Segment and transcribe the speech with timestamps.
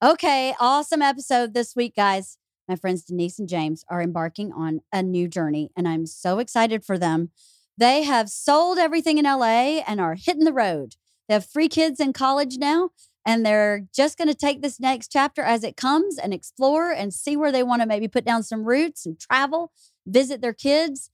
[0.00, 2.38] Okay, awesome episode this week, guys.
[2.68, 6.84] My friends Denise and James are embarking on a new journey, and I'm so excited
[6.84, 7.30] for them.
[7.76, 10.94] They have sold everything in LA and are hitting the road.
[11.26, 12.90] They have three kids in college now,
[13.26, 17.12] and they're just going to take this next chapter as it comes and explore and
[17.12, 19.72] see where they want to maybe put down some roots and travel,
[20.06, 21.10] visit their kids,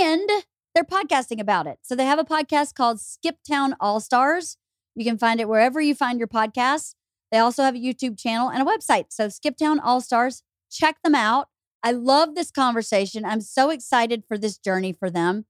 [0.00, 0.28] and
[0.74, 1.78] they're podcasting about it.
[1.82, 4.56] So they have a podcast called Skip Town All Stars.
[4.96, 6.96] You can find it wherever you find your podcasts.
[7.34, 9.06] They also have a YouTube channel and a website.
[9.08, 11.48] So Skiptown All Stars, check them out.
[11.82, 13.24] I love this conversation.
[13.24, 15.44] I'm so excited for this journey for them.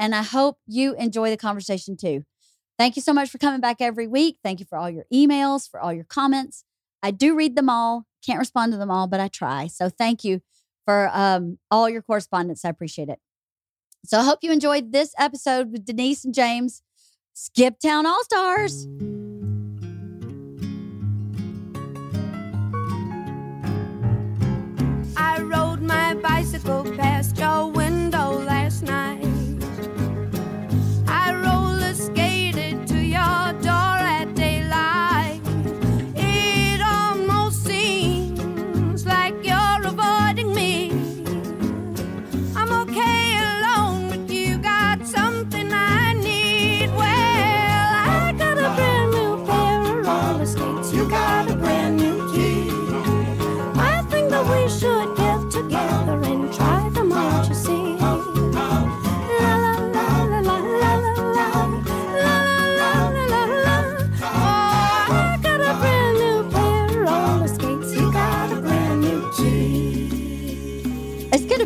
[0.00, 2.24] And I hope you enjoy the conversation too.
[2.76, 4.38] Thank you so much for coming back every week.
[4.42, 6.64] Thank you for all your emails, for all your comments.
[7.04, 8.04] I do read them all.
[8.26, 9.68] Can't respond to them all, but I try.
[9.68, 10.40] So thank you
[10.86, 12.64] for um, all your correspondence.
[12.64, 13.20] I appreciate it.
[14.04, 16.82] So I hope you enjoyed this episode with Denise and James,
[17.36, 18.88] Skiptown All Stars.
[26.18, 27.77] Bicycle past your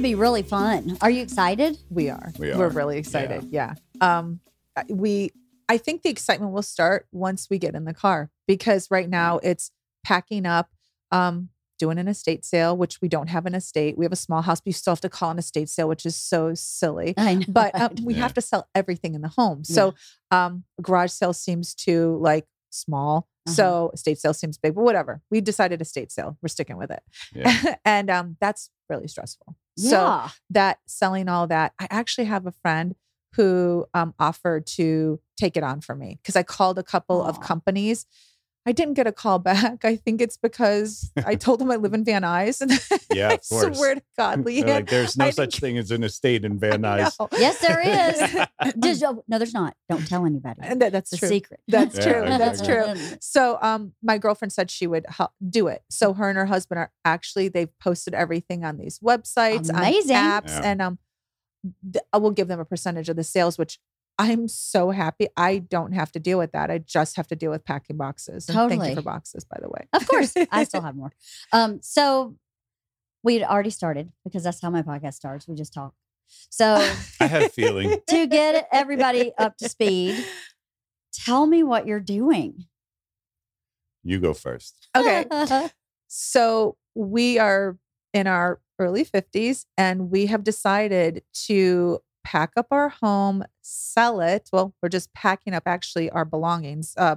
[0.02, 0.10] key.
[0.12, 0.98] It's going to be really fun.
[1.00, 1.78] Are you excited?
[1.90, 2.32] We are.
[2.38, 3.48] We We're really excited.
[3.50, 3.74] Yeah.
[4.00, 4.40] Um,
[4.88, 5.30] we.
[5.68, 9.38] I think the excitement will start once we get in the car because right now
[9.42, 9.70] it's
[10.04, 10.68] packing up,
[11.10, 11.48] um,
[11.78, 13.96] doing an estate sale, which we don't have an estate.
[13.96, 16.04] We have a small house, but you still have to call an estate sale, which
[16.04, 17.14] is so silly.
[17.16, 17.44] I know.
[17.48, 18.00] But um, right?
[18.04, 18.20] we Yeah.
[18.20, 19.64] have to sell everything in the home.
[19.64, 19.94] So
[20.30, 23.28] um, garage sale seems to like small.
[23.46, 23.54] Uh-huh.
[23.54, 25.20] So estate sale seems big, but whatever.
[25.30, 26.38] We decided estate sale.
[26.42, 27.02] We're sticking with it.
[27.34, 27.76] Yeah.
[27.84, 29.56] and um, that's really stressful.
[29.76, 32.94] So that selling all that, I actually have a friend
[33.34, 37.40] who um, offered to take it on for me because I called a couple of
[37.40, 38.06] companies.
[38.64, 39.84] I didn't get a call back.
[39.84, 42.70] I think it's because I told them I live in Van Nuys, and
[43.12, 43.76] Yeah, I of course.
[43.76, 46.58] swear to God, They're LeeAnn, like, there's no I such thing as an estate in
[46.60, 47.16] Van Nuys.
[47.38, 48.72] Yes, there is.
[48.78, 49.74] Does- oh, no, there's not.
[49.88, 50.60] Don't tell anybody.
[50.62, 51.28] and that, that's it's a true.
[51.28, 51.60] secret.
[51.66, 52.22] That's Yeah, true.
[52.38, 53.16] That's true.
[53.20, 55.82] So um my girlfriend said she would help do it.
[55.90, 60.14] So her and her husband are actually they've posted everything on these websites, on Amazing.
[60.16, 60.60] apps, Yeah.
[60.64, 60.98] and um
[61.92, 63.78] th- I will give them a percentage of the sales, which
[64.22, 65.26] I'm so happy.
[65.36, 66.70] I don't have to deal with that.
[66.70, 68.48] I just have to deal with packing boxes.
[68.48, 68.90] And thank Totally.
[68.90, 69.88] you for boxes, by the way.
[69.92, 71.12] Of course, I still have more.
[71.52, 72.36] Um, so
[73.24, 75.48] we had already started because that's how my podcast starts.
[75.48, 75.94] We just talk.
[76.50, 76.76] So
[77.20, 78.00] I have a feeling.
[78.08, 80.24] to get everybody up to speed,
[81.12, 82.66] tell me what you're doing.
[84.04, 84.86] You go first.
[84.96, 85.24] Okay.
[86.06, 87.76] So we are
[88.14, 94.48] in our early 50s and we have decided to pack up our home, sell it.
[94.52, 97.16] Well, we're just packing up actually our belongings, uh,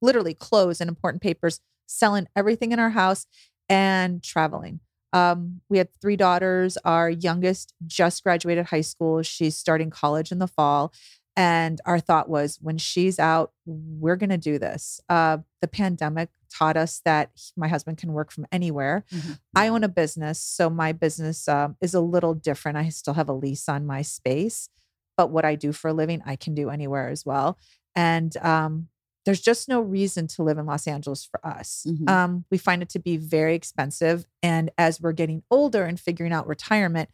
[0.00, 3.26] literally clothes and important papers, selling everything in our house
[3.68, 4.80] and traveling.
[5.12, 6.76] Um, we had three daughters.
[6.84, 9.22] Our youngest just graduated high school.
[9.22, 10.92] She's starting college in the fall.
[11.38, 15.00] And our thought was when she's out, we're going to do this.
[15.08, 19.04] Uh, the pandemic taught us that my husband can work from anywhere.
[19.12, 19.38] Mhm.
[19.54, 22.76] I own a business, so my business um, is a little different.
[22.76, 24.68] I still have a lease on my space,
[25.16, 27.56] but what I do for a living, I can do anywhere as well.
[27.94, 28.88] And um,
[29.24, 31.86] there's just no reason to live in Los Angeles for us.
[31.88, 32.08] Mhm.
[32.10, 34.26] Um, we find it to be very expensive.
[34.42, 37.10] And as we're getting older and figuring out retirement,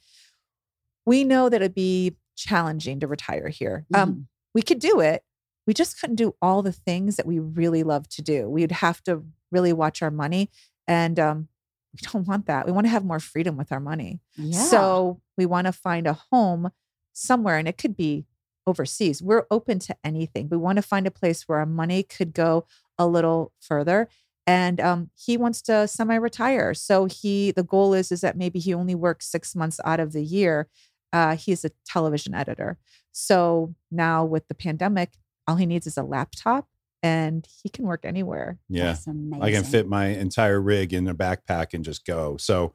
[1.04, 3.86] we know that it'd be challenging to retire here.
[3.94, 5.22] Um, we could do it.
[5.66, 8.48] We just couldn't do all the things that we really love to do.
[8.48, 10.50] We'd have to really watch our money.
[10.86, 11.48] And um,
[11.94, 12.66] we don't want that.
[12.66, 14.20] We want to have more freedom with our money.
[14.36, 14.58] Yeah.
[14.58, 16.70] So we want to find a home
[17.12, 18.26] somewhere, and it could be
[18.66, 19.22] overseas.
[19.22, 20.48] We're open to anything.
[20.50, 22.66] We want to find a place where our money could go
[22.98, 24.08] a little further.
[24.46, 26.74] and um, he wants to semi-retire.
[26.74, 30.12] So he the goal is is that maybe he only works six months out of
[30.12, 30.68] the year.
[31.14, 32.76] Uh, he's a television editor.
[33.12, 35.12] So now with the pandemic,
[35.46, 36.66] all he needs is a laptop,
[37.02, 38.58] and he can work anywhere.
[38.68, 38.96] Yeah.
[39.40, 42.36] I can fit my entire rig in a backpack and just go.
[42.38, 42.74] So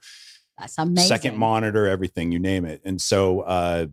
[0.58, 1.08] That's amazing.
[1.10, 2.82] second monitor, everything, you name it.
[2.86, 3.88] And so, uh,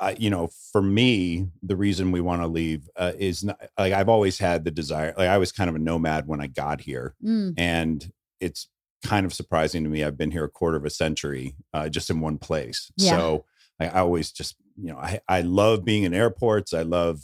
[0.00, 3.92] I, you know, for me, the reason we want to leave uh, is not, like
[3.92, 5.14] I've always had the desire.
[5.16, 8.68] Like I was kind of a nomad when I got here, Mm, and it's
[9.04, 10.02] kind of surprising to me.
[10.02, 12.90] I've been here a quarter of a century uh, just in one place.
[12.96, 13.10] Yeah.
[13.16, 13.44] So
[13.80, 16.72] I, I always just, you know, I, I love being in airports.
[16.74, 17.20] I love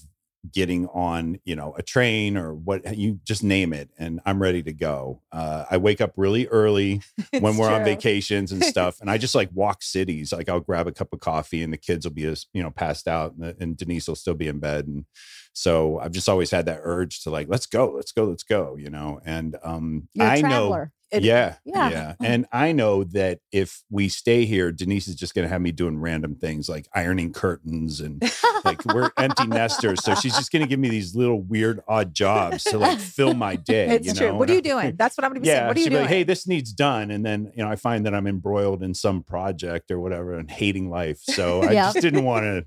[0.53, 4.63] getting on, you know, a train or what you just name it, and I'm ready
[4.65, 5.23] to go.
[5.31, 7.01] Uh, I wake up really early
[7.39, 10.33] when we're on vacations and stuff, and I just like walk cities.
[10.33, 12.71] Like I'll grab a cup of coffee, and the kids will be, as you know,
[12.71, 15.05] passed out, and, the- and Denise will still be in bed, and
[15.53, 18.77] so I've just always had that urge to like, let's go, let's go, let's go,
[18.77, 19.21] you know.
[19.25, 20.71] And um, You're I know.
[21.13, 21.91] It- yeah, Yeah.
[21.91, 25.61] yeah, And I know that if we stay here, Denise is just going to have
[25.61, 28.23] me doing random things like ironing curtains and
[28.65, 30.03] like we're empty nesters.
[30.03, 33.35] So she's just going to give me these little weird, odd jobs to like fill
[33.35, 33.89] my day.
[33.97, 34.29] It's you true.
[34.29, 34.37] know?
[34.37, 34.97] What are you I- doing?
[34.97, 35.67] That's what I'm going to be saying.
[35.67, 36.03] What are you doing?
[36.03, 38.95] like, hey, this needs done, and then you know I find that I'm embroiled in
[38.95, 41.19] some project or whatever and hating life.
[41.23, 41.85] So I Yeah.
[41.93, 42.65] just didn't want to.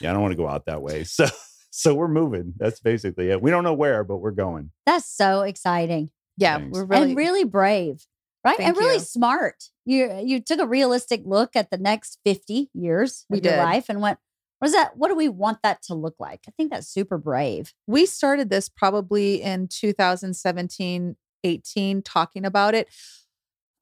[0.00, 1.04] Yeah, I don't want to go out that way.
[1.04, 1.26] So
[1.70, 2.54] so we're moving.
[2.56, 3.42] That's basically it.
[3.42, 4.70] We don't know where, but we're going.
[4.86, 6.76] That's so exciting yeah, Thanks.
[6.78, 8.06] we're really, and really brave,
[8.44, 8.56] right?
[8.56, 9.00] Thank and really you.
[9.00, 9.64] smart.
[9.84, 13.62] You you took a realistic look at the next fifty years We of your did.
[13.62, 14.18] life and went,
[14.58, 14.96] what is that?
[14.96, 16.40] What do we want that to look like?
[16.48, 17.72] I think that's super brave.
[17.86, 21.16] we started this probably in 2017
[21.46, 22.88] 18 talking about it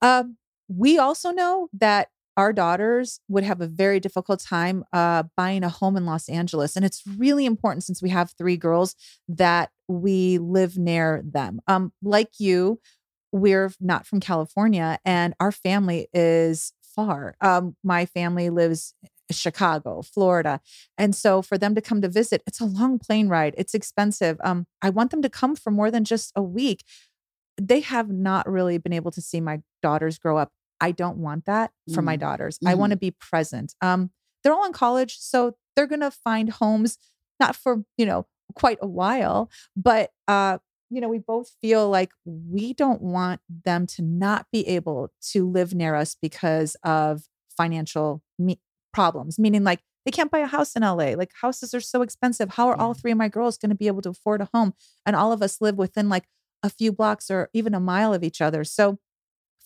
[0.01, 0.35] um,
[0.67, 5.69] we also know that our daughters would have a very difficult time uh, buying a
[5.69, 8.95] home in los angeles and it's really important since we have three girls
[9.27, 12.79] that we live near them um, like you
[13.31, 18.93] we're not from california and our family is far um, my family lives
[19.31, 20.61] Chicago, Florida.
[20.97, 23.55] And so for them to come to visit, it's a long plane ride.
[23.57, 24.37] It's expensive.
[24.43, 26.83] Um, I want them to come for more than just a week.
[27.59, 30.51] They have not really been able to see my daughters grow up.
[30.87, 32.19] I don't want that for my Mm.
[32.25, 32.59] daughters.
[32.65, 33.73] I want to be present.
[33.81, 34.11] Um,
[34.43, 36.97] they're all in college, so they're gonna find homes,
[37.39, 38.25] not for, you know,
[38.55, 40.57] quite a while, but uh,
[40.89, 45.49] you know, we both feel like we don't want them to not be able to
[45.49, 47.23] live near us because of
[47.57, 51.15] financial me- problems, meaning like they can't buy a house in LA.
[51.15, 52.49] Like houses are so expensive.
[52.51, 54.73] How are all three of my girls going to be able to afford a home?
[55.05, 56.25] And all of us live within like
[56.61, 58.63] a few blocks or even a mile of each other.
[58.63, 58.99] So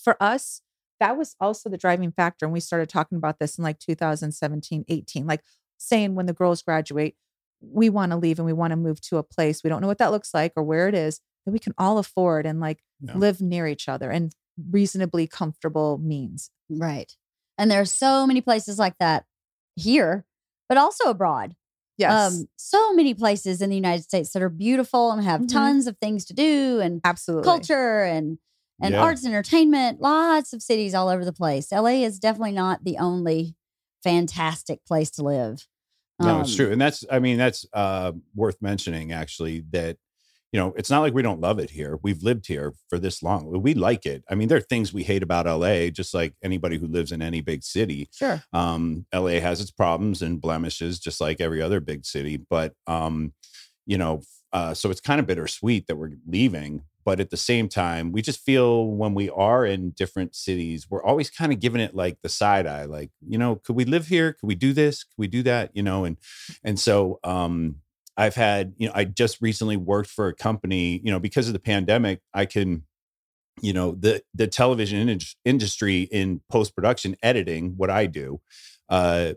[0.01, 0.61] for us,
[0.99, 2.45] that was also the driving factor.
[2.45, 5.41] And we started talking about this in like 2017, 18, like
[5.77, 7.15] saying when the girls graduate,
[7.61, 9.63] we want to leave and we want to move to a place.
[9.63, 11.97] We don't know what that looks like or where it is that we can all
[11.97, 13.15] afford and like Yeah.
[13.17, 14.33] live near each other and
[14.71, 16.49] reasonably comfortable means.
[16.69, 17.15] Right.
[17.57, 19.25] And there are so many places like that
[19.75, 20.25] here,
[20.69, 21.55] but also abroad.
[21.97, 22.35] Yes.
[22.39, 25.51] Um, so many places in the United States that are beautiful and have Mhm.
[25.51, 27.43] tons of things to do and absolutely.
[27.45, 28.37] culture and
[28.81, 29.01] and Yeah.
[29.01, 29.99] arts and entertainment.
[30.01, 31.71] Lots of cities all over the place.
[31.71, 33.55] LA is definitely not the only
[34.03, 35.67] fantastic place to live.
[36.19, 39.97] No, it's Um, true, and that's I mean that's uh, worth mentioning actually that
[40.51, 41.99] you know it's not like we don't love it here.
[42.01, 43.61] We've lived here for this long.
[43.61, 44.23] We like it.
[44.29, 47.21] I mean, there are things we hate about LA, just like anybody who lives in
[47.21, 48.09] any big city.
[48.11, 48.41] Sure.
[48.51, 52.37] Um, LA has its problems and blemishes, just like every other big city.
[52.37, 53.33] But um,
[53.85, 54.21] you know,
[54.53, 56.81] uh, so it's kind of bittersweet that we're leaving.
[57.07, 61.01] But at the same time, we just feel when we are in different cities, we're
[61.01, 64.07] always kind of giving it like the side eye, like you know, could we live
[64.07, 64.33] here?
[64.33, 65.05] Could we do this?
[65.05, 65.71] Could we do that?
[65.73, 66.17] You know, and
[66.65, 67.77] and so um,
[68.17, 71.53] I've had, you know, I just recently worked for a company, you know, because of
[71.53, 72.83] the pandemic, I can
[73.61, 78.39] you know the the television in- industry in post production editing what i do
[78.89, 79.33] uh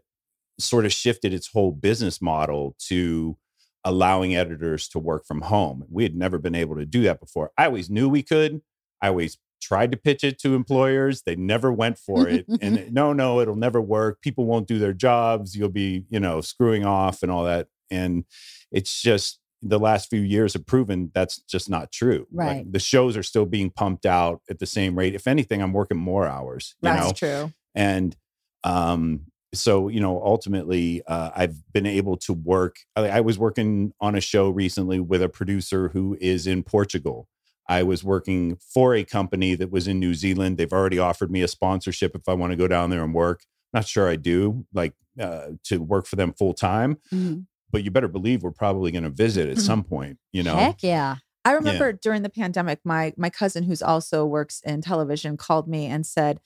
[0.59, 3.39] sort of shifted its whole business model to
[3.85, 7.51] allowing editors to work from home we had never been able to do that before
[7.57, 8.61] i always knew we could
[9.01, 13.13] i always tried to pitch it to employers they never went for it and no
[13.13, 17.23] no it'll never work people won't do their jobs you'll be you know screwing off
[17.23, 18.25] and all that and
[18.73, 22.27] it's just the last few years have proven that's just not true.
[22.33, 22.73] Like, Right.
[22.73, 25.15] the shows are still being pumped out at the same rate.
[25.15, 26.75] If anything, I'm working more hours.
[26.81, 27.53] You That's know, true.
[27.75, 28.17] and
[28.65, 33.93] um so you know ultimately uh, i've been able to work I, I was working
[34.01, 37.29] on a show recently with a producer who is in portugal
[37.69, 41.43] i was working for a company that was in new zealand they've already offered me
[41.43, 43.43] a sponsorship if i want to go down there and work
[43.73, 47.47] not sure i do like uh, to work for them full time Mhm.
[47.73, 49.61] but you better believe we're probably going to visit at Mhm.
[49.67, 51.17] some point you know Heck yeah.
[51.43, 55.87] I remember during the pandemic, my my cousin, who's also works in television, called me
[55.87, 56.39] and said,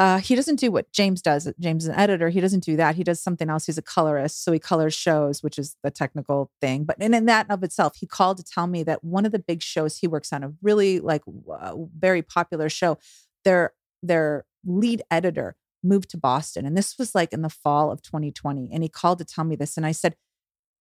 [0.00, 1.46] uh, he doesn't do what James does.
[1.60, 2.30] James is an editor.
[2.30, 2.94] He doesn't do that.
[2.94, 3.66] He does something else.
[3.66, 4.42] He's a colorist.
[4.42, 6.84] So he colors shows, which is the technical thing.
[6.84, 9.38] But and in that of itself, he called to tell me that one of the
[9.38, 11.20] big shows he works on, a really like
[11.52, 12.96] uh, very popular show,
[13.44, 15.54] their their lead editor
[15.84, 16.64] moved to Boston.
[16.64, 18.70] And this was like in the fall of 2020.
[18.72, 19.76] And he called to tell me this.
[19.76, 20.16] And I said,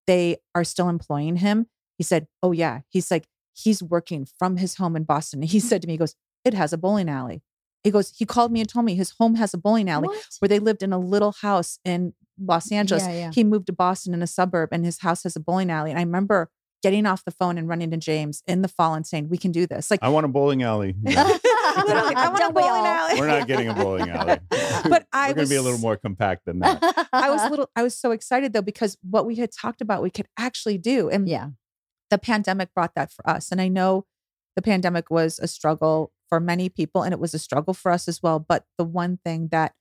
[0.07, 1.67] they are still employing him.
[1.97, 2.81] He said, Oh, yeah.
[2.87, 5.41] He's like, he's working from his home in Boston.
[5.41, 7.43] And he said to me, he goes, It has a bowling alley.
[7.83, 10.27] He goes, he called me and told me his home has a bowling alley What?
[10.39, 13.03] where they lived in a little house in Los Angeles.
[13.03, 13.31] Yeah, yeah.
[13.33, 15.91] He moved to Boston in a suburb and his house has a bowling alley.
[15.91, 16.49] And I remember
[16.81, 19.51] getting off the phone and running to James in the fall and saying, We can
[19.51, 19.91] do this.
[19.91, 20.95] Like, I want a bowling alley.
[21.77, 22.85] No, literally, I want a Don't we bowling all?
[22.85, 23.19] alley.
[23.19, 24.39] we're not getting a bowling alley.
[24.89, 27.07] But I we're going to be a little more compact than that.
[27.13, 30.01] I was a little, I was so excited though, because what we had talked about,
[30.01, 31.09] we could actually do.
[31.09, 31.49] And yeah.
[32.09, 33.51] the pandemic brought that for us.
[33.51, 34.05] And I know
[34.55, 38.07] the pandemic was a struggle for many people and it was a struggle for us
[38.07, 38.39] as well.
[38.39, 39.73] But the one thing that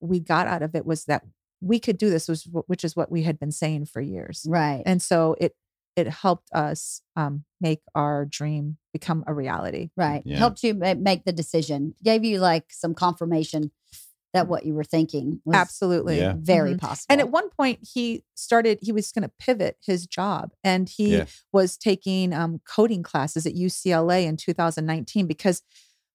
[0.00, 1.22] we got out of it was that
[1.60, 4.44] we could do this, was which is what we had been saying for years.
[4.48, 4.82] Right.
[4.84, 5.54] And so it
[5.96, 9.90] it helped us um, make our dream become a reality.
[9.96, 10.22] Right.
[10.24, 10.38] Yeah.
[10.38, 11.94] Helped you make the decision.
[12.02, 13.70] Gave you like some confirmation
[14.32, 16.18] that what you were thinking was Absolutely.
[16.18, 16.34] Yeah.
[16.36, 16.80] very Mhm.
[16.80, 17.06] possible.
[17.12, 21.18] And at one point, he started, he was going to pivot his job and he
[21.18, 21.26] Yeah.
[21.52, 25.62] was taking um, coding classes at UCLA in 2019 because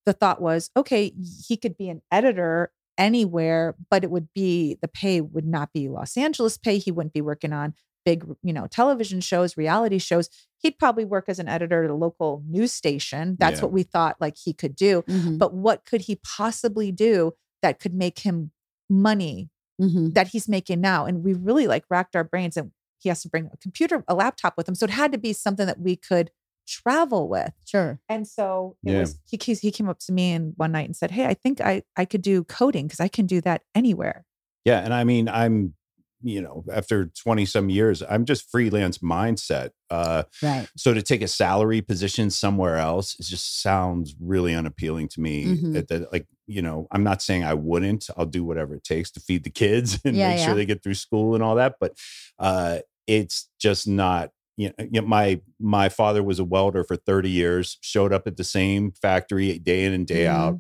[0.06, 1.13] the thought was, okay,
[1.48, 5.88] he could be an editor anywhere, but it would be the pay would not be
[5.88, 6.77] Los Angeles pay.
[6.77, 7.74] He wouldn't be working on
[8.06, 10.29] big, you know, television shows, reality shows.
[10.58, 13.36] He'd probably work as an editor at a local news station.
[13.39, 13.63] That's Yeah.
[13.65, 15.03] what we thought like he could do.
[15.03, 15.38] Mhm.
[15.38, 18.51] But what could he possibly do that could make him
[18.89, 20.13] money Mhm.
[20.13, 21.06] that he's making now.
[21.06, 24.15] And we really like racked our brains and he has to bring a computer, a
[24.15, 24.75] laptop with him.
[24.75, 26.32] So it had to be something that we could
[26.70, 27.52] travel with.
[27.66, 28.00] Sure.
[28.08, 29.00] And so it Yeah.
[29.02, 31.34] was he he he came up to me and one night and said, Hey, I
[31.34, 34.26] think I I could do coding because I can do that anywhere.
[34.66, 34.80] Yeah.
[34.80, 35.74] And I mean, I'm,
[36.22, 39.70] you know, after 20 some years, I'm just freelance mindset.
[39.90, 40.68] Uh, Right.
[40.76, 45.46] so to take a salary position somewhere else, it just sounds really unappealing to me.
[45.46, 45.78] Mhm.
[45.78, 48.10] At the, like, you know, I'm not saying I wouldn't.
[48.18, 50.46] I'll do whatever it takes to feed the kids and Yeah, make yeah.
[50.46, 51.76] sure they get through school and all that.
[51.80, 51.94] But
[52.38, 54.32] uh, it's just not.
[54.60, 57.78] You know, my my father was a welder for 30 years.
[57.82, 60.60] Showed up at the same factory day in and day out.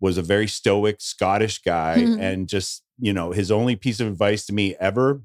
[0.00, 2.20] Was a very stoic Scottish guy, Mhm.
[2.20, 5.22] and just you know, his only piece of advice to me ever,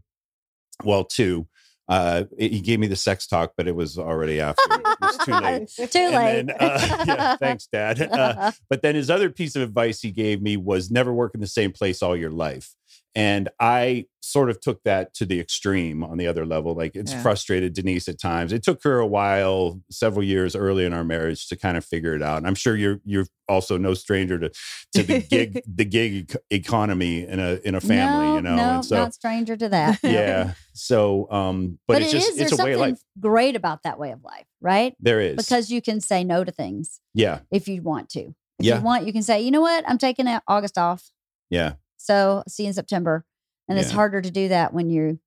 [0.84, 1.48] well, two.
[1.90, 4.62] Uh, he gave me the sex talk, but it was already after.
[4.70, 5.70] It was too late.
[5.92, 6.48] Too And late.
[6.48, 8.00] then, uh, yeah, thanks, Dad.
[8.12, 11.42] Uh, but then his other piece of advice he gave me was never work in
[11.42, 12.75] the same place all your life.
[13.13, 16.74] And I sort of took that to the extreme on the other level.
[16.75, 17.22] Like it's Yeah.
[17.22, 18.53] frustrated Denise at times.
[18.53, 22.15] It took her a while, several years early in our marriage to kind of figure
[22.15, 22.38] it out.
[22.38, 24.50] And I'm sure you're you're also no stranger to
[24.94, 28.56] to the gig the gig economy in a in a family, no, you know.
[28.56, 30.00] No, and so not stranger to that.
[30.03, 30.53] yeah.
[30.74, 33.03] So um, but, But, it's it just is, there's it's a way something of life.
[33.20, 34.96] great about that way of life, right?
[35.01, 35.36] There is.
[35.36, 38.34] Because you can say no to things yeah, if you want to.
[38.60, 38.77] If Yeah.
[38.77, 41.12] you want, you can say, you know what, I'm taking August off.
[41.50, 43.25] yeah, So see you in September.
[43.70, 45.20] And it's harder to do that when you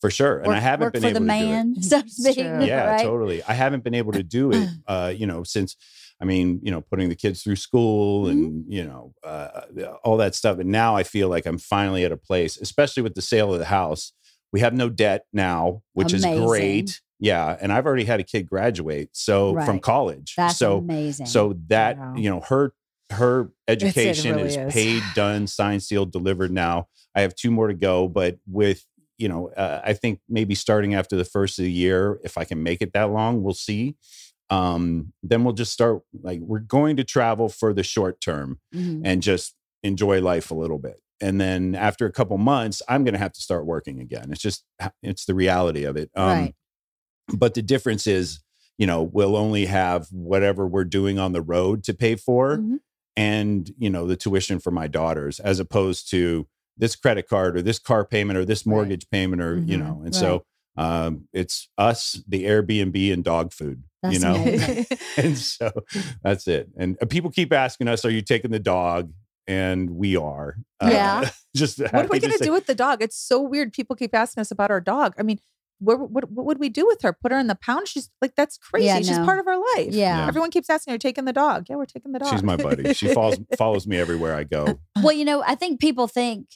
[0.00, 0.38] for sure.
[0.38, 1.48] And work, I haven't been for able the to do it.
[1.50, 2.34] man, so speak.
[2.36, 2.64] true.
[2.64, 3.02] yeah right?
[3.02, 5.76] totally i haven't been able to do it uh you know since
[6.20, 8.30] i mean you know putting the kids through school Mm-hmm.
[8.44, 9.62] and you know uh
[10.04, 13.14] all that stuff and now i feel like i'm finally at a place especially with
[13.14, 14.12] the sale of the house
[14.52, 18.48] we have no debt now which is great yeah and i've already had a kid
[18.48, 21.26] graduate so from college That's so amazing.
[21.26, 22.14] so that Wow.
[22.16, 22.72] you know her
[23.10, 24.72] her education really is is.
[24.72, 28.84] paid done signed sealed delivered now i have two more to go but with
[29.18, 32.44] you know uh, i think maybe starting after the first of the year if i
[32.44, 33.94] can make it that long we'll see
[34.50, 39.02] um then we'll just start like we're going to travel for the short term Mhm.
[39.04, 43.14] and just enjoy life a little bit and then after a couple months i'm going
[43.14, 44.64] to have to start working again it's just
[45.02, 46.54] it's the reality of it um Right.
[47.34, 48.40] but the difference is
[48.78, 52.78] you know we'll only have whatever we're doing on the road to pay for Mhm.
[53.16, 57.62] And you know the tuition for my daughters as opposed to this credit card or
[57.62, 58.70] this car payment or this Right.
[58.74, 59.80] mortgage payment or you Mhm.
[59.80, 60.44] know and so
[60.76, 64.44] um it's us the airbnb and dog food That's you know
[65.16, 65.70] and so
[66.24, 69.12] that's it and uh, people keep asking us are you taking the dog
[69.46, 71.30] and we are Uh, Yeah.
[71.54, 73.00] just What are we going to do with the dog?
[73.02, 73.72] It's so weird.
[73.72, 75.14] People keep asking us about our dog.
[75.18, 75.38] I mean,
[75.78, 77.12] what, what, what would we do with her?
[77.12, 77.88] Put her in the pound?
[77.88, 78.86] She's like, that's crazy.
[78.86, 79.24] Yeah, She's no.
[79.24, 79.92] part of our life.
[79.92, 80.26] Yeah.
[80.26, 81.66] Everyone keeps asking, Are you taking the dog?
[81.68, 82.30] Yeah, we're taking the dog.
[82.32, 85.80] she's my buddy she follows follows me everywhere i go well, you know, I think
[85.80, 86.46] people think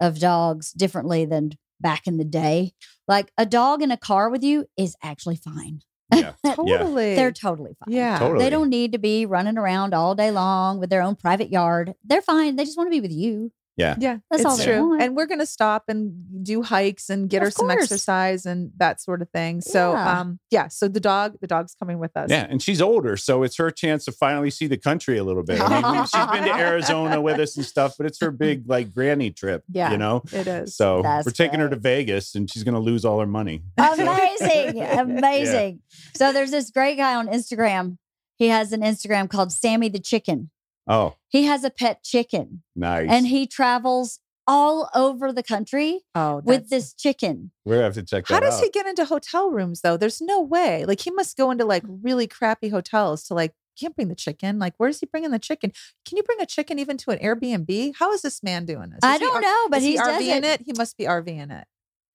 [0.00, 2.72] of dogs differently than back in the day.
[3.08, 5.80] Like a dog in a car with you is actually fine.
[6.14, 6.32] Yeah.
[6.44, 6.54] Yeah.
[6.56, 7.14] Totally.
[7.14, 7.94] They're totally fine.
[7.94, 8.18] yeah.
[8.18, 8.44] Totally.
[8.44, 11.94] They don't need to be running around all day long with their own private yard.
[12.04, 12.56] They're fine.
[12.56, 13.52] They just want to be with you.
[13.76, 13.96] Yeah.
[13.98, 14.88] Yeah, That's it's all true.
[14.90, 15.02] want.
[15.02, 17.82] And we're gonna stop and do hikes and get Of her some course.
[17.84, 19.60] exercise and that sort of thing.
[19.62, 20.20] So, Yeah.
[20.20, 20.68] um, yeah.
[20.68, 22.30] So the dog, the dog's coming with us.
[22.30, 25.42] Yeah, and she's older, so it's her chance to finally see the country a little
[25.42, 25.60] bit.
[25.60, 28.92] I mean, she's been to Arizona with us and stuff, but it's her big like
[28.94, 29.64] granny trip.
[29.72, 29.90] Yeah.
[29.92, 30.22] you know.
[30.32, 30.76] it is.
[30.76, 31.80] So That's we're taking her to.
[31.80, 33.62] Vegas, and she's going to lose all her money.
[33.78, 34.82] Amazing.
[34.98, 35.80] Amazing.
[36.14, 37.96] So there's this great guy on Instagram.
[38.36, 40.50] He has an Instagram called Sammy the Chicken.
[40.88, 43.08] Oh, He has a pet chicken nice.
[43.10, 47.52] and he travels all over the country oh, with this chicken.
[47.64, 48.64] we have to check that How does out.
[48.64, 49.96] he get into hotel rooms though?
[49.96, 50.84] There's no way.
[50.86, 54.58] Like he must go into like really crappy hotels to like can't bring the chicken.
[54.58, 55.72] Like where's he bringing the chicken?
[56.06, 57.94] Can you bring a chicken even to an Airbnb?
[57.98, 58.98] How is this man doing this?
[59.02, 60.44] I Is he don't R- know, but is he he's does RVing it.
[60.44, 60.62] it.
[60.66, 61.66] He must be RVing it.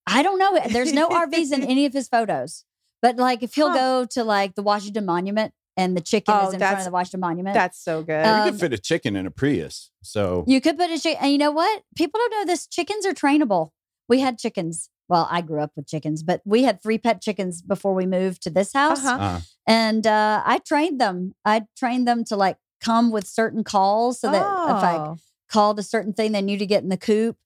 [0.06, 0.60] I don't know.
[0.70, 2.66] There's no RVs in any of his photos.
[3.02, 3.76] But like if he'll Huh.
[4.02, 6.92] go to like the Washington Monument and the chicken Oh, is in front of the
[6.92, 7.54] Washington Monument.
[7.54, 8.26] That's so good.
[8.26, 9.92] you Um, could fit a chicken in a Prius.
[10.04, 11.84] So You could put a chicken, and you know what?
[11.96, 12.68] People don't know this.
[12.68, 13.70] Chickens are trainable.
[14.08, 14.90] We had chickens.
[15.08, 18.42] Well, I grew up with chickens, but we had three pet chickens before we moved
[18.44, 19.18] to this house, Uh-huh.
[19.22, 21.36] uh, and uh, I trained them.
[21.46, 25.18] I trained them to like come with certain calls, so that if I Oh.
[25.50, 27.38] called a certain thing, they knew to get in the coop.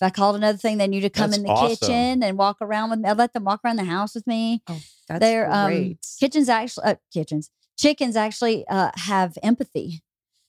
[0.00, 1.68] If I called another thing, they knew to come That's in the awesome.
[1.88, 3.08] kitchen and walk around with me.
[3.08, 4.62] I let them walk around the house with me.
[4.68, 6.06] Oh, that's They're um, great.
[6.20, 10.02] kitchens actually uh, kitchens chickens actually uh, have empathy.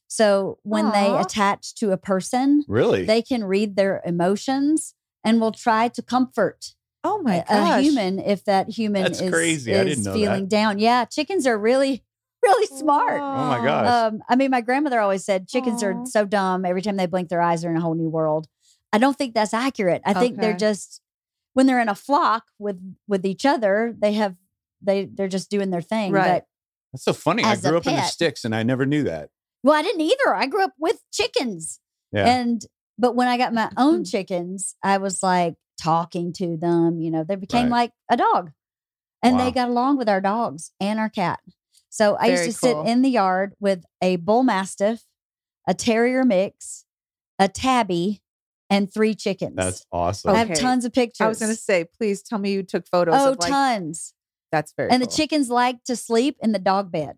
[0.08, 3.06] So when they attach to a person, really?
[3.06, 7.80] they can read their emotions and will try to comfort oh my gosh.
[7.80, 9.74] a human if that human That's is, crazy.
[9.74, 10.50] I is didn't know feeling that.
[10.50, 10.80] down.
[10.80, 12.04] Yeah, chickens are really,
[12.44, 13.22] really smart.
[13.22, 13.88] Oh my gosh.
[13.88, 15.88] Um, I mean, my grandmother always said chickens Aw.
[15.88, 16.66] are so dumb.
[16.66, 18.48] Every time they blink their eyes, they're in a whole new world.
[18.92, 20.02] I don't think that's accurate.
[20.06, 21.02] I think they're just
[21.54, 24.36] when they're in a flock with with each other, they have
[24.82, 26.12] they they're just doing their thing.
[26.12, 26.28] Right.
[26.28, 26.46] But
[26.94, 27.44] That's so funny.
[27.44, 29.30] I grew up in the sticks, and I never knew that.
[29.64, 30.34] well, I didn't either.
[30.34, 31.80] I grew up with chickens.
[32.12, 32.26] Yeah.
[32.28, 32.66] And
[32.98, 33.80] but when I got my Mm-hmm.
[33.80, 37.00] own chickens, I was like talking to them.
[37.00, 37.72] You know, they became Right.
[37.72, 38.52] like a dog,
[39.24, 39.46] and Wow.
[39.46, 41.40] they got along with our dogs and our cat.
[41.90, 42.84] So I Very used to cool.
[42.86, 45.04] sit in the yard with a bull mastiff,
[45.68, 46.86] a terrier mix,
[47.40, 48.22] a tabby,
[48.70, 49.56] and three chickens.
[49.56, 50.32] That's awesome.
[50.36, 51.22] I have tons of pictures.
[51.26, 54.14] I was going to say, please tell me you took photos oh, of like tons.
[54.52, 55.10] That's very And cool.
[55.10, 57.18] the chickens like to sleep in the dog bed.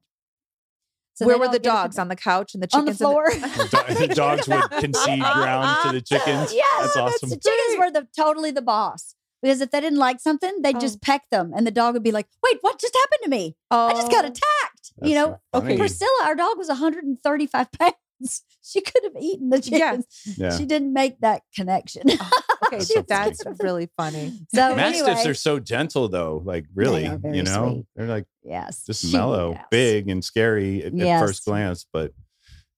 [1.13, 3.30] So Where were the dogs on the couch and the chickens on the floor?
[3.32, 6.54] The, the dogs would concede ground to the chickens.
[6.54, 7.30] Yes, that's awesome.
[7.30, 10.80] The chickens were the totally the boss because if they didn't like something, they'd Oh.
[10.80, 13.56] just peck them, and the dog would be like, "Wait, what just happened to me?
[13.70, 14.30] oh, I just got oh.
[14.30, 15.78] attacked." you know, so okay.
[15.78, 18.44] Priscilla, our dog was 135 pounds.
[18.63, 19.91] She could have eaten the Yeah.
[19.91, 20.06] chickens.
[20.38, 20.58] Yeah.
[20.58, 22.04] She didn't make that connection.
[22.08, 22.41] Oh.
[22.73, 24.31] Okay, That's so so that's really funny.
[24.53, 26.41] so Mastiffs anyway, are so gentle, though.
[26.45, 27.86] Like really, you know, sweet.
[27.95, 29.65] they're like yes, just she- mellow, yes.
[29.69, 32.13] big, and scary at, at first glance, but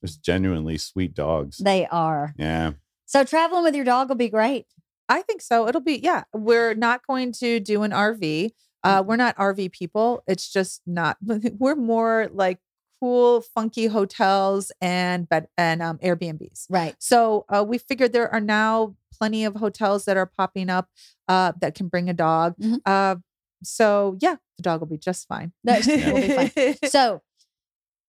[0.01, 1.57] just genuinely sweet dogs.
[1.57, 2.33] They are.
[2.37, 2.71] yeah.
[3.05, 4.65] So traveling with your dog will be great.
[5.07, 5.67] I think so.
[5.67, 6.23] It'll be yeah.
[6.33, 8.49] We're not going to do an RV.
[8.83, 10.23] Uh, we're not RV people.
[10.27, 11.17] It's just not.
[11.23, 12.59] We're more like
[12.99, 16.65] cool, funky hotels and bed and um, Airbnbs.
[16.69, 16.95] Right.
[16.99, 20.89] So uh, we figured there are now plenty of hotels that are popping up
[21.27, 22.55] uh, that can bring a dog.
[22.61, 22.79] Mhm.
[22.85, 23.15] Uh,
[23.63, 25.53] so yeah, the dog will be just fine.
[25.63, 26.89] That will be fine.
[26.89, 27.21] So,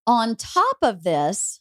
[0.06, 1.60] on top of this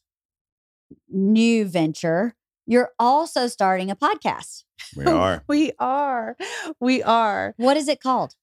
[1.10, 4.64] new venture, you're also starting a podcast.
[4.96, 5.44] We are.
[5.48, 6.36] we are,
[6.80, 7.54] we are.
[7.58, 8.36] What is it called?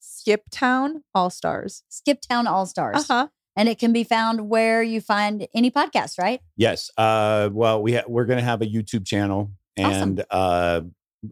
[0.00, 1.82] Skip Town All Stars.
[1.88, 3.08] Skip Town All Stars.
[3.10, 3.28] Uh huh.
[3.56, 6.40] And it can be found where you find any podcast, right?
[6.56, 6.90] Yes.
[6.96, 9.50] Uh, well, we ha- we're going to have a YouTube channel,
[9.84, 10.02] Awesome.
[10.02, 10.80] and uh,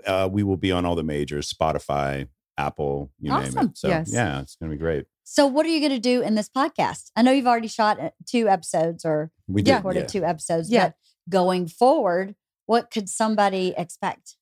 [0.07, 3.67] uh, we will be on all the majors: Spotify, Apple, you name Awesome.
[3.69, 3.79] it.
[3.79, 4.11] So Yes.
[4.13, 5.07] yeah, it's going to be great.
[5.25, 7.11] So, what are you going to do in this podcast?
[7.15, 9.75] I know you've already shot uh, two episodes or We did.
[9.77, 10.07] recorded yeah.
[10.07, 10.87] two episodes, Yeah.
[10.89, 10.95] but
[11.29, 12.35] going forward,
[12.67, 14.37] what could somebody expect?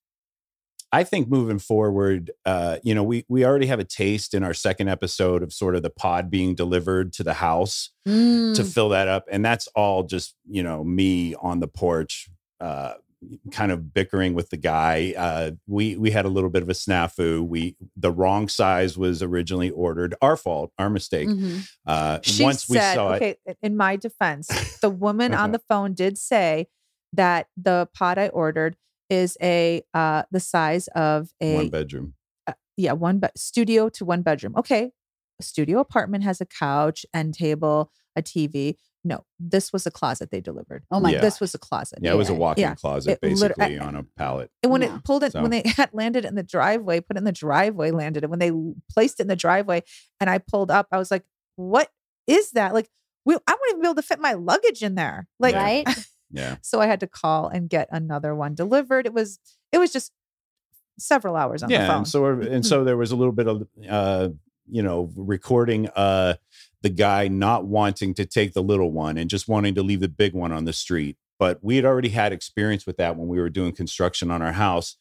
[0.92, 4.55] I think moving forward, uh, you know, we we already have a taste in our
[4.55, 8.88] second episode of sort of the pod being delivered to the house to Mm, fill
[8.90, 12.29] that up, and that's all just you know me on the porch,
[12.61, 12.95] uh,
[13.50, 15.14] kind of bickering with the guy.
[15.16, 17.46] Uh, we we had a little bit of a snafu.
[17.46, 20.14] We the wrong size was originally ordered.
[20.20, 21.29] Our fault, our mistake.
[21.29, 21.68] mhm.
[21.87, 24.48] Uh, She once we said, saw it, okay, in my defense,
[24.81, 26.66] the woman on the phone did say
[27.12, 28.76] that the pot I ordered
[29.09, 32.14] is a uh the size of a one bedroom.
[32.76, 34.55] yeah, one be- studio to one bedroom.
[34.57, 34.92] Okay.
[35.38, 38.76] A studio apartment has a couch, and table, a TV.
[39.07, 40.83] No, this was a closet they delivered.
[40.90, 41.21] Oh my Yeah.
[41.21, 42.01] This was a closet.
[42.03, 42.75] Yeah, it was a walk-in Yeah.
[42.75, 44.51] closet It basically I- on a pallet.
[44.64, 44.97] And when Yeah.
[44.97, 47.31] it pulled it, So- when they had landed in the driveway, put it in the
[47.33, 48.31] driveway, landed it.
[48.31, 48.51] When they
[48.90, 49.83] placed it in the driveway,
[50.21, 51.88] and I pulled up, I was like, "What
[52.27, 52.75] is that?
[52.75, 52.88] Like,
[53.25, 55.62] we, I wouldn't even be able to fit my luggage in there." Like, Yeah.
[55.62, 55.87] right?
[56.33, 56.57] Yeah.
[56.62, 59.07] so I had to call and get another one delivered.
[59.07, 59.38] It was,
[59.71, 60.11] it was just
[60.99, 61.99] several hours on the yeah phone.
[61.99, 64.29] and so and so there was a little bit of uh
[64.69, 66.35] you know recording uh
[66.83, 70.09] the guy not wanting to take the little one and just wanting to leave the
[70.09, 71.17] big one on the street.
[71.39, 74.53] But we had already had experience with that when we were doing construction on our
[74.53, 74.97] house.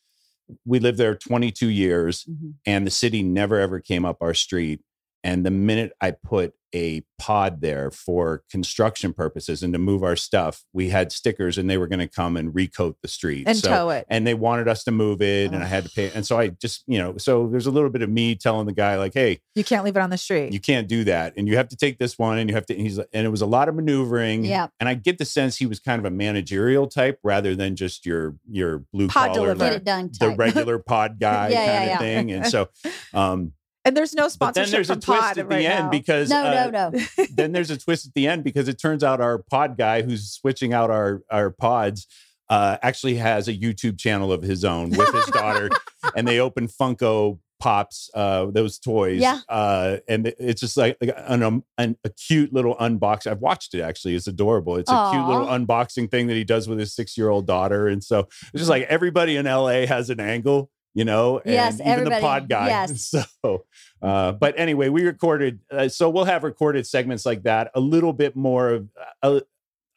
[0.65, 2.53] We lived there 22 years Mhm.
[2.65, 4.81] and the city never ever came up our street
[5.25, 10.17] and the minute i put a pod there for construction purposes and to move our
[10.17, 13.57] stuff we had stickers and they were going to come and recoat the street and
[13.57, 14.05] So- tow it.
[14.09, 16.49] and they wanted us to move it and i had to pay and so i
[16.49, 19.39] just you know so there's a little bit of me telling the guy like hey
[19.55, 20.51] You can't leave it on the street.
[20.51, 22.73] you can't do that and you have to take this one and you have to
[22.73, 24.67] and he's and it was a lot of maneuvering Yeah.
[24.79, 28.05] and i get the sense he was kind of a managerial type rather than just
[28.05, 30.11] your your blue Pod collar like, it done.
[30.19, 31.93] the regular pod guy Yeah, yeah, kind yeah.
[31.93, 32.67] of thing and so
[33.13, 33.53] um
[33.85, 35.89] and there's no but sponsorship then there's a twist Pod at the right end now.
[35.91, 37.25] because No, uh, no, no.
[37.33, 40.29] then there's a twist at the end because it turns out our pod guy who's
[40.31, 42.07] switching out our our pods
[42.49, 45.69] uh, actually has a YouTube channel of his own with his daughter,
[46.15, 49.39] and they open Funko Pops, uh, those toys, Yeah.
[49.49, 53.31] uh, and it's just like, like an, um, an a cute little unboxing.
[53.31, 54.75] I've watched it actually; it's adorable.
[54.75, 57.87] It's a cute little unboxing thing that he does with his six year old daughter,
[57.87, 60.69] and so it's just like everybody in LA has an angle.
[60.95, 62.67] You know, and Yes, even the pod guy.
[62.69, 63.13] yes.
[63.43, 63.65] So,
[64.01, 65.59] uh, but anyway, we recorded.
[65.69, 67.69] Uh, so we'll have recorded segments like that.
[67.75, 68.89] A little bit more of,
[69.21, 69.41] uh,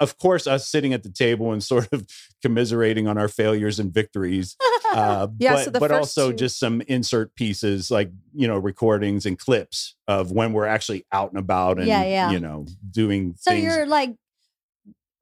[0.00, 2.04] of course, us sitting at the table and sort of
[2.42, 4.56] commiserating on our failures and victories.
[4.92, 9.24] Uh, Yeah, but, so but also two- just some insert pieces like you know recordings
[9.26, 12.30] and clips of when we're actually out and about and Yeah, yeah.
[12.32, 13.62] you know doing So things.
[13.64, 14.14] you're like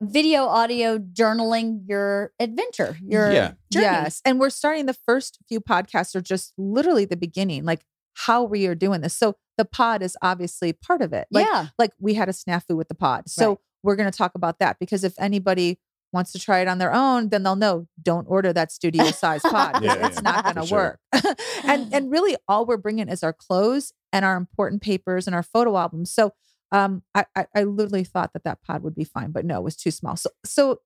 [0.02, 3.52] video, audio, journaling your adventure, your Yeah.
[3.72, 3.84] journey.
[3.86, 4.20] Yes.
[4.24, 8.66] And we're starting the first few podcasts are just literally the beginning, like how we
[8.66, 9.14] are doing this.
[9.14, 11.26] So the pod is obviously part of it.
[11.30, 11.68] Like, yeah.
[11.78, 13.28] like we had a snafu with the pod.
[13.28, 13.58] So Right.
[13.82, 15.78] we're going to talk about that because if anybody
[16.12, 19.40] wants to try it on their own, then they'll know don't order that studio size
[19.44, 20.98] pod Yeah, it's yeah, not going to sure.
[21.12, 21.36] work.
[21.64, 25.42] and and really all we're bringing is our clothes and our important papers and our
[25.42, 26.10] photo albums.
[26.12, 26.32] So
[26.72, 29.64] um I, I I literally thought that that pod would be fine, but no, it
[29.64, 30.16] was too small.
[30.16, 30.80] So so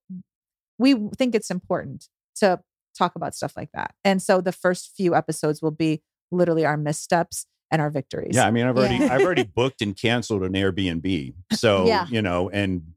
[0.79, 2.61] we think it's important to
[2.97, 3.95] talk about stuff like that.
[4.05, 8.35] And so the first few episodes will be literally our missteps and our victories.
[8.35, 9.13] Yeah, I mean, I've already Yeah.
[9.15, 11.35] I've already booked and canceled an Airbnb.
[11.53, 12.07] So Yeah.
[12.09, 12.95] you know, and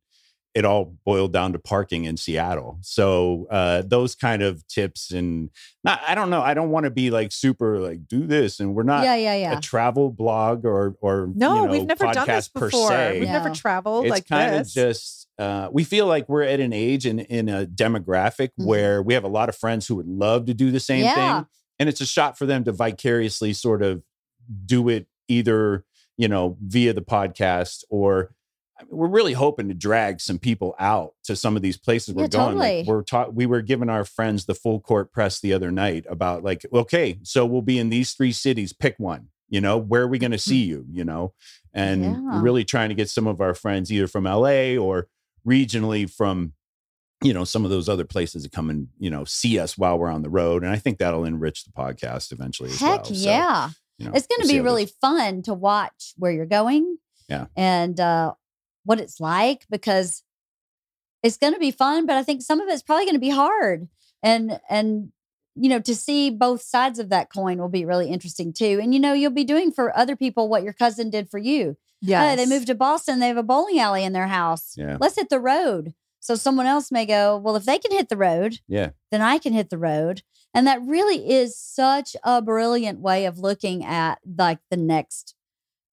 [0.55, 2.77] it all boiled down to parking in Seattle.
[2.81, 5.49] So uh, those kind of tips and
[5.83, 6.41] not I don't know.
[6.41, 9.35] I don't want to be like super like do this and we're not yeah, yeah,
[9.35, 9.57] yeah.
[9.57, 12.89] a travel blog or or No, you know, we've never done this podcast per before.
[12.89, 13.19] se.
[13.19, 13.55] We've never No.
[13.55, 17.19] traveled it's like kind of just uh, we feel like we're at an age and
[17.21, 18.65] in a demographic Mhm.
[18.67, 21.15] where we have a lot of friends who would love to do the same Yeah.
[21.39, 21.47] thing
[21.79, 24.03] and it's a shot for them to vicariously sort of
[24.65, 25.83] do it either
[26.15, 28.29] you know via the podcast or I mean,
[28.89, 32.27] we're really hoping to drag some people out to some of these places we're Yeah,
[32.29, 32.57] going.
[32.57, 36.05] Like we're taught we were giving our friends the full court press the other night
[36.09, 39.27] about like, okay, so we'll be in these three cities, pick one.
[39.49, 40.85] You know, where are we going to see you?
[40.91, 41.33] You know,
[41.73, 42.41] and Yeah.
[42.41, 45.07] really trying to get some of our friends either from LA or
[45.47, 46.53] regionally from
[47.23, 49.97] you know some of those other places to come and you know see us while
[49.97, 53.05] we're on the road and i think that'll enrich the podcast eventually as Heck well
[53.05, 53.69] So, yeah.
[53.97, 56.97] you know, it's going to we'll be really fun to watch where you're going.
[57.29, 57.45] Yeah.
[57.55, 58.33] And uh,
[58.83, 60.23] what it's like because
[61.21, 63.29] it's going to be fun, but I think some of it's probably going to be
[63.29, 63.87] hard.
[64.21, 65.11] And, and,
[65.55, 68.79] you know, to see both sides of that coin will be really interesting too.
[68.81, 71.77] And, you know, you'll be doing for other people what your cousin did for you.
[72.01, 72.31] yeah.
[72.31, 73.19] Oh, they moved to Boston.
[73.19, 74.73] They have a bowling alley in their house.
[74.75, 74.97] Yeah.
[74.99, 75.93] Let's hit the road.
[76.19, 79.37] So someone else may go, well, if they can hit the road, yeah then I
[79.37, 80.23] can hit the road.
[80.53, 85.35] And that really is such a brilliant way of looking at like the next,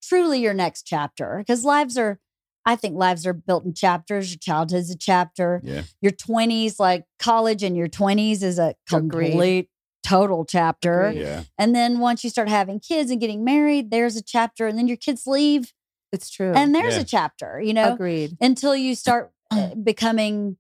[0.02, 1.36] truly your next chapter.
[1.38, 2.20] Because lives are,
[2.66, 4.30] I think lives are built in chapters.
[4.30, 5.60] Your childhood's a chapter.
[5.64, 9.30] yeah Your 20s, like college in your 20s, is a Agreed.
[9.30, 9.68] complete,
[10.02, 11.10] total chapter.
[11.14, 14.66] Yeah And then once you start having kids and getting married, there's a chapter.
[14.66, 15.72] And then your kids leave
[16.12, 16.52] it's true.
[16.54, 17.00] and there's Yeah.
[17.02, 17.94] a chapter, you know?
[17.94, 18.36] Agreed.
[18.40, 20.56] until you start uh, becoming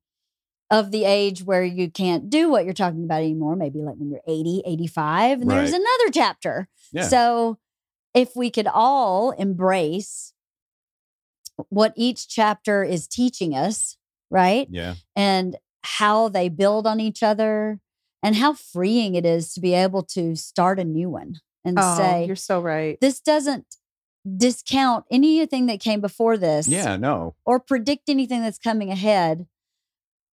[0.70, 4.08] of the age where you can't do what you're talking about anymore maybe like when
[4.08, 7.08] you're 80 85 and there's another chapter Yeah.
[7.08, 7.58] so
[8.14, 10.32] if we could all embrace
[11.68, 13.96] what each chapter is teaching us
[14.30, 17.80] right yeah and how they build on each other
[18.22, 21.96] and how freeing it is to be able to start a new one and Oh,
[21.96, 22.98] say you're so right.
[23.00, 23.66] this doesn't
[24.36, 27.34] discount anything that came before this Yeah, no.
[27.46, 29.46] or predict anything that's coming ahead.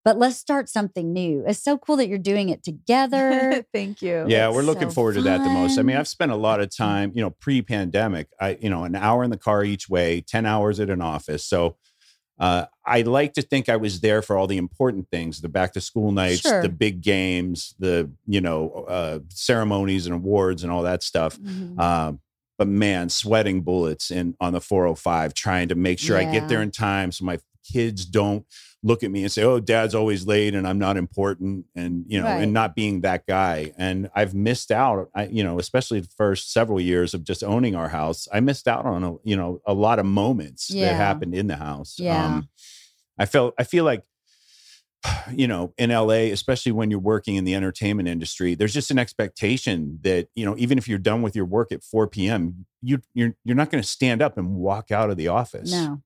[0.08, 1.44] But let's start something new.
[1.46, 3.66] It's so cool that you're doing it together.
[3.74, 4.24] Thank you.
[4.26, 5.78] Yeah, It's we're looking so forward to that the most.
[5.78, 5.98] I mean.
[5.98, 8.30] I've spent a lot of time, you know, pre-pandemic.
[8.40, 11.44] I, you know, an hour in the car each way, ten hours at an office.
[11.44, 11.76] So,
[12.40, 15.74] uh, I like to think I was there for all the important things: the back
[15.74, 16.62] to school nights, Sure.
[16.62, 21.38] the big games, the you know uh, ceremonies and awards and all that stuff.
[21.38, 21.78] Mhm.
[21.78, 22.22] Um,
[22.58, 26.62] but man, sweating bullets in on the 405, trying to make sure I get there
[26.62, 27.38] in time so my
[27.72, 28.46] kids don't
[28.84, 32.20] look at me and say, "Oh, Dad's always late and I'm not important," and you
[32.20, 32.44] know, Right.
[32.44, 33.74] and not being that guy.
[33.78, 35.10] And I've missed out.
[35.16, 38.68] I, you know, especially the first several years of just owning our house, I missed
[38.68, 40.90] out on a, you know a lot of moments Yeah.
[40.90, 42.00] that happened in the house.
[42.00, 42.42] Um, Yeah.
[43.20, 43.56] I felt.
[43.58, 44.04] I feel like
[45.32, 48.98] you know in LA especially when you're working in the entertainment industry there's just an
[49.00, 52.66] expectation that you know even if you're done with your work at 4 p.m.
[52.82, 56.02] you you're you're not going to stand up and walk out of the office no.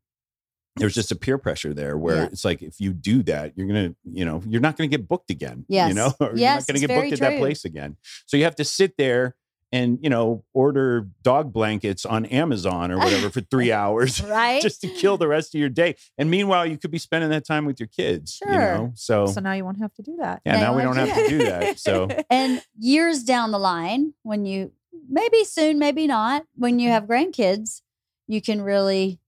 [0.78, 2.24] There's just a peer pressure there where Yeah.
[2.32, 4.98] it's like if you do that you're going to you know you're not going to
[4.98, 5.90] get booked again Yes.
[5.90, 8.44] you know or you're not gonna get very booked at that place again so you
[8.46, 9.36] have to sit there
[9.74, 14.62] and you know order dog blankets on Amazon or whatever for 3 hours Right?
[14.62, 17.46] just to kill the rest of your day and meanwhile you could be spending that
[17.46, 18.60] time with your kids you Sure.
[18.60, 20.42] know so So now you won't have to do that.
[20.46, 21.80] yeah, now Now we don't have to do that.
[21.80, 24.72] So and years down the line, when you
[25.10, 26.94] maybe soon, maybe not, when you mm-hmm.
[26.94, 27.82] have grandkids,
[28.28, 29.20] you can really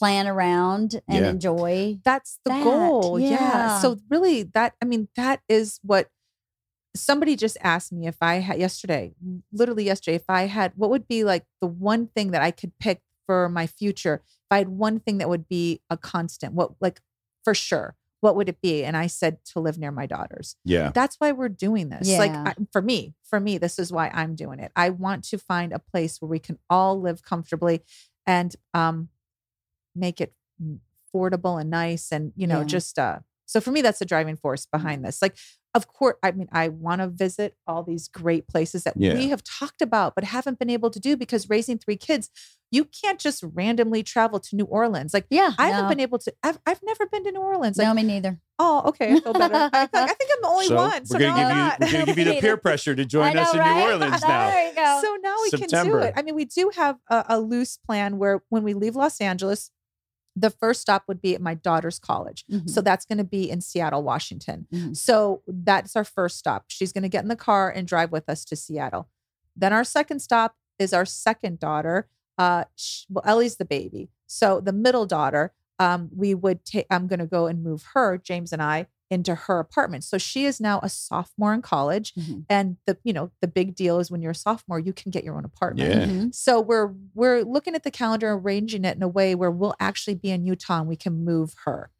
[0.00, 1.30] plan around and Yeah.
[1.30, 2.00] enjoy.
[2.04, 3.20] That's the That, goal.
[3.20, 3.28] yeah.
[3.28, 3.80] Yeah.
[3.80, 6.08] So really that I mean that is what
[6.96, 9.14] somebody just asked me if I had yesterday,
[9.52, 12.72] literally yesterday, if I had what would be like the one thing that I could
[12.80, 14.22] pick for my future.
[14.24, 17.00] If I had one thing that would be a constant, what like
[17.44, 18.84] for sure, what would it be?
[18.84, 20.56] And I said to live near my daughters.
[20.64, 22.08] yeah, That's why we're doing this.
[22.18, 24.72] Like I, for me, for me, this is why I'm doing it.
[24.74, 27.82] I want to find a place where we can all live comfortably
[28.26, 29.10] and um
[29.94, 30.32] make it
[31.14, 32.66] affordable and nice and you know Yeah.
[32.66, 35.20] just uh so for me that's the driving force behind this.
[35.20, 35.36] Like
[35.74, 39.14] of course I mean I want to visit all these great places that Yeah.
[39.14, 42.30] we have talked about but haven't been able to do because raising three kids
[42.72, 45.12] you can't just randomly travel to New Orleans.
[45.12, 45.50] Like Yeah.
[45.58, 47.76] I haven't been able to I've, I've never been to New Orleans.
[47.76, 48.38] Like no, me neither.
[48.60, 49.54] oh okay, I feel better.
[49.56, 51.04] I, I think I'm the only so one.
[51.06, 53.36] So we're gonna now give you we're gonna give you the peer pressure to join
[53.36, 53.82] us know, in New?
[53.92, 54.50] Orleans now.
[54.50, 55.00] There you go.
[55.02, 56.14] So now we can do it.
[56.16, 59.72] I mean, we do have a, a loose plan where when we leave Los Angeles,
[60.36, 62.44] the first stop would be at my daughter's college.
[62.50, 62.70] Mhm.
[62.70, 64.66] So that's going to be in Seattle, Washington.
[64.72, 64.96] Mhm.
[64.96, 66.64] So that's our first stop.
[66.68, 69.08] She's going to get in the car and drive with us to Seattle.
[69.56, 72.08] Then our second stop is our second daughter.
[72.38, 74.08] Uh, sh- well, Ellie's the baby.
[74.26, 76.86] So the middle daughter, um, we would take.
[76.90, 80.04] I'm going to go and move her, James and I, into her apartment.
[80.04, 82.44] So she is now a sophomore in college, Mhm.
[82.48, 85.24] and the you know the big deal is when you're a sophomore, you can get
[85.24, 85.90] your own apartment.
[85.90, 86.06] Yeah.
[86.06, 86.34] Mhm.
[86.34, 90.14] So we're we're looking at the calendar, arranging it in a way where we'll actually
[90.14, 91.90] be in Utah and we can move her.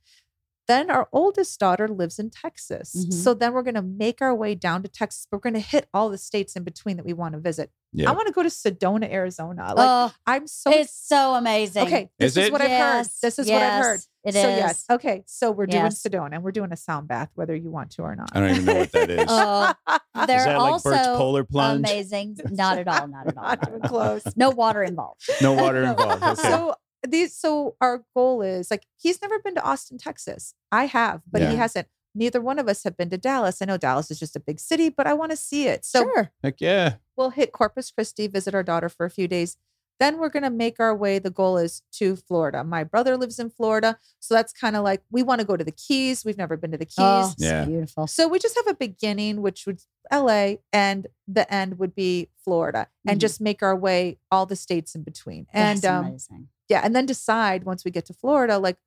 [0.70, 2.88] Then our oldest daughter lives in Texas.
[2.96, 3.12] Mhm.
[3.12, 5.26] So then we're going to make our way down to Texas.
[5.32, 7.70] We're going to hit all the states in between that we want to visit.
[7.92, 8.08] Yeah.
[8.08, 9.74] I want to go to Sedona, Arizona.
[9.74, 11.86] Like oh, I'm so it's so amazing.
[11.88, 12.08] okay.
[12.20, 12.52] This Is is, it?
[12.52, 13.06] what I've heard.
[13.20, 14.00] This is what I've heard.
[14.24, 14.56] yes, It so is.
[14.58, 15.22] yes, okay.
[15.26, 18.14] So we're doing Sedona and we're doing a sound bath, whether you want to or
[18.14, 18.30] not.
[18.32, 19.26] I don't even know what that is.
[19.28, 19.72] Oh,
[20.26, 21.80] They're is that like also Bert's polar plunge?
[21.80, 22.36] amazing.
[22.50, 23.08] Not at all.
[23.08, 23.42] Not at all.
[23.42, 23.98] Not Not even at all.
[24.20, 24.36] close.
[24.36, 25.22] No water involved.
[25.42, 26.22] No water involved.
[26.38, 26.42] Okay.
[26.48, 26.74] So
[27.08, 30.54] these so our goal is like he's never been to Austin, Texas.
[30.70, 31.50] I have, but Yeah.
[31.50, 31.88] he hasn't.
[32.14, 33.62] Neither one of us have been to Dallas.
[33.62, 35.84] I know Dallas is just a big city, but I want to see it.
[35.84, 36.30] So sure.
[36.42, 36.94] Heck yeah.
[37.16, 39.56] we'll hit Corpus Christi, visit our daughter for a few days.
[40.00, 41.18] Then we're going to make our way.
[41.18, 42.64] The goal is to Florida.
[42.64, 43.98] My brother lives in Florida.
[44.18, 46.24] So that's kind of like we want to go to the Keys.
[46.24, 46.94] We've never been to the Keys.
[46.98, 47.64] Oh, Yeah.
[47.64, 48.06] so beautiful.
[48.06, 52.88] So we just have a beginning, which would LA, and the end would be Florida,
[53.06, 53.20] and Mhm.
[53.20, 55.46] just make our way all the states in between.
[55.52, 56.48] And That's um, amazing.
[56.70, 58.78] Yeah, and then decide once we get to Florida, like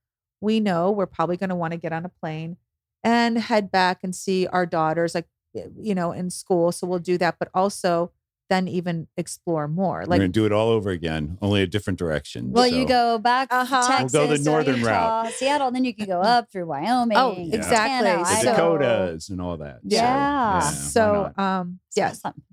[0.42, 2.58] we know we're probably going to want to get on a plane
[3.04, 6.72] and head back and see our daughters, like you know, in school.
[6.72, 8.12] So we'll do that, but also
[8.50, 10.00] then even explore more.
[10.00, 12.52] We're Like gonna do it all over again, only a different direction.
[12.52, 13.98] Well, you go back Uh-huh.
[14.00, 17.18] to We'll go the northern Utah, Seattle, and then you can go up through Wyoming.
[17.18, 18.10] Oh, and exactly.
[18.10, 19.76] Montana, the So- Dakotas and all that.
[19.82, 20.54] So, Yeah.
[20.60, 21.40] why so, not?
[21.40, 22.44] um, So yes, awesome.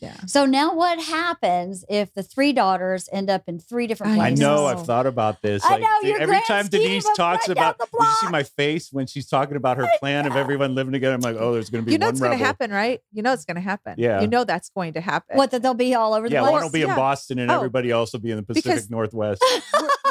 [0.00, 0.14] Yeah.
[0.26, 4.40] So now what happens if the three daughters end up in three different places?
[4.40, 4.56] I know.
[4.56, 4.66] know.
[4.66, 4.84] I've oh.
[4.84, 5.64] thought about this.
[5.64, 8.92] I Like, know, your every time Denise talks about, the did you see my face
[8.92, 11.14] when she's talking about her plan of everyone living together?
[11.14, 12.42] I'm like, oh, there's going to be You know one it's going rebel.
[12.42, 13.00] to happen, right?
[13.12, 13.94] You know it's going to happen.
[13.98, 14.20] Yeah.
[14.20, 15.36] You know that's going to happen.
[15.36, 16.52] What, that they'll be all over the Yeah, place?
[16.52, 17.56] one will be in Boston and Oh.
[17.56, 19.44] everybody else will be in the Pacific Because- Northwest.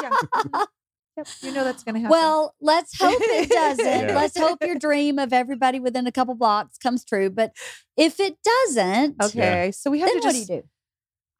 [0.00, 0.64] Yeah.
[1.18, 1.26] Yep.
[1.42, 2.10] You know that's going to happen.
[2.12, 3.84] Well, let's hope it doesn't.
[4.08, 4.14] Yeah.
[4.14, 7.28] Let's hope your dream of everybody within a couple blocks comes true.
[7.28, 7.52] But
[7.96, 9.72] if it doesn't, okay.
[9.72, 10.68] So we have then to what just do you do?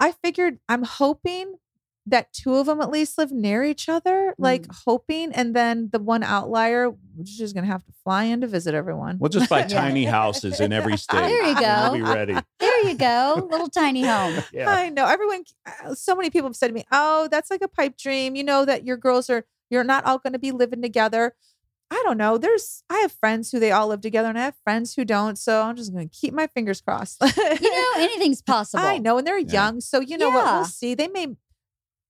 [0.00, 1.54] I figured I'm hoping
[2.06, 4.76] that two of them at least live near each other, like Mm.
[4.86, 8.74] hoping, and then the one outlier, we're just gonna have to fly in to visit
[8.74, 9.18] everyone.
[9.20, 9.68] We'll just buy Yeah.
[9.68, 11.18] tiny houses in every state.
[11.18, 11.82] There you and go.
[11.82, 12.34] We'll be ready.
[12.58, 13.46] There you go.
[13.50, 14.42] Little tiny home.
[14.52, 14.70] Yeah.
[14.70, 15.44] I know everyone.
[15.84, 18.42] uh, So many people have said to me, "Oh, that's like a pipe dream." You
[18.44, 19.44] know that your girls are.
[19.70, 21.35] You're not all going to be living together.
[21.90, 22.37] I don't know.
[22.37, 22.83] There's.
[22.90, 25.38] I have friends who they all live together, and I have friends who don't.
[25.38, 27.16] So I'm just going to keep my fingers crossed.
[27.22, 28.85] You know, anything's possible.
[28.85, 29.52] I know, and they're Yeah.
[29.52, 30.44] young, so you know what?
[30.44, 30.54] Yeah.
[30.57, 30.94] We'll see.
[30.94, 31.28] They may,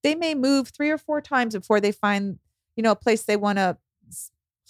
[0.02, 2.38] they may move three or four times before they find,
[2.76, 3.76] you know, a place they want to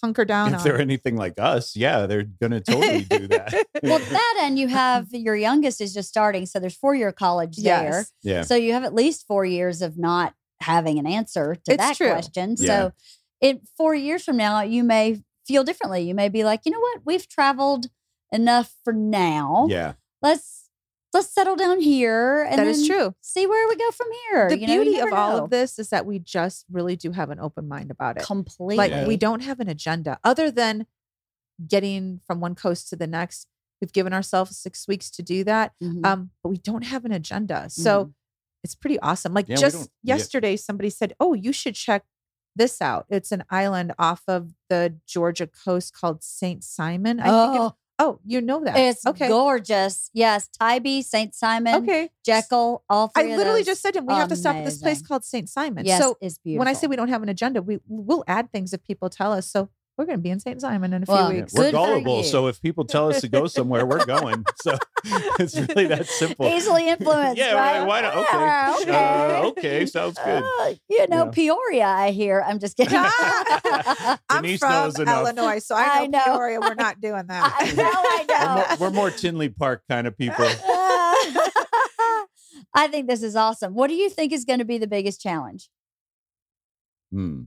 [0.03, 0.64] hunker down If on.
[0.64, 3.53] they're anything like us, yeah, they're gonna totally do that.
[3.83, 7.57] Well, that and you have your youngest is just starting, so there's four year college
[7.57, 7.64] there.
[7.90, 8.42] yes, yeah.
[8.42, 11.97] So you have at least four years of not having an answer to It's that
[11.97, 12.09] true.
[12.11, 12.57] question.
[12.59, 12.66] Yeah.
[12.66, 12.92] So
[13.40, 16.03] in four years from now, you may feel differently.
[16.03, 17.87] You may be like, you know what, we've traveled
[18.33, 19.66] enough for now.
[19.71, 19.94] Yeah.
[20.23, 20.64] Let's
[21.14, 23.14] let's settle down here and that is true.
[23.23, 24.49] See where we go from here.
[24.51, 26.97] The You know, you beauty of never all of this is that we just really
[26.97, 28.25] do have an open mind about it.
[28.25, 28.77] completely.
[28.77, 29.07] Like Yeah.
[29.07, 30.87] we don't have an agenda other than
[31.66, 33.47] getting from one coast to the next.
[33.81, 36.05] We've given ourselves six weeks to do that, Mhm.
[36.05, 37.71] um, but we don't have an agenda.
[37.71, 38.12] So Mhm.
[38.64, 39.35] It's pretty awesome.
[39.35, 40.14] Like Yeah, just don't- yeah.
[40.16, 42.05] yesterday, somebody said, "Oh, you should check
[42.57, 43.07] this out.
[43.09, 47.55] It's an island off of the Georgia coast called Saint Simon." I think.
[47.57, 48.77] It's, oh, oh, you know that?
[48.77, 49.29] it's okay.
[49.29, 50.11] gorgeous.
[50.12, 52.11] Yes, Tybee, Saint Simon, Okay.
[52.25, 53.33] Jekyll, all I three.
[53.33, 55.49] of literally just said to him, we have to stop at this place called Saint
[55.49, 55.85] Simon.
[55.85, 56.61] Yes, so it's beautiful.
[56.61, 59.33] when I say we don't have an agenda, we we'll add things if people tell
[59.33, 59.49] us.
[59.51, 61.52] So we're going to be in Saint Simon in a few Well, Yeah, weeks.
[61.52, 64.44] We're Good gullible, so if people tell us to go somewhere, we're going.
[64.62, 64.78] So
[65.40, 66.46] it's really that simple.
[66.46, 67.37] easily influenced.
[67.38, 67.80] Yeah, right?
[67.80, 68.16] why- why not?
[68.16, 68.38] Okay.
[68.38, 69.34] Yeah, okay.
[69.42, 70.42] Uh, okay, sounds good.
[70.44, 71.30] Uh, you know, Yeah.
[71.32, 71.87] Peoria.
[71.87, 72.42] I hear.
[72.46, 72.96] I'm just kidding.
[72.96, 74.98] I'm Denise from knows.
[75.00, 76.24] Illinois, so I know, I know.
[76.37, 76.61] Peoria.
[76.61, 77.56] We're not doing that.
[77.58, 78.54] I know, I We're know.
[78.54, 80.44] more, we're more Tinley Park kind of people.
[82.74, 83.74] I think this is awesome.
[83.74, 85.68] What do you think is going to be the biggest challenge?
[87.12, 87.42] Hmm.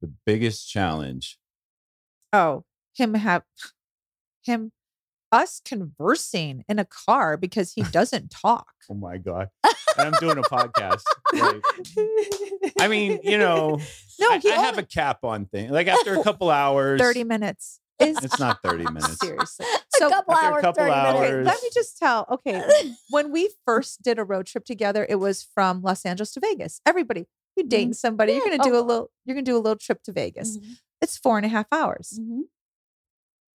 [0.00, 1.38] The biggest challenge.
[2.32, 3.42] oh, him have
[4.44, 4.72] him
[5.32, 8.68] us conversing in a car because he doesn't talk.
[8.90, 9.48] Oh my god!
[9.64, 9.74] And
[10.08, 11.02] I'm doing a podcast.
[11.32, 11.62] Like,
[12.80, 13.80] I mean, you know,
[14.20, 15.70] no, I, he I have a cap on thing.
[15.70, 17.80] Like after a couple hours, 30 minutes.
[17.98, 19.18] Is It's not 30 minutes.
[19.20, 19.64] seriously.
[19.94, 21.18] So a So couple after a hours, couple 30 minutes.
[21.18, 22.26] okay, let me just tell.
[22.30, 22.62] Okay,
[23.08, 26.80] when we first did a road trip together, it was from Los Angeles to Vegas.
[26.84, 28.56] Everybody, you're dating somebody, you're Mm-hmm.
[28.58, 28.80] Gonna do Oh.
[28.80, 30.58] a little, you're gonna do a little trip to Vegas.
[30.58, 32.18] Mhm, It's four and a half hours.
[32.20, 32.42] mhm.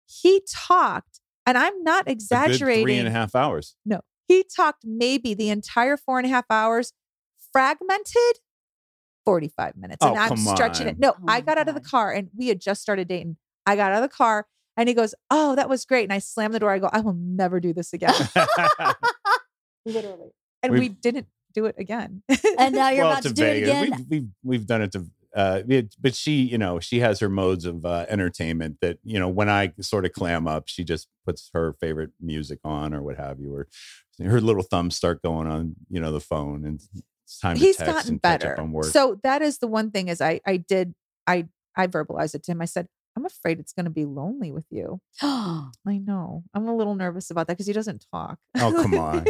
[0.05, 2.83] He talked, and I'm not exaggerating.
[2.85, 3.75] three and a half hours.
[3.85, 6.93] No, he talked maybe the entire four and a half hours,
[7.53, 8.39] fragmented
[9.25, 9.99] 45 minutes.
[10.01, 10.93] Oh, and I'm stretching on.
[10.93, 10.99] it.
[10.99, 13.37] No, Oh I got out of the car and we had just started dating.
[13.65, 16.03] I got out of the car and he goes, Oh, that was great.
[16.05, 16.71] And I slammed the door.
[16.71, 18.13] I go, I will never do this again.
[19.85, 20.31] Literally.
[20.63, 22.23] And we We've- didn't do it again.
[22.57, 23.91] And now you're well, about to to do it again.
[23.91, 27.29] We've, we've we've done it to, uh, it- but she, you know, she has her
[27.29, 31.07] modes of uh, entertainment that you know when I sort of clam up, she just
[31.25, 33.67] puts her favorite music on or what have you, or
[34.23, 36.81] her little thumbs start going on, you know, the phone, and
[37.25, 38.53] it's time to He's text gotten and catch better.
[38.53, 38.85] up on work.
[38.85, 40.93] So that is the one thing is I I did
[41.27, 42.61] I I verbalized it to him.
[42.61, 44.99] I said, I'm afraid it's gonna be lonely with you.
[45.21, 46.43] I know.
[46.53, 48.37] I'm a little nervous about that because he doesn't talk.
[48.57, 49.25] Oh, come on.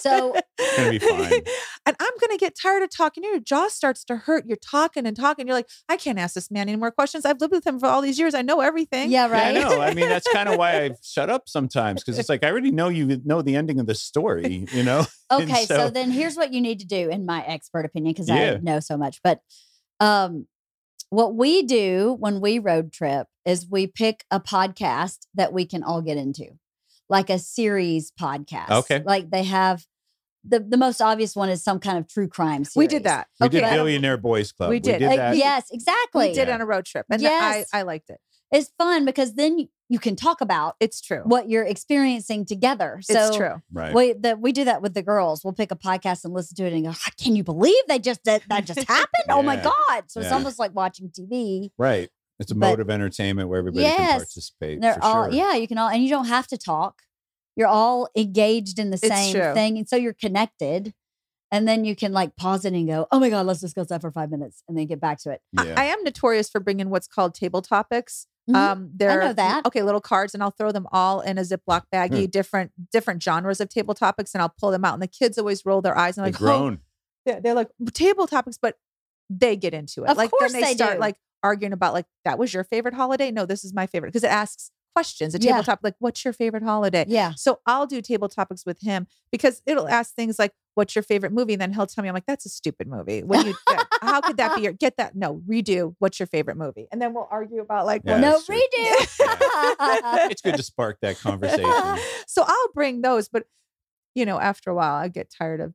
[0.00, 1.32] So- It's gonna be fine.
[1.86, 3.24] and I'm gonna get tired of talking.
[3.24, 4.44] Your jaw starts to hurt.
[4.46, 5.46] You're talking and talking.
[5.46, 7.24] You're like, I can't ask this man any more questions.
[7.24, 8.34] I've lived with him for all these years.
[8.34, 9.10] I know everything.
[9.10, 9.56] yeah, Yeah, right.
[9.56, 9.80] I know.
[9.80, 12.70] I mean, that's kind of why I shut up sometimes because it's like I already
[12.70, 14.66] know you know the ending of the story.
[14.72, 15.06] You know.
[15.32, 18.28] Okay, so, so- then here's what you need to do, in my expert opinion, because
[18.28, 18.56] Yeah.
[18.56, 19.20] I know so much.
[19.24, 19.40] But
[19.98, 20.46] um,
[21.08, 25.82] what we do when we road trip is we pick a podcast that we can
[25.82, 26.46] all get into,
[27.08, 28.70] like a series podcast.
[28.70, 29.02] Okay.
[29.04, 29.84] like they have
[30.44, 32.76] the the most obvious one is some kind of true crime series.
[32.76, 33.28] We did that.
[33.40, 33.60] We Okay.
[33.60, 34.70] did Billionaire Boys Club.
[34.70, 35.02] We did.
[35.02, 35.36] Uh, that.
[35.36, 36.28] yes, exactly.
[36.28, 36.54] We did Yeah.
[36.54, 37.06] on a road trip.
[37.10, 37.66] And Yes.
[37.72, 38.18] I, I liked it.
[38.52, 41.22] It's fun because then you, you can talk about It's true.
[41.24, 42.98] what you're experiencing together.
[43.02, 43.62] So it's true.
[43.72, 43.94] Right.
[43.94, 45.44] We that we do that with the girls.
[45.44, 47.98] We'll pick a podcast and listen to it and go, "Ah, "Can you believe they
[48.00, 49.24] just that, that just happened?
[49.28, 51.70] Oh my god!" So it's almost like watching TV.
[51.78, 52.08] Right.
[52.40, 54.80] It's a But- mode of entertainment where everybody can participate.
[54.80, 55.32] They're for all sure.
[55.34, 57.02] yeah, you can all and you don't have to talk.
[57.56, 59.54] You're all engaged in the It's same true.
[59.54, 60.94] thing, and so you're connected.
[61.52, 64.00] And then you can like pause it and go, "Oh my god, let's discuss that
[64.00, 65.42] for five minutes," and then get back to it.
[65.58, 65.74] I- Yeah.
[65.76, 68.28] I, am notorious for bringing what's called table topics.
[68.48, 68.54] Mhm.
[68.56, 69.66] Um, they're know that.
[69.66, 72.30] okay, little cards, and I'll throw them all in a Ziploc baggie, Hmm.
[72.30, 74.94] different different genres of table topics, and I'll pull them out.
[74.94, 76.80] And the kids always roll their eyes and They're like, oh, grown.
[77.26, 78.78] they're, they're like table topics, but
[79.28, 80.10] they get into it.
[80.10, 81.00] Of like course then they, they start do.
[81.00, 83.32] like arguing about like that was your favorite holiday.
[83.32, 85.34] No, this is my favorite because it asks questions.
[85.34, 85.62] A table Yeah.
[85.62, 87.04] topic like what's your favorite holiday?
[87.08, 91.02] Yeah, So I'll do table topics with him because it'll ask things like, what's your
[91.02, 91.52] favorite movie?
[91.54, 93.22] And then he'll tell me, I'm like, that's a stupid movie.
[93.22, 93.54] What you,
[94.02, 95.14] how could that be your, get that?
[95.16, 95.94] No, redo.
[95.98, 96.86] What's your favorite movie?
[96.92, 98.56] And then we'll argue about like, Yeah, what- no true.
[98.56, 100.30] redo.
[100.30, 101.64] it's good to spark that conversation.
[102.26, 103.44] so I'll bring those, but
[104.14, 105.74] you know, after a while, I get tired of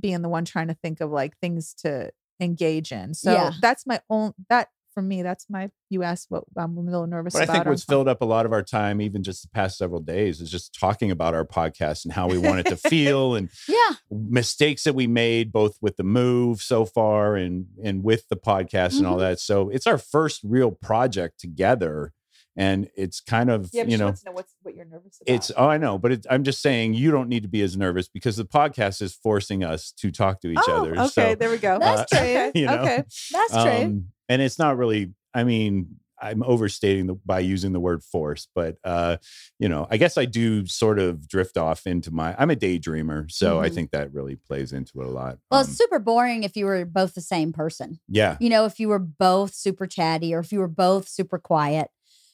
[0.00, 2.10] being the one trying to think of like things to
[2.40, 3.14] engage in.
[3.14, 3.52] So Yeah.
[3.60, 5.22] that's my own that for me.
[5.22, 5.70] That's my.
[5.90, 8.46] You asked what I'm a little nervous But I think what's filled up a lot
[8.46, 12.04] of our time, even just the past several days, is just talking about our podcast
[12.04, 13.96] and how we want it to feel and yeah.
[14.10, 18.96] mistakes that we made, both with the move so far and and with the podcast
[18.96, 19.20] and all Mhm.
[19.20, 19.40] that.
[19.40, 22.12] So it's our first real project together,
[22.56, 24.04] and it's kind of Yeah, but you she know.
[24.06, 25.34] wants to know what's what you're nervous about.
[25.34, 27.76] It's oh I know, but it, I'm just saying you don't need to be as
[27.76, 30.92] nervous because the podcast is forcing us to talk to each oh, other.
[30.92, 31.78] Okay, so, there we go.
[31.78, 32.50] That's uh, true.
[32.60, 33.60] you know, Okay, that's true.
[33.62, 35.12] um, and it's not really.
[35.32, 39.16] I mean, I'm overstating the, by using the word force, but uh,
[39.58, 42.34] you know, I guess I do sort of drift off into my.
[42.38, 43.74] I'm a daydreamer, so I Mhm.
[43.74, 45.38] think that really plays into it a lot.
[45.50, 47.98] Well, Um, it's super boring if you were both the same person.
[48.08, 51.38] yeah, You know, if you were both super chatty or if you were both super
[51.38, 51.88] quiet,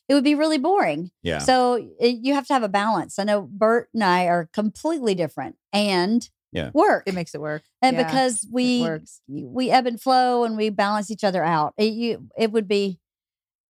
[0.09, 1.11] it would be really boring.
[1.23, 3.19] yeah, So it, you have to have a balance.
[3.19, 6.71] I know Bert and I are completely different and Yeah.
[6.75, 7.05] work.
[7.07, 7.63] it makes it work.
[7.83, 8.99] and Yeah, because we
[9.29, 11.75] we ebb and flow and we balance each other out.
[11.77, 12.99] It, you, it would be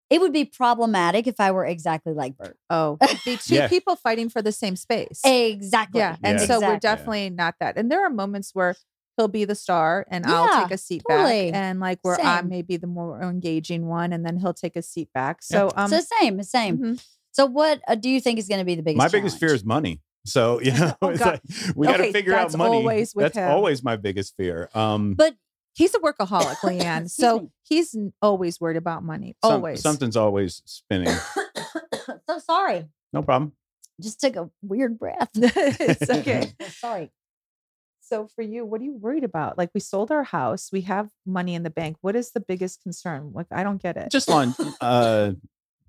[0.09, 2.57] it would be problematic if I were exactly like Bert.
[2.69, 3.67] Oh, it'd be two Yeah.
[3.67, 5.21] people fighting for the same space.
[5.23, 5.99] Exactly.
[5.99, 6.45] Yeah, and Yeah.
[6.45, 6.77] so we're Exactly.
[6.79, 7.77] definitely not that.
[7.77, 8.75] And there are moments where
[9.15, 11.51] he'll be the star, and I'll take a seat totally.
[11.51, 12.49] back, and like where I Same.
[12.49, 15.43] may be the more engaging one, and then he'll take a seat back.
[15.43, 16.77] So, um, so same, same.
[16.77, 17.05] mhm.
[17.31, 18.97] So what uh, do you think is going to be the biggest?
[18.97, 20.01] my biggest fear is money.
[20.25, 21.41] So you know, Oh, it's like,
[21.75, 22.77] we got to figure out money.
[22.77, 23.49] always with that's him.
[23.49, 24.69] always my biggest fear.
[24.75, 25.35] Um, But
[25.73, 27.09] he's a workaholic, LeeAnn.
[27.09, 29.35] So he's always worried about money.
[29.43, 29.81] some- Always.
[29.81, 31.13] something's always spinning.
[32.29, 32.85] so sorry.
[33.13, 33.53] No problem.
[33.99, 35.29] Just took a weird breath.
[35.35, 36.53] it's okay.
[36.69, 37.11] sorry.
[38.01, 39.57] So for you, what are you worried about?
[39.57, 41.97] Like we sold our house, we have money in the bank.
[42.01, 43.31] What is the biggest concern?
[43.33, 44.11] Like I don't get it.
[44.11, 45.31] just lon- uh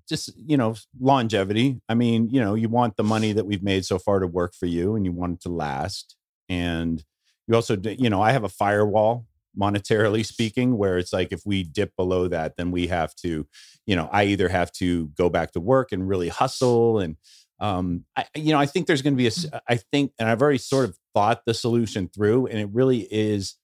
[0.07, 1.81] just you know longevity.
[1.89, 4.53] I mean you know you want the money that we've made so far to work
[4.53, 6.15] for you and you want it to last.
[6.49, 7.03] And
[7.47, 9.25] you also you know i have a firewall
[9.59, 13.45] monetarily speaking where it's like if we dip below that then we have to
[13.85, 17.17] you know i either have to go back to work and really hustle and
[17.59, 20.41] um i you know i think there's going to be a i think and i've
[20.41, 23.55] already sort of thought the solution through and it really is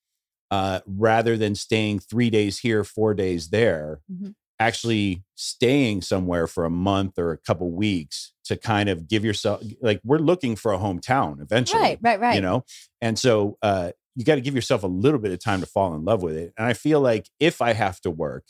[0.51, 4.35] uh rather than staying 3 days here 4 days there Mhm.
[4.59, 9.63] Actually staying somewhere for a month or a couple weeks to kind of give yourself
[9.81, 12.35] like we're looking for a hometown eventually Right, right, right.
[12.35, 12.65] you know?
[13.01, 15.93] And so uh you got to give yourself a little bit of time to fall
[15.95, 16.53] in love with it.
[16.57, 18.43] And i feel like if i have to work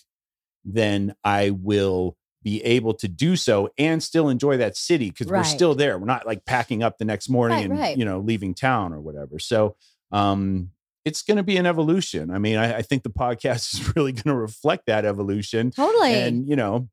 [0.65, 5.43] then i will be able to do so and still enjoy that city because we're
[5.43, 5.99] still there.
[5.99, 7.97] We're not like packing up the next morning Right, and right.
[7.97, 9.39] you know leaving town or whatever.
[9.39, 9.75] So
[10.11, 10.71] um
[11.09, 14.11] it's going to be an evolution i mean I, I think the podcast is really
[14.11, 16.13] going to reflect that evolution Totally.
[16.13, 16.87] and you know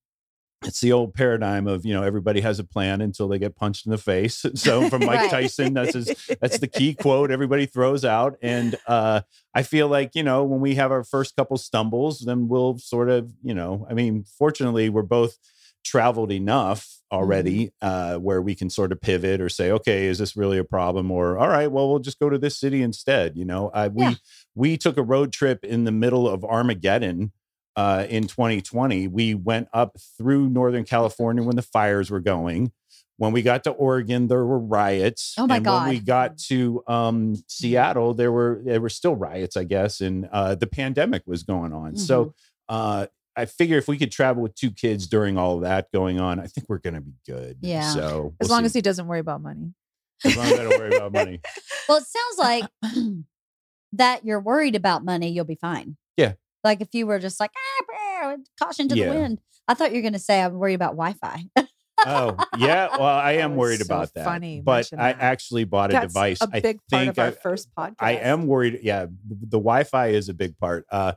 [0.64, 3.84] it's the old paradigm of you know everybody has a plan until they get punched
[3.86, 5.30] in the face so from mike Right.
[5.30, 6.06] tyson that's his
[6.40, 9.20] that's the key quote everybody throws out and uh
[9.54, 13.10] i feel like you know when we have our first couple stumbles then we'll sort
[13.10, 15.36] of you know i mean fortunately we're both
[15.86, 17.86] traveled enough already Mm-hmm.
[18.16, 21.10] uh where we can sort of pivot or say okay is this really a problem
[21.12, 24.04] or all right well we'll just go to this city instead you know uh, we
[24.04, 24.14] Yeah.
[24.56, 27.30] we took a road trip in the middle of armageddon
[27.76, 29.06] uh, in 2020.
[29.08, 32.72] We went up through Northern California when the fires were going.
[33.18, 35.34] When we got to Oregon, there were riots.
[35.38, 39.56] Oh my and when we got to um, Seattle, there were there were still riots,
[39.58, 41.96] I guess, and uh, the pandemic was going on.
[41.96, 42.30] So Mm-hmm.
[42.70, 43.06] uh,
[43.36, 46.40] I figure if we could travel with two kids during all of that going on,
[46.40, 47.58] I think we're going to be good.
[47.60, 47.92] Yeah.
[47.92, 49.74] So as we'll long as he doesn't worry about money.
[50.24, 51.40] as long as I don't worry about money.
[51.88, 52.64] Well, it sounds like
[53.92, 55.96] that you're worried about money, you'll be fine.
[56.16, 56.32] Yeah.
[56.64, 57.84] Like if you were just like, ah,
[58.24, 59.12] brr, caution to Yeah.
[59.12, 59.40] the wind.
[59.68, 61.44] I thought you were going to say I'm worried about Wi Fi.
[62.04, 64.24] Oh yeah, well I am worried so about that.
[64.24, 65.20] funny but I that.
[65.20, 66.40] actually bought a That's device.
[66.42, 67.94] a I big part think of our I- first podcast.
[68.00, 68.80] I am worried.
[68.82, 70.84] Yeah, the, the Wi-Fi is a big part.
[70.90, 71.12] Uh,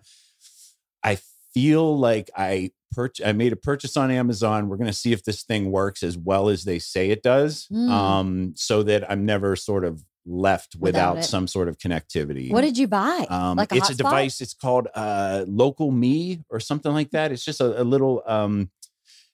[1.04, 1.18] I
[1.60, 4.68] feel like I purch- I made a purchase on Amazon.
[4.70, 7.68] We're going to see if this thing works as well as they say it does,
[7.72, 7.89] Mm.
[7.89, 12.51] um, so that I'm never sort of left Without without, some sort of connectivity.
[12.51, 13.26] what did you buy?
[13.30, 13.97] um, like a it's a hotspot?
[13.97, 14.41] device.
[14.41, 17.32] It's called uh, GlocalMe or something like that.
[17.32, 18.70] It's just a, a little, um,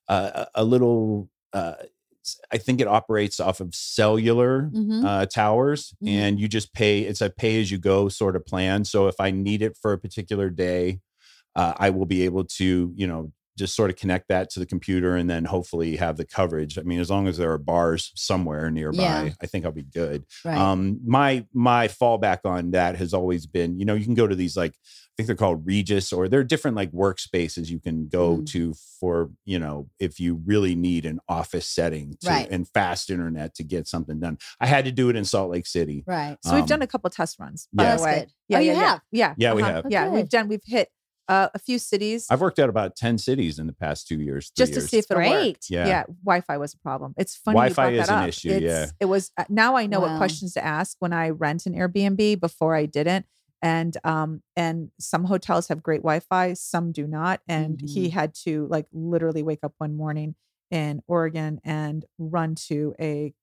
[0.08, 1.30] uh, a little.
[1.54, 1.76] Uh,
[2.52, 5.06] I think it operates off of cellular Mhm.
[5.06, 6.10] uh, towers, Mhm.
[6.10, 7.02] and you just pay.
[7.02, 8.84] It's a pay as you go sort of plan.
[8.84, 11.00] So if I need it for a particular day,
[11.56, 14.66] uh, I will be able to, you know, just sort of connect that to the
[14.66, 16.78] computer and then hopefully have the coverage.
[16.78, 19.30] I mean, as long as there are bars somewhere nearby, Yeah.
[19.42, 20.26] I think I'll be good.
[20.44, 20.58] Right.
[20.58, 24.36] Um, my my fallback on that has always been, you know, you can go to
[24.36, 28.40] these like I think they're called Regus, or they're different like workspaces you can go
[28.40, 28.46] Mm.
[28.48, 32.48] to for, you know, if you really need an office setting to, Right.
[32.52, 34.38] and fast internet to get something done.
[34.60, 36.04] I had to do it in Salt Lake City.
[36.06, 36.36] right.
[36.44, 37.96] So we've Um, done a couple test runs, by yeah.
[37.96, 38.28] the way.
[38.50, 38.86] Yeah, Oh, you yeah, yeah.
[38.90, 39.02] have?
[39.14, 39.72] Yeah, Yeah, we uh-huh.
[39.72, 39.86] have.
[39.86, 40.50] Oh, Yeah, we've done.
[40.50, 40.90] We've hit
[41.28, 44.52] uh, a few cities I've worked out about 10 cities in the past two years.
[44.58, 44.90] just to years.
[44.90, 45.30] see if it Great.
[45.32, 45.66] worked.
[45.70, 45.88] Yeah.
[45.88, 46.04] yeah.
[46.24, 47.14] Wi-Fi was a problem.
[47.18, 47.56] It's funny.
[47.56, 48.30] you Wi-Fi brought is that an up.
[48.30, 48.92] issue, It's- yeah.
[49.00, 50.12] It was uh, now I know Wow.
[50.12, 52.40] what questions to ask when I rent an Airbnb.
[52.40, 53.26] Before I didn't,
[53.62, 57.42] and um and some hotels have great Wi-Fi, some do not.
[57.48, 57.88] And Mm-hmm.
[57.88, 60.36] he had to like literally wake up one morning
[60.72, 63.34] in Oregon and run to a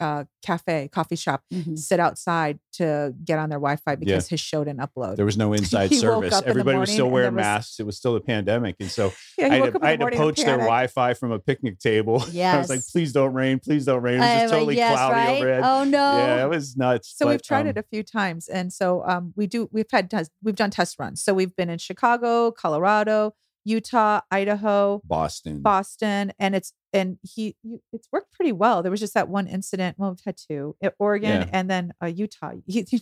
[0.00, 1.78] uh, cafe, coffee shop, Mhm.
[1.78, 5.16] sit outside to get on their Wi-Fi because his show didn't upload.
[5.16, 6.32] There was no inside service.
[6.32, 7.80] up in Everybody was still wearing was- masks.
[7.80, 8.76] It was still a pandemic.
[8.80, 10.56] And so yeah, I had, to, I had to poach their.
[10.58, 12.22] Wi Fi from a picnic table.
[12.36, 13.58] I was like, please don't rain.
[13.58, 14.16] Please don't rain.
[14.16, 15.38] It was just totally yes, cloudy right?
[15.40, 15.62] overhead.
[15.64, 16.16] Oh no.
[16.18, 17.14] Yeah, it was nuts.
[17.16, 19.68] So we've tried um, it a few times, and so um, we do.
[19.72, 21.22] We've had we've done test runs.
[21.22, 23.34] So we've been in Chicago, Colorado,
[23.68, 25.60] Utah, Idaho, Boston.
[25.62, 27.54] Boston, and it's and he
[27.92, 28.82] it's worked pretty well.
[28.82, 29.96] There was just that one incident.
[29.98, 31.50] Well, we've had two, at Oregon Yeah.
[31.52, 32.52] and then uh, Utah.
[32.66, 33.00] He, he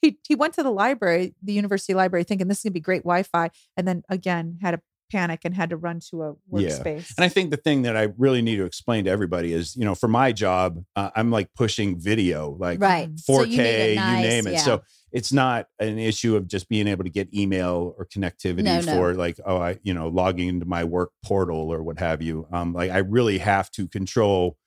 [0.00, 3.02] he he went to the library, the university library, thinking this is gonna be great
[3.02, 4.80] Wi-Fi, and then again had a
[5.12, 6.60] panic and had to run to a workspace.
[6.62, 6.68] Yeah.
[6.78, 7.14] workspace.
[7.16, 9.84] And I think the thing that I really need to explain to everybody is, you
[9.84, 13.08] know, for my job, uh, I'm like pushing video, like right.
[13.14, 13.96] 4K, So you, need it you
[14.28, 14.54] name it.
[14.54, 14.58] yeah.
[14.62, 14.82] So
[15.16, 18.92] it's not an issue of just being able to get email or connectivity No, no.
[18.92, 22.46] for like, oh, I, you know, logging into my work portal or what have you.
[22.52, 24.58] Um, like I really have to control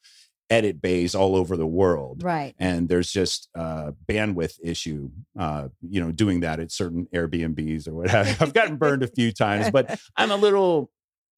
[0.50, 2.24] edit bays all over the world.
[2.24, 2.56] right.
[2.58, 7.94] And there's just uh bandwidth issue, uh, you know, doing that at certain Airbnbs or
[7.94, 8.36] what have you.
[8.40, 10.90] I've gotten burned a few times, but I'm a little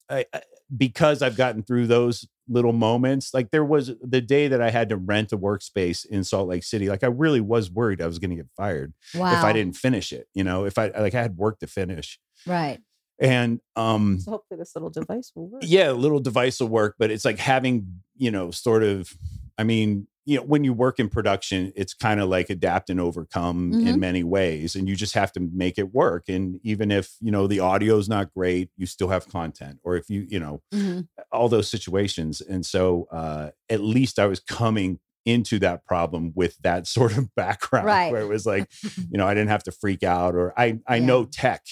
[0.09, 0.41] I, I-
[0.75, 3.33] because I've gotten through those little moments.
[3.33, 6.63] Like there was the day that I had to rent a workspace in Salt Lake
[6.63, 6.89] City.
[6.89, 9.31] Like I really was worried I was going to get fired Wow.
[9.37, 10.27] if I didn't finish it.
[10.33, 12.79] You know, if I like I had work to finish, Right.
[13.19, 15.61] and um, so hopefully this little device will work.
[15.65, 19.11] yeah, a little device will work, but it's like having you know, sort of.
[19.57, 22.99] I mean, you know, when you work in production, it's kind of like adapt and
[22.99, 23.87] overcome Mhm.
[23.87, 26.29] in many ways, and you just have to make it work.
[26.29, 29.79] And even if you know the audio is not great, you still have content.
[29.83, 31.07] Or if you, you know, Mhm.
[31.31, 32.39] all those situations.
[32.41, 37.33] And so uh, at least I was coming into that problem with that sort of
[37.35, 38.11] background Right.
[38.11, 38.67] where it was like,
[39.11, 41.05] you know, I didn't have to freak out or I, I Yeah.
[41.05, 41.63] know tech,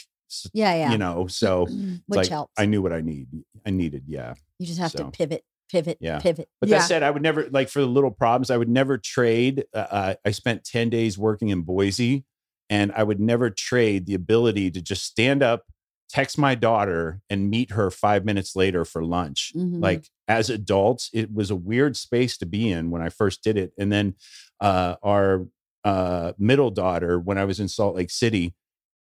[0.54, 0.76] Yeah.
[0.76, 0.92] Yeah.
[0.92, 1.66] you know, so
[2.08, 2.54] Which like helps.
[2.58, 3.28] I knew what I need.
[3.66, 4.04] I needed.
[4.08, 4.36] Yeah.
[4.60, 5.06] you just have so.
[5.06, 6.20] to pivot, pivot, Yeah.
[6.20, 6.50] pivot.
[6.60, 6.80] But Yeah.
[6.80, 8.50] that said, I would never like for the little problems.
[8.50, 9.66] I would never trade.
[9.74, 12.26] Uh, uh, I spent ten days working in Boise,
[12.70, 15.66] and I would never trade the ability to just stand up,
[16.10, 19.54] text my daughter, and meet her five minutes later for lunch.
[19.56, 19.82] Mhm.
[19.82, 23.58] Like as adults, it was a weird space to be in when I first did
[23.58, 23.74] it.
[23.78, 24.16] And then
[24.60, 25.48] uh, our
[25.84, 28.54] uh, middle daughter, when I was in Salt Lake City,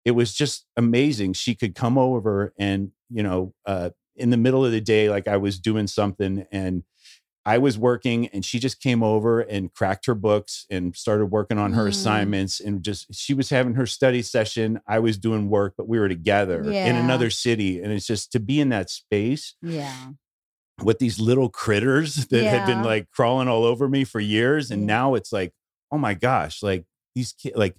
[0.05, 1.33] it was just amazing.
[1.33, 3.53] She could come over and you know.
[3.65, 3.89] Uh,
[4.19, 6.83] in the middle of the day, like I was doing something and
[7.45, 11.57] I was working and she just came over and cracked her books and started working
[11.57, 11.89] on her Mm.
[11.89, 14.81] assignments and just she was having her study session.
[14.87, 17.81] I was doing work, but we were together in another city.
[17.81, 20.09] And it's just to be in that space yeah.
[20.83, 24.69] with these little critters that had been like crawling all over me for years.
[24.69, 24.87] And Yeah.
[24.87, 25.53] now it's like,
[25.91, 27.75] oh my gosh, like these kids, like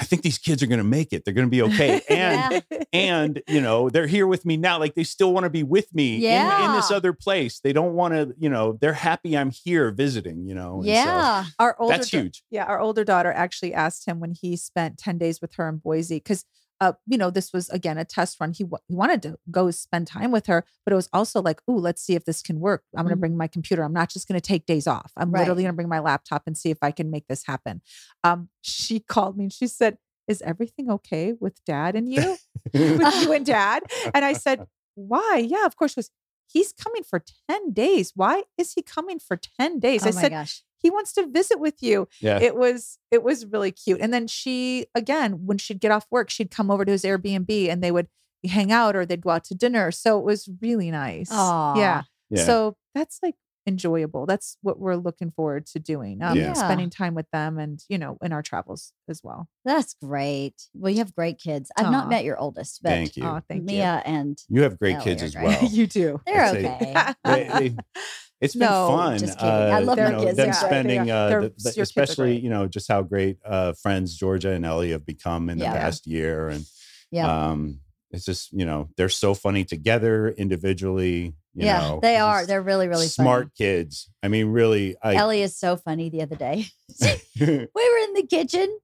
[0.00, 1.24] I think these kids are going to make it.
[1.24, 2.00] They're going to be okay.
[2.08, 2.78] And Yeah.
[2.92, 5.92] and you know they're here with me now like they still want to be with
[5.94, 6.20] me
[6.60, 9.90] in, in this other place they don't want to you know they're happy i'm here
[9.90, 11.44] visiting you know and so Yeah.
[11.58, 14.98] Our older that's da- huge Yeah, our older daughter actually asked him when he spent
[14.98, 16.44] 10 days with her in Boise because
[16.80, 18.52] uh, you know, this was again a test run.
[18.52, 21.60] He wa- he wanted to go spend time with her, but it was also like,
[21.68, 22.84] "Ooh, let's see if this can work.
[22.96, 23.20] I'm going to Mhm.
[23.20, 23.82] bring my computer.
[23.82, 25.12] I'm not just going to take days off.
[25.16, 25.40] I'm Right.
[25.40, 27.82] literally going to bring my laptop and see if I can make this happen."
[28.24, 29.98] Um, she called me and she said,
[30.28, 32.36] "Is everything okay with Dad and you?
[32.74, 33.82] with you and Dad?"
[34.14, 35.44] And I said, "Why?
[35.46, 36.10] Yeah, of course." She goes,
[36.46, 38.12] "He's coming for 10 days.
[38.14, 40.62] Why is he coming for 10 days?" Oh I my said, gosh.
[40.78, 44.26] He wants to visit with you yeah it was it was really cute and then
[44.26, 47.90] she again when she'd get off work she'd come over to his airbnb and they
[47.90, 48.08] would
[48.48, 51.78] hang out or they'd go out to dinner so it was really nice Aw.
[51.78, 52.02] yeah.
[52.30, 53.34] yeah so that's like
[53.68, 56.54] enjoyable that's what we're looking forward to doing um, Yeah.
[56.54, 60.54] spending time with them and you know in our travels as well That's great.
[60.74, 61.70] Well, you have great kids.
[61.76, 64.96] I've not met your oldest, but thank you oh thank Mia and you have great
[64.96, 65.44] Ellie kids as great.
[65.48, 67.14] well you you do they're I'd say- okay.
[67.24, 67.76] They- they-
[68.40, 69.52] it's been No, fun just kidding.
[69.52, 70.36] I uh, love you my know, kids.
[70.36, 73.02] them They're spending They uh, the- the- your kids are especially you know just how
[73.02, 75.72] great uh friends georgia and ellie have become in the Yeah.
[75.72, 76.64] past year and
[77.10, 77.26] Yeah.
[77.50, 81.34] um it's just you know they're so funny together individually.
[81.58, 82.46] You yeah, know, they are.
[82.46, 83.50] They're really, really smart funny.
[83.58, 84.08] kids.
[84.22, 86.66] I mean, really, I Ellie is so funny the other day.
[87.40, 88.78] we were in the kitchen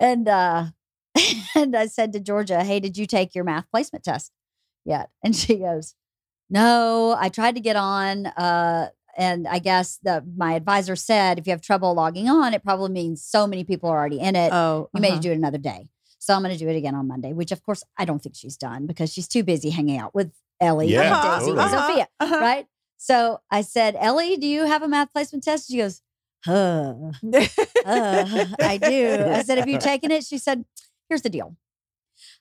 [0.00, 0.66] and uh
[1.54, 4.32] and I said to Georgia, Hey, did you take your math placement test
[4.84, 5.10] yet?
[5.22, 5.94] And she goes,
[6.48, 8.26] No, I tried to get on.
[8.26, 12.64] Uh and I guess the my advisor said if you have trouble logging on, it
[12.64, 14.52] probably means so many people are already in it.
[14.52, 15.20] Oh, you may uh-huh.
[15.20, 15.88] do it another day.
[16.18, 18.34] So I'm going to do it again on Monday, which of course I don't think
[18.34, 21.62] she's done because she's too busy hanging out with Ellie Yeah, Uh-huh, Daisy totally.
[21.62, 22.38] and Sophia uh-huh.
[22.40, 22.66] right?
[22.98, 25.68] So I said, Ellie, do you have a math placement test?
[25.70, 26.02] She goes,
[26.44, 26.94] huh,
[27.86, 29.24] uh, I do.
[29.30, 30.24] I said, have you taken it?
[30.24, 30.64] She said,
[31.08, 31.56] here's the deal.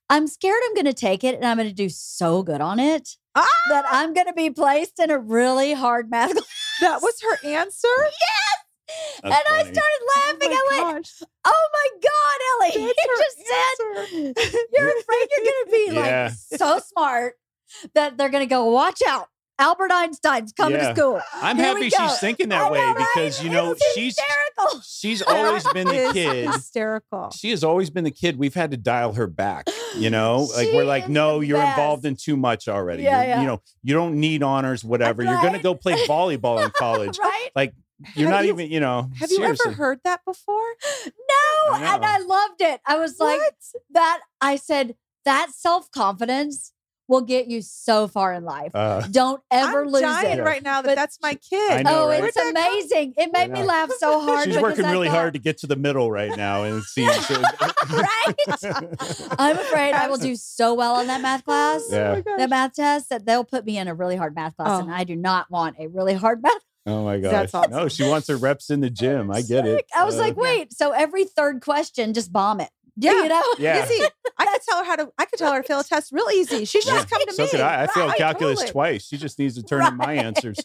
[0.09, 2.80] I'm scared I'm going to take it and I'm going to do so good on
[2.80, 3.47] it Ah!
[3.70, 6.45] that I'm going to be placed in a really hard math class.
[6.82, 7.88] that was her answer.
[7.97, 9.15] Yes.
[9.24, 10.49] And That's I started laughing.
[10.51, 11.22] Oh I went, gosh.
[11.45, 12.86] oh my God, Ellie.
[12.86, 16.24] That's you her just said you're afraid you're going to be Yeah.
[16.26, 17.36] like so smart
[17.95, 19.28] that they're going to go, watch out.
[19.61, 20.93] Albert Einstein's coming Yeah.
[20.93, 21.22] to school.
[21.34, 22.95] I'm Here happy she's thinking that way right?
[22.97, 24.82] because you know she's hysterical.
[24.88, 26.47] she's always been the kid.
[26.49, 27.32] hysterical.
[27.32, 28.38] She has always been the kid.
[28.38, 29.67] We've had to dial her back.
[29.97, 33.03] You know, like She we're like, no, you're involved in too much already.
[33.03, 33.41] Yeah, yeah.
[33.41, 35.24] You know, you don't need honors, whatever.
[35.24, 37.20] You're gonna go play volleyball in college.
[37.22, 37.49] right?
[37.53, 37.74] Like
[38.15, 39.09] you're Have not you- even, you know.
[39.20, 40.63] Have you ever heard that before?
[41.05, 42.05] No, I and.
[42.05, 42.80] I loved it.
[42.86, 43.53] I was like What?
[43.91, 44.22] that.
[44.39, 44.95] I said
[45.26, 46.72] that self confidence
[47.10, 48.72] will get you so far in life.
[48.74, 50.43] Uh, Don't ever I'm lose dying it.
[50.43, 51.84] right now that But- that's my kid.
[51.84, 52.24] Know, oh, right?
[52.24, 53.14] it's Where'd amazing.
[53.18, 54.45] It made me laugh so hard.
[54.45, 57.30] she's working really thought, hard to get to the middle right now, and it seems
[57.30, 57.43] right?
[59.38, 61.88] I'm afraid I will do so well on that math class.
[61.89, 62.16] Yeah.
[62.18, 62.38] Oh my.
[62.38, 64.80] That math test that they'll put me in a really hard math class, Oh.
[64.84, 66.53] and I do not want a really hard math.
[66.86, 67.32] Oh my gosh!
[67.32, 67.72] That's awesome.
[67.72, 69.30] No, she wants her reps in the gym.
[69.30, 69.86] I get it.
[69.95, 72.70] I was Uh, like, wait, so every third question, just bomb it.
[73.00, 73.12] Yeah.
[73.24, 73.86] you know, Yeah.
[73.86, 74.04] Easy.
[74.38, 75.12] I could tell her how to.
[75.18, 76.66] I could tell her to fail a test real easy.
[76.66, 77.50] She should yeah, just come to so me.
[77.50, 77.84] could I.
[77.84, 78.72] I failed calculus totally.
[78.72, 79.08] twice.
[79.08, 80.58] She just needs to turn in my answers.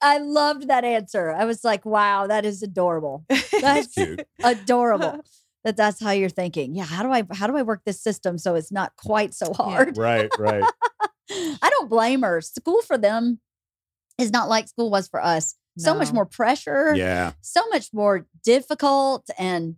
[0.00, 1.30] I loved that answer.
[1.32, 3.24] I was like, wow, that is adorable.
[3.60, 4.26] That's Cute.
[4.42, 5.20] adorable.
[5.64, 6.76] That that's how you're thinking.
[6.76, 9.52] Yeah, how do I how do I work this system so it's not quite so
[9.52, 9.96] hard?
[9.98, 10.62] Right, right.
[11.30, 12.40] I don't blame her.
[12.40, 13.40] School for them
[14.18, 15.56] is not like school was for us.
[15.76, 17.32] So much more pressure, Yeah.
[17.40, 19.76] so much more difficult and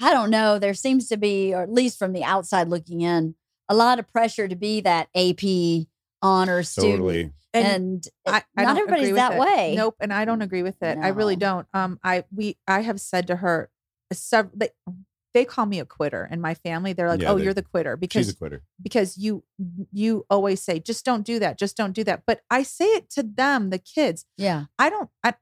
[0.00, 3.34] I don't know, there seems to be or at least from the outside looking in,
[3.68, 5.86] a lot of pressure to be that AP
[6.22, 6.92] honor student.
[6.94, 7.32] Totally.
[7.54, 9.40] And And, I, I not everybody's that it.
[9.40, 9.74] way.
[9.76, 10.98] Nope, and I don't agree with it.
[10.98, 11.66] I really don't.
[11.72, 13.70] Um, I we I have said to her
[14.12, 14.52] several.
[14.56, 14.68] They,
[15.32, 16.92] they call me a quitter in my family.
[16.92, 18.62] They're like, Yeah, "Oh, they- you're the quitter," She's because a quitter.
[18.82, 19.42] because you
[19.90, 21.58] you always say, "Just don't do that.
[21.58, 24.26] Just don't do that." But I say it to them, the kids.
[24.36, 24.64] yeah.
[24.78, 25.08] I don't.
[25.24, 25.32] I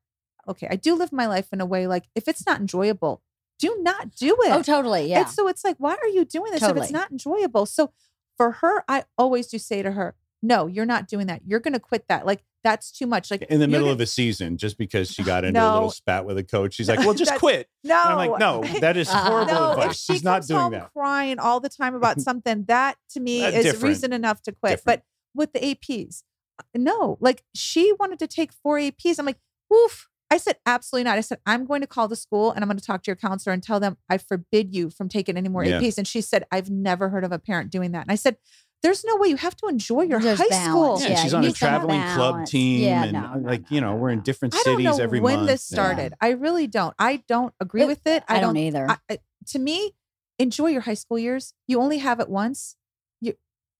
[0.46, 0.68] okay.
[0.70, 3.22] I do live my life in a way like if it's not enjoyable,
[3.66, 4.50] do not do it.
[4.52, 5.08] Oh, totally.
[5.10, 5.20] Yeah.
[5.20, 7.66] And so it's like, why are you doing this if it's not enjoyable?
[7.66, 7.92] So
[8.36, 11.40] for her, I always do say to her, no, you're not doing that.
[11.46, 12.26] You're going to quit that.
[12.26, 13.30] Like, that's too much.
[13.30, 15.90] Like, In the middle gonna- of a season, just because she got into a little
[15.90, 17.94] spat with a coach, she's like, "Well, just quit." no.
[18.02, 19.96] And I'm like, "No, that is Uh, horrible no, if advice.
[20.00, 23.20] she She's not comes doing home that." crying all the time about something, that to
[23.20, 23.82] me Uh, is different.
[23.84, 24.78] reason enough to quit.
[24.78, 25.02] Different.
[25.02, 26.22] But with the APs,
[26.58, 29.18] uh, no, like she wanted to take four APs.
[29.18, 29.40] I'm like,
[29.70, 30.08] woof.
[30.30, 31.18] I said, absolutely not.
[31.18, 33.16] I said, I'm going to call the school and I'm going to talk to your
[33.16, 35.80] counselor and tell them I forbid you from taking any more Yeah.
[35.80, 35.96] APs.
[35.98, 38.02] And she said, I've never heard of a parent doing that.
[38.02, 38.36] And I said,
[38.82, 40.68] there's no way you have to enjoy your There's high balance.
[40.68, 41.00] school.
[41.00, 43.60] Yeah, Yeah, she's you on a traveling club team, Yeah, and no, uh, no, like
[43.62, 45.48] no, you know, we're in different I don't cities know every when month.
[45.48, 45.74] this Yeah.
[45.76, 46.14] started.
[46.20, 46.94] I really don't.
[46.98, 48.24] I don't agree It- with it.
[48.28, 48.90] I, I don't either.
[48.90, 49.18] I, I-
[49.48, 49.92] to me,
[50.38, 51.54] enjoy your high school years.
[51.66, 52.76] You only have it once.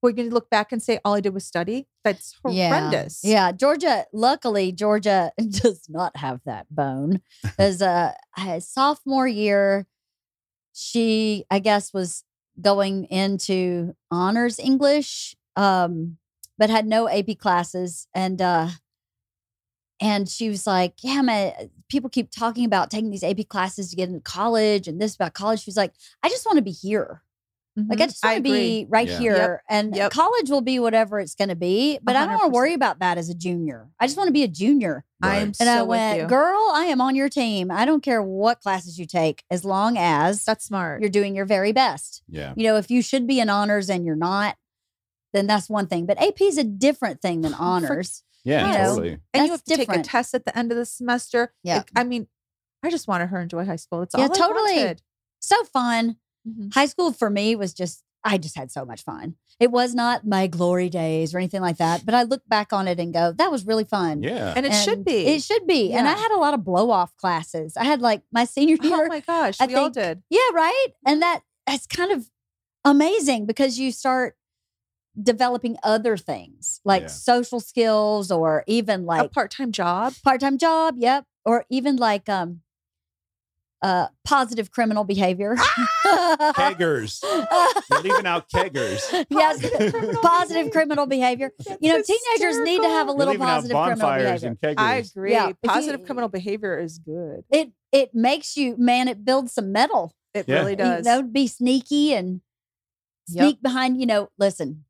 [0.04, 1.88] We're going to look back and say all I did was study.
[2.04, 3.20] That's horrendous.
[3.24, 3.46] Yeah.
[3.46, 4.04] yeah, Georgia.
[4.12, 7.22] Luckily, Georgia does not have that bone.
[7.58, 9.86] As a, a sophomore year,
[10.74, 12.22] she, I guess, was
[12.60, 16.18] going into honors English, um,
[16.58, 18.68] but had no AP classes, and uh,
[20.02, 23.96] and she was like, "Yeah, man, people keep talking about taking these AP classes to
[23.96, 26.72] get into college, and this about college." She was like, "I just want to be
[26.72, 27.22] here."
[27.76, 28.08] Like I Mhm.
[28.08, 29.18] just want to be right Yeah.
[29.18, 29.60] here, Yep.
[29.68, 30.12] and Yep.
[30.12, 31.98] college will be whatever it's going to be.
[32.02, 33.88] But I don't want to worry about that as a junior.
[33.98, 35.04] I just want to be a junior.
[35.20, 35.42] I am Right.
[35.46, 36.26] And so I with went, you.
[36.28, 37.72] girl, I am on your team.
[37.72, 41.00] I don't care what classes you take, as long as That's smart.
[41.00, 42.22] you're doing your very best.
[42.28, 44.56] Yeah, You know, if you should be in honors and you're not,
[45.32, 46.06] then that's one thing.
[46.06, 48.22] But AP is a different thing than honors.
[48.44, 49.18] yeah, you know, totally.
[49.32, 51.52] and you have that's to take a test at the end of the semester.
[51.64, 51.78] Yeah.
[51.78, 52.28] Like, I mean,
[52.84, 54.00] I just wanted her to enjoy high school.
[54.00, 54.76] That's Yeah, all I totally.
[54.76, 55.02] wanted.
[55.40, 56.18] So fun.
[56.46, 56.72] Mhm.
[56.74, 59.36] High school for me was just, I just had so much fun.
[59.60, 62.04] It was not my glory days or anything like that.
[62.04, 64.22] But I look back on it and go, that was really fun.
[64.22, 65.26] Yeah, And it should be.
[65.26, 65.92] It should be.
[65.92, 67.76] And I had a lot of blow off classes.
[67.76, 69.04] I had like my senior year.
[69.04, 70.22] Oh my gosh, I we all did.
[70.30, 70.88] Yeah, right.
[71.06, 72.28] And that that's kind of
[72.84, 74.36] amazing because you start
[75.22, 77.08] developing other things like Yeah.
[77.08, 80.12] social skills or even like a like part-time job.
[80.24, 82.62] part-time job yep or even like um
[83.84, 85.56] uh positive criminal behavior
[86.06, 87.22] Keggers.
[87.90, 89.00] You're leaving out keggers.
[89.30, 93.16] yes criminal positive criminal behavior you know That's teenagers need to have a hysterical.
[93.16, 94.74] You're little out positive criminal behavior and keggers.
[94.82, 95.32] I agree.
[95.32, 97.44] Yeah, if you- Positive criminal behavior is good.
[97.50, 100.60] it it makes you man it builds some metal It Yeah.
[100.60, 101.04] really you does.
[101.04, 102.40] know be sneaky and
[103.28, 103.42] Yep.
[103.42, 104.84] sneak behind you know listen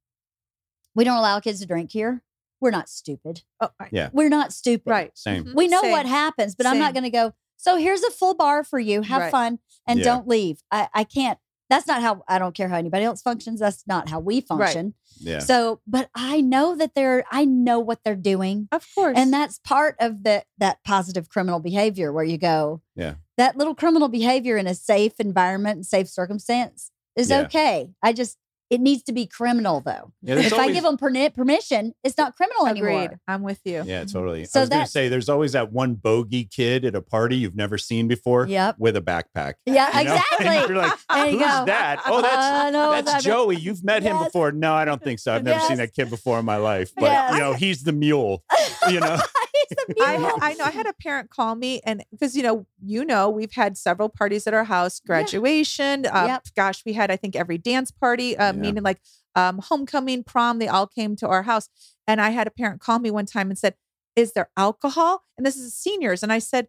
[0.95, 2.23] we don't allow kids to drink here
[2.61, 3.91] we're not stupid Oh, right.
[3.93, 4.11] Yeah.
[4.13, 5.11] we're not stupid Right.
[5.17, 5.45] Same.
[5.45, 5.55] Mhm.
[5.55, 5.93] we know Same.
[5.93, 9.03] what happens but i'm not going to go so here's a full bar for you
[9.03, 9.31] have Right.
[9.31, 10.05] fun and Yeah.
[10.05, 11.39] don't leave i i can't
[11.71, 14.95] that's not how i don't care how anybody else functions that's not how we function
[15.19, 15.39] Yeah.
[15.39, 19.17] so but i know that they're i know what they're doing Of course.
[19.19, 23.15] and that's part of the that positive criminal behavior where you go Yeah.
[23.39, 27.43] that little criminal behavior in a safe environment and safe circumstance is Yeah.
[27.43, 28.37] okay i just
[28.75, 32.37] it needs to be criminal though Yeah, there's if i give them permission it's not
[32.37, 32.95] criminal Agreed.
[32.95, 33.83] anymore I'm with you.
[33.87, 34.45] Yeah, totally.
[34.45, 37.01] So I was going that- to say, there's always that one bogey kid at a
[37.03, 39.55] party you've never seen before yep with a backpack.
[39.67, 40.13] yeah you know?
[40.15, 41.65] exactly And you're like, There you who's go.
[41.67, 42.03] that?
[42.07, 43.57] Oh, that's I know that's that- Joey.
[43.57, 44.53] You've met him before.
[44.53, 45.35] No, I don't think so.
[45.35, 46.93] I've never seen that kid before in my life.
[46.97, 47.33] But Yes.
[47.35, 48.43] you know, he's the mule.
[48.91, 49.19] You know,
[50.01, 50.39] I.
[50.41, 53.53] I know I had a parent call me and because you know you know we've
[53.53, 56.43] had several parties at our house graduation uh, Yep.
[56.57, 58.61] gosh we had I think every dance party uh, Yeah.
[58.61, 59.01] meaning like
[59.37, 61.69] um, homecoming prom they all came to our house
[62.07, 63.75] and I had a parent call me one time and said
[64.17, 66.69] is there alcohol and this is seniors and I said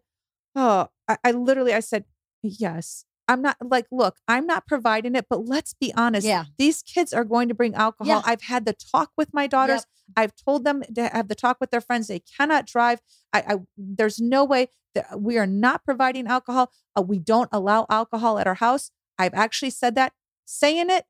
[0.54, 2.04] oh I, I literally I said
[2.42, 6.44] yes I'm not like look I'm not providing it but let's be honest Yeah.
[6.58, 8.22] these kids are going to bring alcohol Yeah.
[8.24, 9.84] I've had the talk with my daughters
[10.16, 12.06] I've told them to have the talk with their friends.
[12.06, 13.00] They cannot drive.
[13.32, 16.70] I, I there's no way that we are not providing alcohol.
[16.96, 18.92] Uh, we don't allow alcohol at our house.
[19.18, 20.12] I've actually said that,
[20.44, 21.06] saying it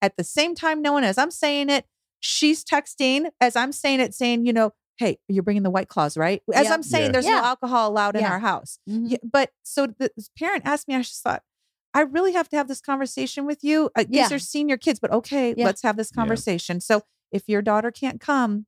[0.00, 1.84] at the same time, knowing as I'm saying it,
[2.20, 6.16] she's texting as I'm saying it, saying, you know, hey, you're bringing the white claws,
[6.16, 6.42] right?
[6.54, 6.72] As Yeah.
[6.72, 7.12] I'm saying, Yeah.
[7.12, 7.40] there's Yeah.
[7.40, 8.30] no alcohol allowed in Yeah.
[8.32, 8.78] our house.
[8.88, 9.10] Mhm.
[9.10, 11.42] Yeah, but so the this parent asked me, I just thought,
[11.98, 13.90] I really have to have this conversation with you.
[13.96, 14.22] Uh, Yeah.
[14.24, 15.64] These are senior kids, but okay, Yeah.
[15.66, 16.20] let's have this Yeah.
[16.20, 16.80] conversation.
[16.80, 18.66] So if your daughter can't come,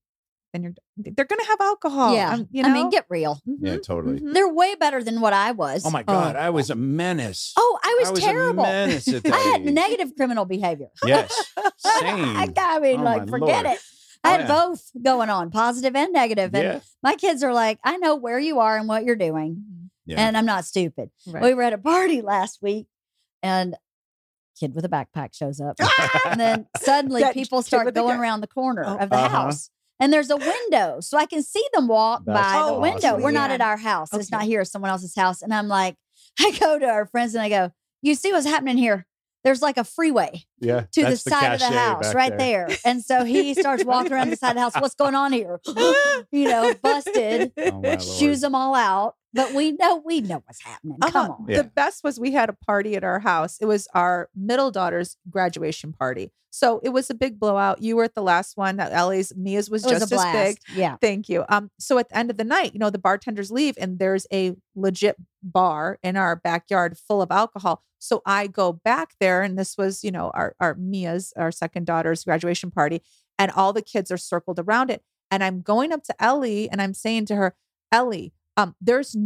[0.53, 2.13] then you're they're gonna have alcohol.
[2.13, 2.69] yeah um, you know.
[2.69, 4.19] i mean get real yeah, Mhm, totally.
[4.19, 4.35] mhm.
[4.35, 7.53] they're way better than what i was Oh my God, I was a menace.
[7.57, 11.31] oh i was, I was terrible a menace at i had negative criminal behavior Yes,
[11.57, 11.71] I,
[12.01, 12.55] same.
[12.59, 13.77] I mean, Oh, like, forget Lord.
[13.77, 13.81] it.
[14.25, 14.47] I had Yeah.
[14.49, 16.53] both going on, positive and negative.
[16.53, 19.51] And Yeah, my kids are like, I know where you are and what you're doing,
[19.57, 19.89] Mhm.
[20.07, 20.21] yeah.
[20.21, 21.11] and I'm not stupid.
[21.29, 21.43] Right.
[21.45, 22.89] We were at a party last week,
[23.43, 23.77] and
[24.59, 25.77] kid with a backpack shows up,
[26.27, 28.97] and then suddenly That people start with the going gu- around the corner Oh.
[28.99, 29.29] of the Uh-huh.
[29.29, 29.71] house.
[29.99, 33.19] And there's a window, so I can see them walk That's by the Oh, window.
[33.19, 34.13] We're not at our house.
[34.15, 35.43] It's not here, it's someone else's house.
[35.43, 35.95] And I'm like,
[36.41, 37.71] I go to our friends and I go,
[38.03, 39.07] You see what's happening here?
[39.45, 40.85] There's like a freeway yeah.
[40.93, 42.69] to the side of the house right there.
[42.85, 44.75] And so he starts walking around the side of the house.
[44.79, 45.61] What's going on here?
[46.31, 49.15] you know, busted, Oh, shoes them all out.
[49.33, 50.97] But we know we know what's happening.
[51.01, 51.13] Uh-huh.
[51.13, 51.47] Come on.
[51.49, 51.59] Yeah.
[51.59, 53.59] The best was we had a party at our house.
[53.61, 56.33] It was our middle daughter's graduation party.
[56.53, 57.81] So it was a big blowout.
[57.81, 58.81] You were at the last one.
[58.81, 60.59] Ellie's, Mia's was It was just a as big.
[60.75, 60.97] Yeah.
[61.01, 61.45] Thank you.
[61.49, 64.27] Um, so at the end of the night, you know, the bartenders leave and there's
[64.33, 67.85] a legit bar in our backyard full of alcohol.
[68.01, 71.87] So I go back there, and this was, you know, our our Mia's, our second
[71.87, 73.03] daughter's graduation party,
[73.39, 75.03] and all the kids are circled around it.
[75.31, 77.55] And I'm going up to Ellie and I'm saying to her,
[77.93, 79.17] Ellie, um, there's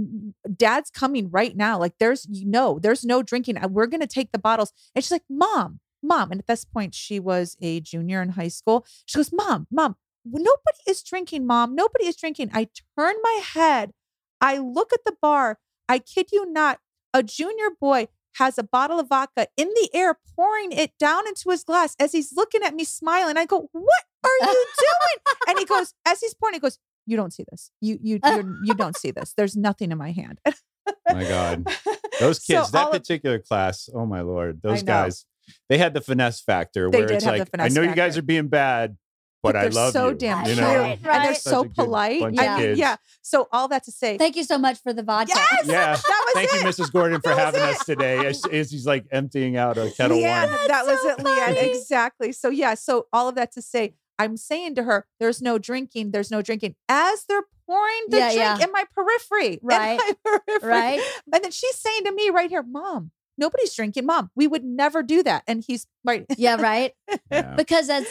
[0.56, 1.78] dad's coming right now.
[1.78, 3.58] Like there's you know, there's no drinking.
[3.70, 4.72] We're gonna take the bottles.
[4.94, 6.30] And she's like, Mom, Mom.
[6.30, 8.86] And at this point, she was a junior in high school.
[9.06, 11.74] She goes, Mom, Mom, nobody is drinking, Mom.
[11.74, 12.50] Nobody is drinking.
[12.52, 12.68] I
[12.98, 13.92] turn my head.
[14.40, 15.58] I look at the bar.
[15.88, 16.78] I kid you not,
[17.12, 21.50] a junior boy has a bottle of vodka in the air, pouring it down into
[21.50, 23.36] his glass as he's looking at me smiling.
[23.36, 25.36] I go, What are you doing?
[25.48, 27.70] and he goes, as he's pouring, he goes, You don't see this.
[27.80, 29.32] You you you're, you don't see this.
[29.36, 30.40] There's nothing in my hand.
[31.10, 31.66] My God.
[32.20, 35.24] Those So kids, that all of- particular class, oh my lord, those guys,
[35.68, 37.82] they had the finesse factor They where did it's have the like, I finesse know
[37.82, 38.96] you guys are being bad,
[39.42, 40.14] but, I they're love so you.
[40.14, 40.58] damn you cute.
[40.58, 40.78] know?
[40.80, 41.34] Right, and they're.
[41.34, 42.20] Such so polite.
[42.20, 42.96] bunch of I mean, yeah.
[43.22, 45.34] So all that to say, Thank you so much for the vodka.
[45.36, 45.66] Yes!
[45.66, 45.96] Yeah.
[45.96, 46.60] that was Thank you.
[46.68, 46.90] Mrs.
[46.92, 47.68] Gordon, for having it.
[47.70, 48.24] us today.
[48.26, 50.68] As, as he's like emptying out a kettle Yeah, one.
[50.68, 51.74] that was so it, LeeAnn.
[51.74, 52.32] Exactly.
[52.32, 52.72] So yeah.
[52.74, 56.10] So all of that to say, I'm saying to her, "There's no drinking.
[56.12, 58.64] There's no drinking." As they're pouring the Yeah, drink yeah.
[58.66, 59.98] in my periphery, in Right.
[59.98, 60.12] my
[60.46, 60.68] periphery.
[60.68, 61.00] Right?
[61.32, 64.06] And then she's saying to me right here, "Mom, nobody's drinking.
[64.06, 66.26] Mom, we would never do that." And he's right.
[66.36, 66.92] Yeah, right?
[67.30, 67.54] Yeah.
[67.56, 68.08] Because that's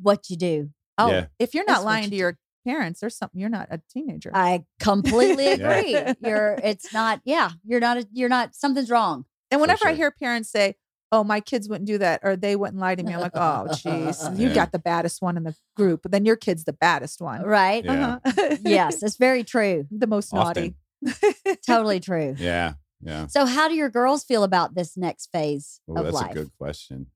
[0.00, 0.70] what you do.
[0.98, 1.26] Oh, Yeah.
[1.38, 2.16] if you're not what lying you to do.
[2.16, 4.30] your parents or something, you're not a teenager.
[4.34, 5.54] I completely Yeah.
[5.78, 6.14] agree.
[6.28, 9.24] You're it's not, yeah, you're not a, you're not something's wrong.
[9.52, 10.74] And whenever I hear parents say,
[11.12, 13.12] oh, my kids wouldn't do that, or they wouldn't lie to me.
[13.14, 14.54] I'm like, oh, jeez, you Yeah.
[14.54, 17.42] got the baddest one in the group, but then your kid's the baddest one.
[17.42, 17.84] Right?
[17.84, 18.18] Yeah.
[18.24, 18.56] Uh-huh.
[18.62, 19.86] Yes, it's very true.
[19.90, 20.74] the most naughty.
[21.66, 22.34] Totally true.
[22.38, 22.74] Yeah.
[23.00, 23.26] Yeah.
[23.28, 26.30] So, how do your girls feel about this next phase Oh, of that's life?
[26.32, 27.06] a good question.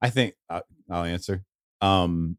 [0.00, 1.44] I think uh, I'll answer.
[1.80, 2.38] Um,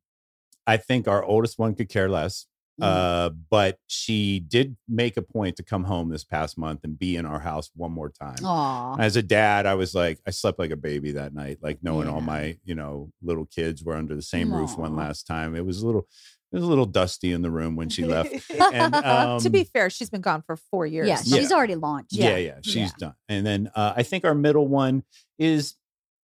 [0.68, 2.48] I think our oldest one could care less.
[2.82, 2.86] Mm.
[2.86, 7.15] Uh, but she did make a point to come home this past month and be
[7.15, 8.43] in our house one more time.
[8.43, 8.97] Aw.
[8.97, 12.07] As a dad, I was like, I slept like a baby that night, like knowing
[12.07, 15.55] all my, you know, little kids were under the same roof one last time.
[15.55, 16.07] It was a little,
[16.51, 18.32] it was a little dusty in the room when she left.
[18.74, 18.93] And
[19.43, 21.07] to be um, fair, she's been gone for four years.
[21.07, 21.39] Yeah, Yeah.
[21.41, 22.13] she's already launched.
[22.13, 22.89] Yeah, yeah, she's Yeah.
[22.97, 23.15] done.
[23.30, 25.03] And then uh, I think our middle one
[25.38, 25.76] is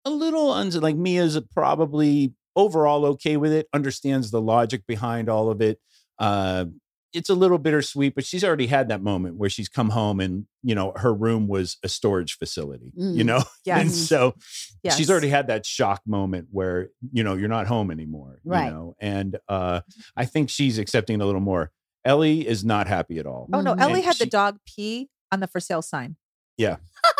[0.03, 5.51] a little uns- like Mia's probably overall okay with it, understands the logic behind all
[5.51, 5.79] of it.
[6.20, 6.65] Uh,
[7.11, 10.45] it's a little bittersweet, but she's already had that moment where she's come home and
[10.61, 13.38] you know her room was a storage facility, you know?
[13.65, 14.36] know, and so
[14.84, 14.95] yes.
[14.95, 18.65] she's already had that shock moment where you know you're not home anymore, Right.
[18.65, 19.82] You know, and uh,
[20.15, 21.72] I think she's accepting a little more.
[22.05, 23.49] Ellie is not happy at all.
[23.51, 23.74] Oh no.
[23.74, 26.15] Ellie And had the dog pee on the for sale sign.
[26.57, 26.78] Yeah.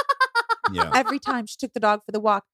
[0.72, 0.92] Yeah.
[0.94, 2.46] Every time she took the dog for the walk,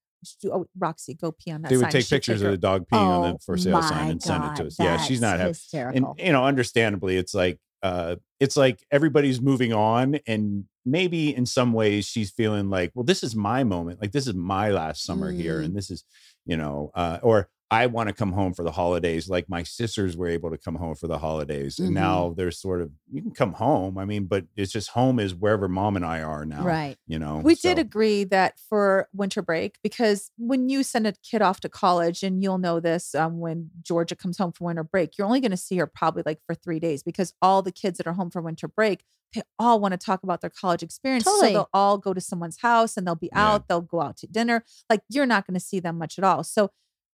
[0.51, 1.83] oh, Roxy, go pee on that they sign.
[1.85, 4.21] would take She'd pictures of the dog peeing on Oh, the for sale sign and
[4.21, 4.77] send it to us.
[4.79, 5.57] Yeah, she's not happy.
[5.73, 11.45] And you know, understandably, it's like uh it's like everybody's moving on and maybe in
[11.45, 14.01] some ways she's feeling like, well, this is my moment.
[14.01, 15.59] Like this is my last summer here.
[15.61, 15.65] Mm.
[15.65, 16.03] And this is,
[16.45, 19.27] you know, uh, or I want to come home for the holidays.
[19.27, 21.79] Like my sisters were able to come home for the holidays.
[21.79, 21.93] And Mhm.
[21.93, 23.97] now they're sort of you can come home.
[23.97, 26.63] I mean, but it's just home is wherever mom and I are now.
[26.63, 26.95] Right.
[27.07, 27.37] You know.
[27.37, 31.69] We did agree that for winter break, because when you send a kid off to
[31.69, 35.39] college, and you'll know this um, when Georgia comes home for winter break, you're only
[35.41, 38.13] going to see her probably like for three days because all the kids that are
[38.13, 39.03] home for winter break,
[39.33, 41.23] they all want to talk about their college experience.
[41.25, 41.47] Totally.
[41.47, 43.53] So they'll all go to someone's house and they'll be Yeah.
[43.53, 44.63] out, they'll go out to dinner.
[44.89, 46.43] Like you're not going to see them much at all.
[46.43, 46.69] So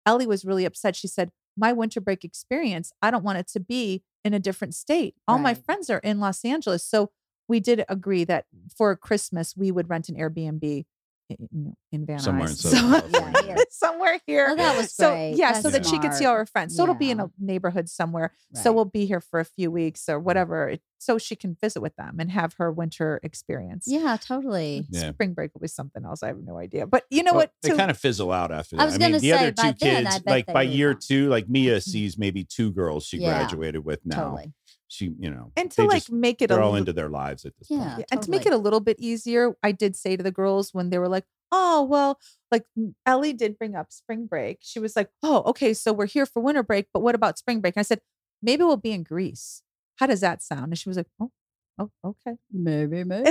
[0.07, 0.95] Ellie was really upset.
[0.95, 4.73] She said, My winter break experience, I don't want it to be in a different
[4.73, 5.15] state.
[5.27, 6.83] All my friends are in Los Angeles.
[6.83, 7.11] So
[7.47, 8.45] we did agree that
[8.75, 10.85] for Christmas we would rent an Airbnb
[11.29, 12.57] in, in Van Somewhere in Nuys.
[12.71, 13.55] Southern So- California.
[13.57, 14.47] Yeah, somewhere here.
[14.51, 15.35] Oh, that was so great.
[15.35, 16.75] yeah, That's so that she could see all her friends.
[16.75, 18.33] So it'll be in a neighborhood somewhere.
[18.53, 21.79] So we'll be here for a few weeks or whatever, it- so she can visit
[21.79, 23.85] with them and have her winter experience.
[23.87, 24.87] Yeah, totally.
[24.89, 25.11] Yeah.
[25.11, 26.23] Spring break will be something else.
[26.23, 26.87] I have no idea.
[26.87, 27.51] But you know Well, what?
[27.61, 28.81] They kind of fizzle out after that.
[28.81, 30.63] I was mean, gonna the say, other by two then, I kids, bet like by
[30.63, 30.99] year on.
[30.99, 31.79] two, like Mia mm-hmm.
[31.91, 33.37] sees maybe two girls she Yeah.
[33.37, 34.23] graduated with now.
[34.23, 34.53] Totally.
[34.89, 37.09] She, you know, and to like just- make it they're a all li- into their
[37.09, 37.77] lives at this Yeah.
[37.79, 37.99] point.
[37.99, 40.73] Yeah, and to make it a little bit easier, I did say to the girls
[40.73, 42.19] when they were like, "Oh, well,
[42.51, 42.65] like
[43.05, 44.59] Ellie did bring up spring break.
[44.61, 47.59] She was like, "Oh, okay, so we're here for winter break, but what about spring
[47.59, 48.01] break?" And I said,
[48.41, 49.61] "Maybe we'll be in Greece.
[49.97, 51.31] How does that sound?" And she was like, "Oh,
[51.77, 53.29] oh, okay." Maybe, maybe.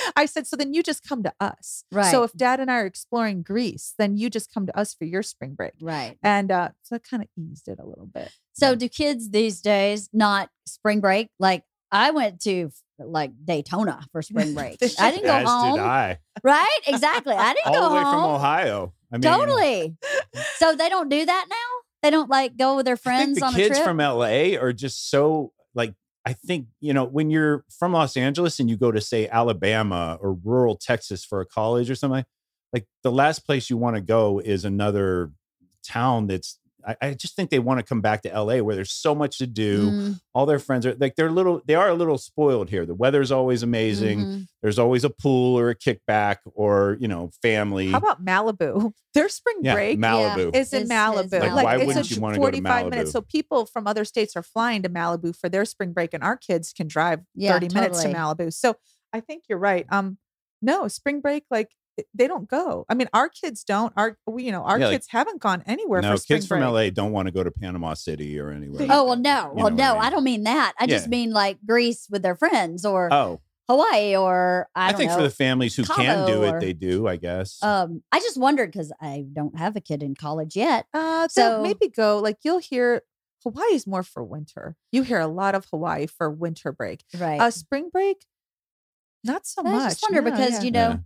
[0.16, 1.84] I said, "So then you just come to us.
[1.92, 2.10] Right.
[2.10, 5.04] So if Dad and I are exploring Greece, then you just come to us for
[5.04, 6.16] your spring break." right.
[6.22, 8.30] And uh, so it kind of eased it a little bit.
[8.52, 11.28] So do kids these days not spring break?
[11.38, 14.78] Like I went to like Daytona for spring break.
[14.98, 15.76] I didn't go As home.
[15.76, 16.18] did I.
[16.42, 16.78] Right?
[16.86, 17.34] Exactly.
[17.34, 18.14] I didn't All go the way home.
[18.14, 18.94] from Ohio.
[19.12, 19.96] I mean, totally.
[20.56, 21.56] so they don't do that now?
[22.02, 23.84] They don't like go with their I think friends the on a kids trip?
[23.84, 25.94] from LA are just so like.
[26.26, 30.18] I think you know when you're from Los Angeles and you go to say Alabama
[30.20, 32.24] or rural Texas for a college or something.
[32.72, 35.30] Like the last place you want to go is another
[35.84, 36.58] town that's.
[36.86, 39.38] I, I just think they want to come back to LA where there's so much
[39.38, 39.90] to do.
[39.90, 41.60] Mm, All their friends are like they're little.
[41.66, 42.86] They are a little spoiled here.
[42.86, 44.18] The weather's always amazing.
[44.20, 44.46] mhm.
[44.62, 47.90] There's always a pool or a kickback or you know family.
[47.90, 48.92] How about Malibu?
[49.14, 50.54] Their spring yeah, break Malibu.
[50.54, 51.40] is in Is- is Malibu.
[51.54, 53.12] Like, why it's wouldn't a you wanna go to 45 minutes.
[53.12, 56.36] So people from other states are flying to Malibu for their spring break, and our
[56.36, 58.08] kids can drive Yeah, 30 minutes to.
[58.12, 58.52] Malibu.
[58.52, 58.76] So
[59.12, 59.86] I think you're right.
[59.90, 60.18] Um,
[60.62, 61.72] no, spring break, like it-
[62.14, 62.84] they don't go.
[62.88, 63.92] I mean, our kids don't.
[63.96, 66.46] Our we, you know, our Yeah, like- kids haven't gone anywhere no, for spring kids
[66.46, 66.70] from break.
[66.70, 68.86] LA don't want to go to Panama City or anywhere.
[68.90, 70.02] Oh well, no, You well, know what no, mean?
[70.02, 70.72] I don't mean that.
[70.78, 74.98] I just mean like Greece with their friends or Oh, Hawaii or I, I, don't
[74.98, 75.16] think know.
[75.16, 77.06] for the families who can Cabo do it, or- they do.
[77.08, 77.62] I guess.
[77.62, 80.86] um, I just wondered because I don't have a kid in college yet.
[80.94, 82.18] Uh, So- so maybe go.
[82.18, 83.02] Like you'll hear
[83.42, 84.76] Hawaii is more for winter.
[84.92, 87.04] You hear a lot of Hawaii for winter break.
[87.16, 87.40] Right.
[87.40, 88.24] Uh, spring break,
[89.24, 89.82] not so I much.
[89.82, 90.62] I just wonder No, because yeah.
[90.62, 90.96] you know, Yeah.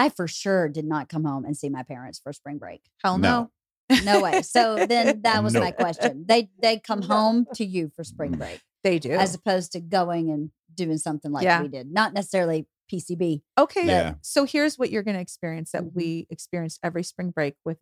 [0.00, 2.82] I for sure did not come home and see my parents for spring break.
[3.02, 3.50] hell No.
[3.90, 4.00] no.
[4.04, 4.42] No way.
[4.42, 6.24] So then that was my question.
[6.28, 8.38] They they come home to you for spring Mm.
[8.38, 9.10] break They do.
[9.12, 11.62] as opposed to going and doing something like Yeah.
[11.62, 11.92] we did.
[11.92, 13.42] Not necessarily PCB.
[13.58, 13.86] Okay.
[13.86, 14.14] Yeah.
[14.22, 15.94] So here's what you're going to experience that Mhm.
[15.94, 17.78] we experienced every spring break with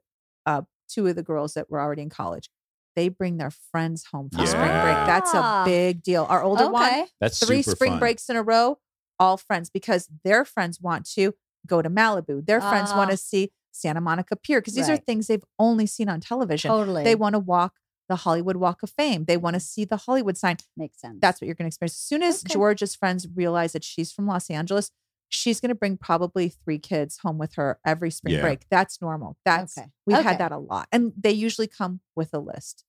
[0.46, 2.48] uh, two of the girls that were already in college.
[2.96, 4.96] They bring their friends home for spring break.
[5.06, 6.24] That's a big deal.
[6.28, 7.98] Our older one, That's three super spring fun.
[8.00, 8.78] breaks in a row,
[9.20, 11.34] all friends because their friends want to
[11.66, 12.44] go to Malibu.
[12.46, 13.12] Their friends want Ah.
[13.12, 16.70] to see Santa Monica Pier because these are things they've only seen on television.
[16.70, 17.04] Totally.
[17.04, 17.74] They want to walk
[18.08, 19.26] the Hollywood Walk of Fame.
[19.26, 20.56] They want to see the Hollywood sign.
[20.76, 21.18] Makes sense.
[21.20, 21.92] That's what you're going to experience.
[21.94, 22.54] As soon as Okay.
[22.54, 24.90] Georgia's friends realize that she's from Los Angeles,
[25.28, 28.40] she's going to bring probably three kids home with her every spring Yeah.
[28.40, 28.64] break.
[28.70, 29.36] That's normal.
[29.44, 29.88] That's Okay.
[30.06, 30.26] we've Okay.
[30.28, 32.84] had that a lot, and they usually come with a list.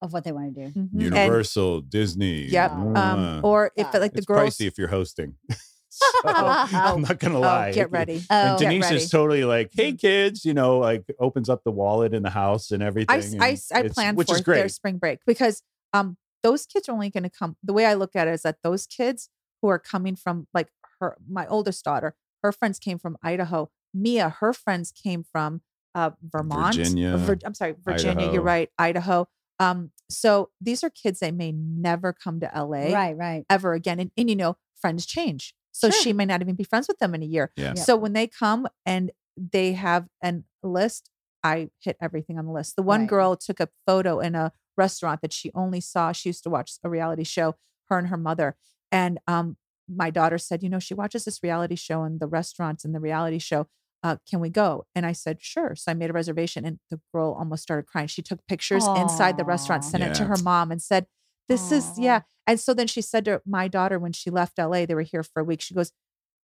[0.00, 0.70] of what they want to do.
[0.80, 0.92] Mhm.
[0.92, 2.44] And- Universal, Disney.
[2.44, 2.70] Yep.
[2.70, 5.34] Uh, Um, or if Got like the it's girls, pricey if you're hosting.
[5.98, 7.72] So, I'm not gonna oh, lie.
[7.72, 8.22] get ready.
[8.30, 8.96] And Oh, Get Denise ready.
[8.96, 12.70] is totally like, "Hey kids," you know, like opens up the wallet in the house
[12.70, 13.14] and everything.
[13.14, 16.66] I, and s- I it's- plan which for is their spring break because um those
[16.66, 17.56] kids are only going to come.
[17.64, 19.28] The way I look at it is that those kids
[19.60, 20.68] who are coming from like
[21.00, 23.70] her, my oldest daughter, her friends came from Idaho.
[23.92, 25.62] Mia, her friends came from
[25.94, 28.18] uh, Vermont, Virginia, Vir- I'm sorry, Virginia.
[28.18, 28.32] Idaho.
[28.34, 29.26] You're right, Idaho.
[29.58, 33.44] Um, so these are kids that may never come to LA right, right.
[33.50, 35.54] ever again, and, and you know, friends change.
[35.78, 36.02] So Sure.
[36.02, 37.52] she may not even be friends with them in a year.
[37.56, 37.74] Yeah.
[37.76, 37.84] Yep.
[37.84, 41.08] So when they come and they have an list,
[41.44, 42.74] I hit everything on the list.
[42.74, 43.08] The one Right.
[43.08, 46.10] girl took a photo in a restaurant that she only saw.
[46.10, 47.54] She used to watch a reality show,
[47.88, 48.56] her and her mother.
[48.90, 49.56] And um,
[49.88, 53.00] my daughter said, you know, she watches this reality show and the restaurants and the
[53.00, 53.68] reality show.
[54.02, 54.84] Uh, can we go?
[54.96, 55.76] And I said, sure.
[55.76, 58.08] So I made a reservation and the girl almost started crying.
[58.08, 59.88] She took pictures inside the restaurant, Aw.
[59.88, 61.06] sent it to her mom and said,
[61.48, 62.22] this is, yeah.
[62.46, 65.22] And so then she said to my daughter when she left LA, they were here
[65.22, 65.60] for a week.
[65.60, 65.92] She goes,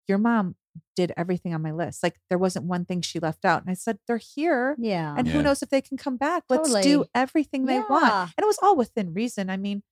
[0.09, 0.57] Your mom
[0.97, 2.03] did everything on my list.
[2.03, 3.63] Like there wasn't one thing she left out.
[3.63, 4.77] And I said, They're here.
[4.79, 5.15] Yeah.
[5.17, 6.45] And who knows if they can come back?
[6.49, 8.13] Let's do everything they want.
[8.37, 9.49] And it was all within reason.
[9.51, 9.83] I mean,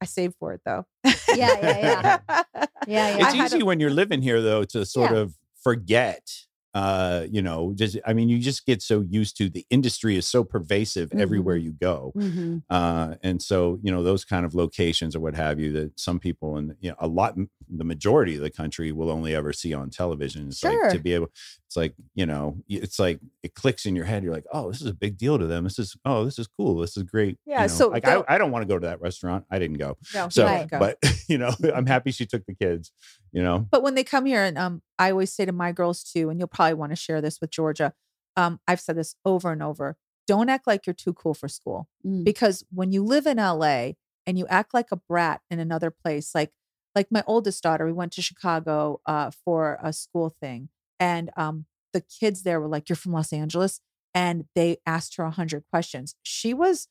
[0.00, 0.86] I saved for it though.
[1.04, 2.18] Yeah, yeah, yeah.
[2.88, 3.26] Yeah, yeah.
[3.28, 5.18] It's I easy a- when you're living here though to sort Yeah.
[5.18, 6.26] of forget
[6.74, 10.26] uh you know just i mean you just get so used to the industry is
[10.26, 11.64] so pervasive everywhere Mm-hmm.
[11.66, 15.58] you go hmm uh and so you know those kind of locations or what have
[15.58, 17.34] you that some people and you know a lot
[17.68, 20.90] the majority of the country will only ever see on television it's like Sure.
[20.90, 21.28] to be able
[21.70, 24.80] it's like you know it's like it clicks in your head you're like oh this
[24.80, 27.38] is a big deal to them this is oh this is cool this is great
[27.46, 27.66] you Yeah, know?
[27.68, 30.28] so like I, I don't want to go to that restaurant i didn't go No,
[30.30, 30.78] so he didn't go.
[30.80, 30.98] but
[31.28, 32.90] you know i'm happy she took the kids
[33.30, 36.02] you know But when they come here, and um, I always say to my girls
[36.02, 37.92] too, and you'll probably want to share this with Georgia.
[38.36, 39.96] Um, I've said this over and over.
[40.26, 41.88] Don't act like you're too cool for school.
[42.04, 42.24] Mm.
[42.24, 43.92] because when you live in LA
[44.26, 46.50] and you act like a brat in another place, like
[46.96, 50.68] like my oldest daughter, we went to Chicago uh, for a school thing,
[51.00, 53.80] and um, the kids there were like, "You're from Los Angeles,"
[54.14, 56.14] and they asked her a hundred questions.
[56.22, 56.86] She was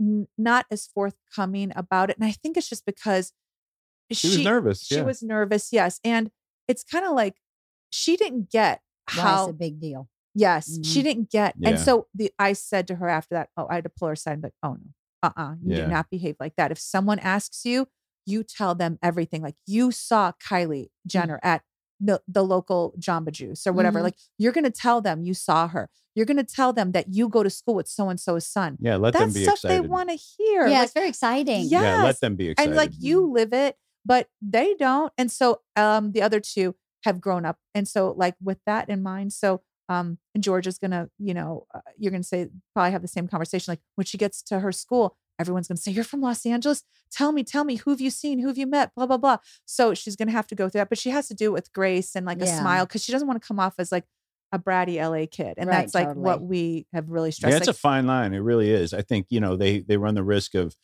[0.00, 3.32] n- not as forthcoming about it, and I think it's just because
[4.12, 5.02] she, was nervous She yeah.
[5.02, 6.30] was nervous, yes, and
[6.68, 7.36] it's kind of like
[7.90, 10.08] she didn't get how it's a big deal.
[10.34, 11.04] Yes, she Mhm.
[11.04, 11.54] didn't get.
[11.58, 11.70] Yeah.
[11.70, 14.14] And so the I said to her after that, oh, I had to pull her
[14.14, 14.90] aside and be like, oh no,
[15.22, 15.84] uh-uh, you Yeah.
[15.84, 16.72] do not behave like that.
[16.72, 17.86] If someone asks you,
[18.26, 19.42] you tell them everything.
[19.42, 21.62] Like you saw Kylie Jenner at
[22.00, 24.00] the, the local Jamba Juice or whatever.
[24.00, 24.04] Mhm.
[24.04, 25.88] Like you're gonna tell them you saw her.
[26.14, 28.76] You're gonna tell them that you go to school with so and so's son.
[28.80, 30.66] yeah let them That's be stuff excited they want to hear.
[30.66, 31.66] Yeah, Like, it's very exciting.
[31.68, 31.82] Yeah.
[31.82, 35.12] yeah let them be excited and like you live it, but they don't.
[35.18, 37.58] And so um the other two have grown up.
[37.74, 41.80] And so like with that in mind, so um and Georgia's gonna, you know, uh,
[41.98, 43.70] you're gonna say probably have the same conversation.
[43.72, 46.82] Like when she gets to her school, everyone's gonna say, You're from Los Angeles?
[47.10, 48.38] Tell me, tell me, who have you seen?
[48.38, 48.92] Who have you met?
[48.94, 49.38] Blah, blah, blah.
[49.64, 51.72] So she's gonna have to go through that, but she has to do it with
[51.72, 54.04] grace and like a smile because she doesn't want to come off as like
[54.52, 55.54] a bratty LA kid.
[55.56, 57.50] And Right, that's like what we have really stressed.
[57.52, 58.32] Yeah, it's like, a fine line.
[58.34, 58.94] It really is.
[58.94, 60.76] I think you know they they run the risk of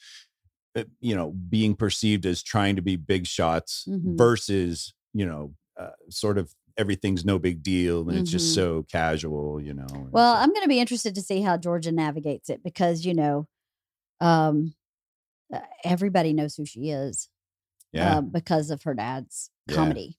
[0.77, 4.17] uh, you know being perceived as trying to be big shots Mhm.
[4.19, 8.55] versus you know uh, sort of everything's no big deal and it's just Mhm.
[8.55, 9.61] so casual.
[9.61, 9.87] You know.
[10.11, 13.15] Well, so- I'm going to be interested to see how Georgia navigates it because you
[13.15, 13.47] know,
[14.21, 14.75] um,
[15.53, 17.29] uh, everybody knows who she is
[17.93, 19.77] yeah, um, because of her dad's Yeah.
[19.77, 20.17] comedy.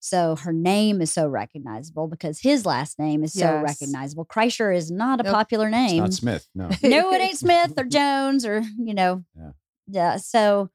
[0.00, 4.24] So her name is so recognizable because his last name is so recognizable.
[4.24, 5.34] Kreischer is not a Nope.
[5.34, 5.98] popular it's name.
[5.98, 6.48] not Smith.
[6.54, 6.68] No.
[6.84, 9.24] no, it ain't Smith or Jones or you know.
[9.36, 9.50] Yeah.
[9.88, 10.16] Yeah.
[10.18, 10.70] So,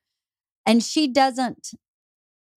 [0.65, 1.69] and she doesn't.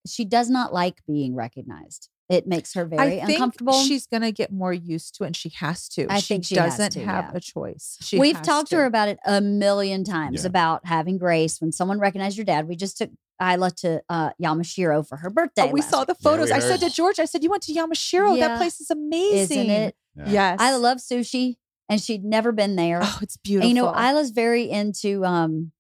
[0.07, 2.09] She does not like being recognized.
[2.27, 3.73] It makes her very I think uncomfortable.
[3.83, 6.07] she's gonna get more used to it and she has to.
[6.11, 7.37] I she think she doesn't to, have yeah.
[7.37, 7.97] a choice.
[8.01, 10.47] She We've talked to her about it a million times Yeah.
[10.47, 12.67] about having grace when someone recognized your dad.
[12.67, 15.63] We just took Ila to uh, Yamashiro for her birthday.
[15.63, 16.07] Oh, we last saw week.
[16.07, 16.51] the we photos.
[16.51, 18.35] I said to George, I said, You went to Yamashiro.
[18.37, 18.47] Yeah.
[18.47, 19.59] That place is amazing.
[19.59, 19.95] isn't it?
[20.15, 20.29] Yeah.
[20.29, 20.57] Yes.
[20.61, 21.57] I love sushi,
[21.89, 23.01] and she'd never been there.
[23.03, 23.67] Oh, it's And, beautiful.
[23.67, 25.73] you know, Ila's very into um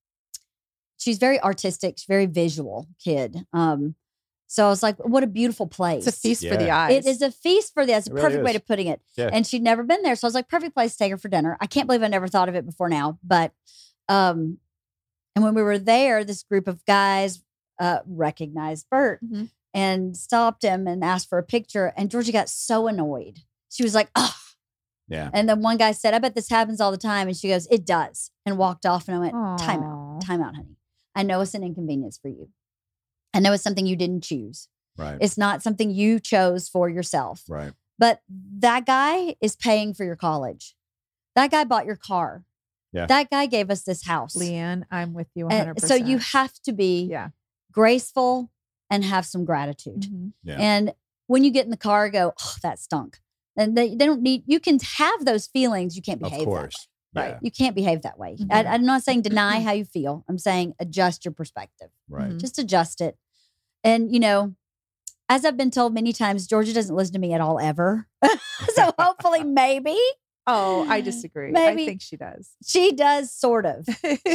[0.97, 3.45] she's very artistic, she's very visual kid.
[3.53, 3.95] Um
[4.47, 6.05] so I was like, what a beautiful place.
[6.07, 7.05] it's a feast for the eyes.
[7.05, 8.07] It is a feast for the eyes.
[8.07, 8.57] It a really perfect way is.
[8.57, 9.01] to putting it.
[9.17, 9.29] Yeah.
[9.33, 10.15] And she'd never been there.
[10.15, 11.57] So I was like, perfect place to take her for dinner.
[11.59, 13.17] I can't believe I never thought of it before now.
[13.23, 13.51] But
[14.07, 14.59] um
[15.35, 17.43] and when we were there, this group of guys
[17.79, 19.49] uh recognized Bert Mhm.
[19.73, 21.93] and stopped him and asked for a picture.
[21.97, 23.39] And Georgia got so annoyed.
[23.69, 24.35] She was like, oh,
[25.07, 25.29] Yeah.
[25.33, 27.27] And then one guy said, I bet this happens all the time.
[27.27, 28.31] And she goes, It does.
[28.45, 29.07] And walked off.
[29.07, 30.77] And I went, Time out, time out, honey.
[31.15, 32.49] I know it's an inconvenience for you.
[33.35, 34.67] I know it's something you didn't choose.
[34.97, 35.17] Right.
[35.19, 37.43] It's not something you chose for yourself.
[37.49, 37.73] right.
[37.97, 38.19] But
[38.57, 40.75] that guy is paying for your college.
[41.35, 42.43] That guy bought your car.
[42.91, 43.05] Yeah.
[43.05, 44.35] That guy gave us this house.
[44.35, 45.67] LeeAnn, I'm with you 100%.
[45.69, 47.29] And so you have to be yeah.
[47.71, 48.51] graceful
[48.89, 50.01] and have some gratitude.
[50.03, 50.31] Mhm.
[50.43, 50.57] Yeah.
[50.59, 50.93] And
[51.27, 53.19] when you get in the car, go, oh, that stunk.
[53.57, 55.95] And they, they don't need, you can have those feelings.
[55.95, 56.55] You can't Of behave that way.
[56.57, 56.87] Of course.
[57.13, 57.29] Right.
[57.29, 57.39] Yeah.
[57.41, 58.35] You can't behave that way.
[58.37, 58.47] Mhm.
[58.51, 60.25] I, I'm not saying deny how you feel.
[60.27, 61.89] I'm saying adjust your perspective.
[62.09, 62.31] Right.
[62.31, 62.39] Mhm.
[62.41, 63.17] Just adjust it.
[63.85, 64.53] And, you know,
[65.29, 68.07] as I've been told many times, Georgia doesn't listen to me at all ever.
[68.73, 69.97] so hopefully, maybe
[70.47, 71.49] Oh, I disagree.
[71.51, 72.51] Maybe- I think she does.
[72.63, 73.83] she does sort of.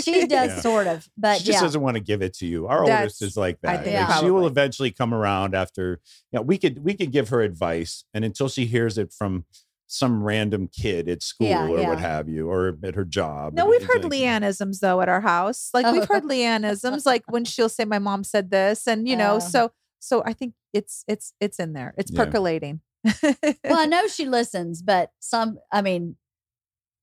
[0.02, 0.60] She does Yeah.
[0.60, 1.08] sort of.
[1.16, 1.60] But she just yeah.
[1.60, 2.66] doesn't want to give it to you.
[2.66, 3.84] Our That's- oldest is like I that.
[3.84, 6.00] think Like, she will eventually come around after.
[6.32, 9.44] You know, we could we could give her advice, and until she hears it from
[9.92, 11.88] some random kid at school Yeah, or yeah.
[11.88, 13.54] what have you, or at her job.
[13.54, 15.70] No, we've heard like- LeeAnnisms though at our house.
[15.74, 15.92] Like Oh.
[15.92, 19.38] we've heard LeeAnnisms, like when she'll say, "My mom said this," and you know, Oh.
[19.40, 21.92] so so I think it's it's it's in there.
[21.98, 22.24] It's Yeah.
[22.24, 22.80] percolating.
[23.22, 23.34] well,
[23.78, 26.16] I know she listens, but some, I mean,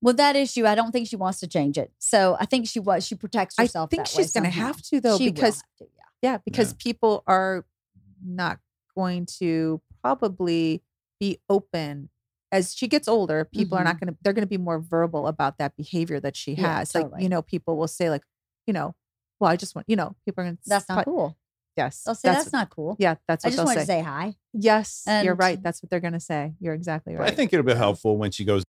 [0.02, 1.92] with that issue, I don't think she wants to change it.
[1.98, 3.90] So I think she was, she protects herself.
[3.90, 6.04] I think that she's going to have to though She because to, yeah.
[6.22, 6.76] yeah, because Yeah.
[6.80, 7.66] people are
[8.24, 8.60] not
[8.96, 10.84] going to probably
[11.20, 12.10] be open
[12.52, 13.46] as she gets older.
[13.46, 14.18] People are not going to.
[14.22, 16.62] They're going to be more verbal about that behavior that she Mm-hmm.
[16.62, 16.96] Yeah, has.
[16.96, 18.24] Like you know, people will say like,
[18.66, 18.96] you know,
[19.40, 20.64] well, I just want you know, people are going to.
[20.66, 21.38] That's not cool.
[21.76, 22.96] Yes, They'll say that's, not cool.
[22.98, 23.80] Yeah, that's what I just say.
[23.80, 24.34] to say hi.
[24.52, 25.62] Yes, you're right.
[25.62, 26.56] That's what they're going to say.
[26.60, 27.32] You're exactly right.
[27.32, 28.64] I think it'll be helpful when she goes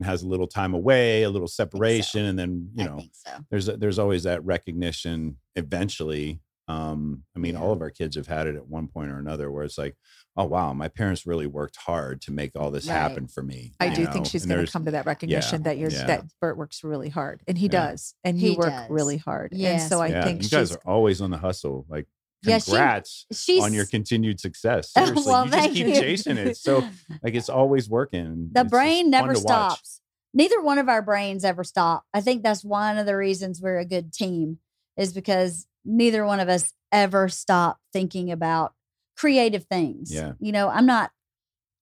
[0.00, 3.30] and has a little time away, a little separation, and then you know, so.
[3.50, 6.40] there's there's always that recognition eventually.
[6.66, 9.50] Um, I mean, all of our kids have had it at one point or another
[9.50, 9.96] where it's like,
[10.36, 12.94] oh wow, my parents really worked hard to make all this Right.
[12.94, 13.74] happen for me.
[13.80, 14.12] I do know?
[14.12, 16.06] think she's And going to come to that recognition that you're yeah.
[16.06, 17.90] that Bert works really hard, and he Yeah.
[17.90, 18.90] does, and He you work does.
[18.90, 21.84] really hard, and so I yeah, think you guys are always on the hustle.
[21.88, 22.06] Like,
[22.42, 23.26] Yeah, she- congrats
[23.60, 24.90] on your continued success.
[24.94, 25.94] Seriously, well, you just keep you.
[25.94, 26.56] chasing it.
[26.56, 26.78] So
[27.22, 28.48] like it's always working.
[28.52, 30.00] the It's brain never stops.
[30.36, 32.04] Neither one of our brains ever stop.
[32.12, 34.58] I think that's one of the reasons we're a good team
[34.96, 38.72] is because neither one of us ever stop thinking about
[39.16, 40.12] creative things.
[40.12, 40.32] Yeah.
[40.38, 41.10] You know, I'm not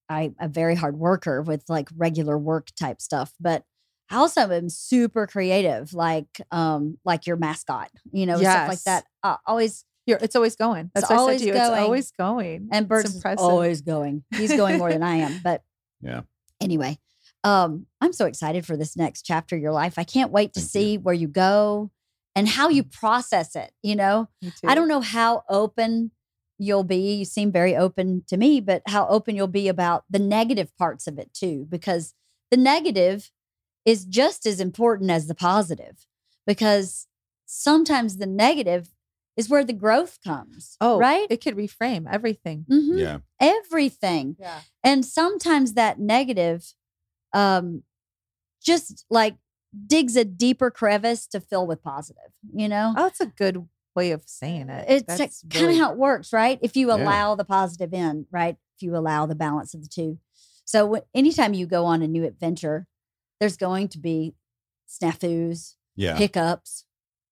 [0.09, 3.65] I a very hard worker with like regular work type stuff, but
[4.11, 9.05] I also am super creative, like um like your mascot, you know, stuff like that.
[9.23, 10.91] Uh, always You're, it's always going.
[10.95, 11.53] That's It's what I said always to you.
[11.55, 11.73] going.
[11.73, 12.69] It's always going.
[12.73, 13.39] and It's Bert's impressive.
[13.45, 14.25] always going.
[14.35, 15.63] He's going more than I am, but
[16.03, 16.23] Yeah.
[16.61, 16.99] anyway
[17.45, 20.61] um i'm so excited for this next chapter of your life i can't wait to
[20.61, 20.81] Thank you.
[20.81, 21.91] see where you go
[22.35, 24.29] and how you process it you know
[24.65, 26.11] i don't know how open
[26.59, 30.19] you'll be you seem very open to me but how open you'll be about the
[30.19, 32.15] negative parts of it too because
[32.51, 33.31] the negative
[33.85, 36.07] is just as important as the positive
[36.47, 37.07] because
[37.47, 38.89] sometimes the negative
[39.37, 42.65] is where the growth comes Oh, right It could reframe everything.
[42.71, 42.99] Mhm.
[42.99, 43.19] Yeah.
[43.41, 44.61] everything Yeah.
[44.85, 46.75] and sometimes that negative
[47.33, 47.83] um
[48.63, 49.37] just like
[49.87, 54.11] digs a deeper crevice to fill with positive you know Oh, that's a good way
[54.13, 54.85] of saying it.
[54.89, 56.97] it's That's kind of how it works right if you Yeah.
[56.97, 60.19] allow the positive in right if you allow the balance of the two
[60.65, 62.87] so wh- anytime you go on a new adventure
[63.41, 64.35] there's going to be
[64.89, 66.17] snafus Yeah.
[66.17, 66.85] hiccups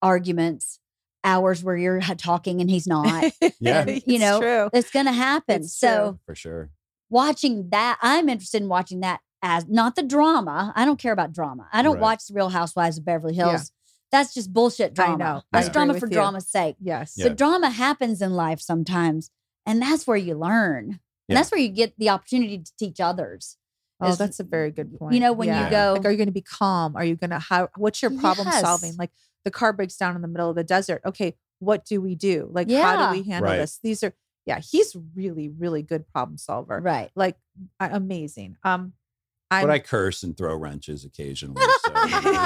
[0.03, 0.78] arguments
[1.22, 3.24] hours where you're talking and he's not
[3.61, 3.80] Yeah.
[3.82, 4.70] And, It's you know true.
[4.72, 6.18] it's going to happen It's so true.
[6.26, 6.70] For sure.
[7.11, 11.32] watching that i'm interested in watching that as not the drama i don't care about
[11.32, 12.03] drama i don't Right.
[12.03, 13.51] watch the real housewives of beverly Yeah.
[13.51, 13.72] hills
[14.12, 15.43] that's just bullshit I drama know.
[15.53, 16.12] that's I drama for you.
[16.12, 17.14] drama's sake Yes.
[17.16, 17.28] Yeah.
[17.28, 19.30] but drama happens in life sometimes
[19.66, 23.56] and that's where you learn and that's where you get the opportunity to teach others
[24.02, 25.12] Oh, that's a very good point.
[25.15, 25.65] you know when Yeah.
[25.66, 26.97] you go like, are you going to be calm?
[26.97, 27.69] Are you going to how?
[27.77, 28.97] What's your problem solving?
[28.97, 29.10] Like
[29.44, 31.02] the car breaks down in the middle of the desert.
[31.05, 32.48] Okay, what do we do?
[32.51, 33.59] Like, how do we handle Right.
[33.59, 33.78] this?
[33.82, 34.15] These are
[34.47, 34.59] yeah.
[34.60, 36.81] He's really, really good problem solver.
[36.81, 37.36] right Like
[37.78, 38.56] amazing.
[38.65, 38.94] Um,
[39.51, 41.62] I'm, but I curse and throw wrenches occasionally.
[41.85, 41.93] So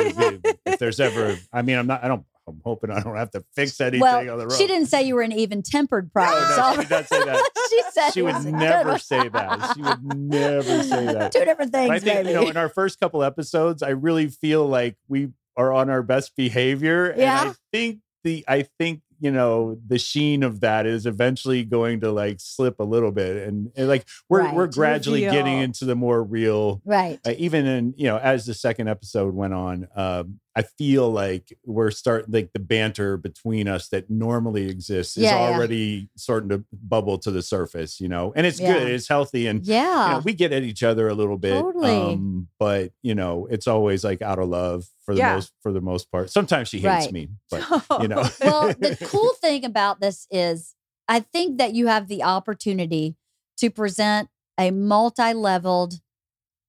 [0.01, 3.31] if, if- there's ever, I mean, I'm not, I don't, I'm hoping I don't have
[3.33, 4.53] to fix anything on the well road.
[4.53, 7.51] she didn't say you were an even-tempered problem no, she did say that.
[7.71, 9.73] she said she would never say that.
[9.75, 11.33] She would never say that.
[11.33, 12.29] two different things But I think, baby.
[12.31, 16.03] you know, in our first couple episodes, I really feel like we are on our
[16.03, 17.07] best behavior.
[17.11, 17.43] And Yeah.
[17.51, 22.13] I think the, I think, you know, the sheen of that is eventually going to
[22.13, 23.49] like slip a little bit.
[23.49, 24.73] And, and like we're, we're Right.
[24.75, 28.89] gradually getting into the more real, right uh, even in you know as the second
[28.89, 34.09] episode went on um I feel like we're starting like the banter between us that
[34.09, 35.37] normally exists is Yeah, yeah.
[35.37, 38.69] already starting to bubble to the surface, you know, and it's Yeah.
[38.75, 40.11] good, it's healthy, and you Yeah.
[40.11, 42.15] know, we get at each other a little bit, Totally.
[42.15, 45.35] um, but you know, it's always like out of love for the Yeah.
[45.35, 46.31] most for the most part.
[46.31, 47.13] Sometimes she hates Right.
[47.13, 47.67] me, but
[48.01, 50.75] you know, well, the cool thing about this is
[51.09, 53.17] I think that you have the opportunity
[53.59, 54.29] to present
[54.59, 56.01] a multi-leveled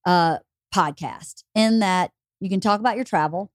[0.06, 0.40] uh,
[0.74, 3.52] podcast in that you can talk about your travel.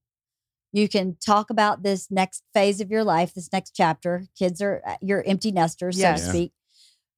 [0.71, 4.25] You can talk about this next phase of your life, this next chapter.
[4.37, 6.21] Kids are uh, your empty nesters, so Yes.
[6.23, 6.53] to speak.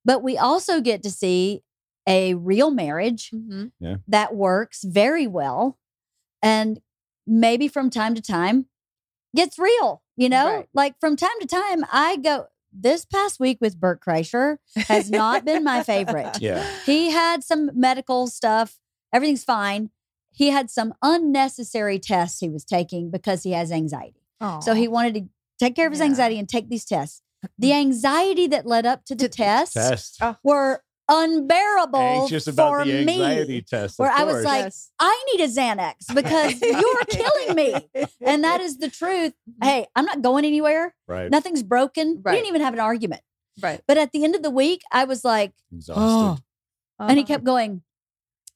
[0.06, 1.64] But we also get to see
[2.08, 3.72] a real marriage Mhm.
[4.08, 5.78] that works very well
[6.42, 6.82] and
[7.26, 8.66] maybe from time to time
[9.34, 10.70] gets real you know Right.
[10.74, 14.58] like from time to time i go this past week with bert kreischer
[14.90, 18.78] has not been my favorite yeah, he had some medical stuff
[19.14, 19.90] everything's fine
[20.34, 24.20] he had some unnecessary tests he was taking because he has anxiety
[24.62, 25.22] so he wanted to
[25.60, 26.08] take care of his Yeah.
[26.08, 27.22] anxiety and take these tests
[27.58, 30.18] the anxiety that led up to the tests test.
[30.22, 34.00] Oh, were unbearable Anxious about for the anxiety me test.
[34.00, 34.92] where of I was like, Yes.
[35.00, 37.90] I need a Xanax because you're killing me.
[38.26, 39.34] And that is the truth.
[39.62, 40.96] Hey, I'm not going anywhere.
[41.08, 42.16] right, Nothing's broken.
[42.16, 42.36] We Right.
[42.36, 43.22] didn't even have an argument.
[43.62, 43.82] right.
[43.88, 46.44] But at the end of the week, I was like, exhausted.
[47.00, 47.28] and he Uh-huh.
[47.28, 47.82] kept going,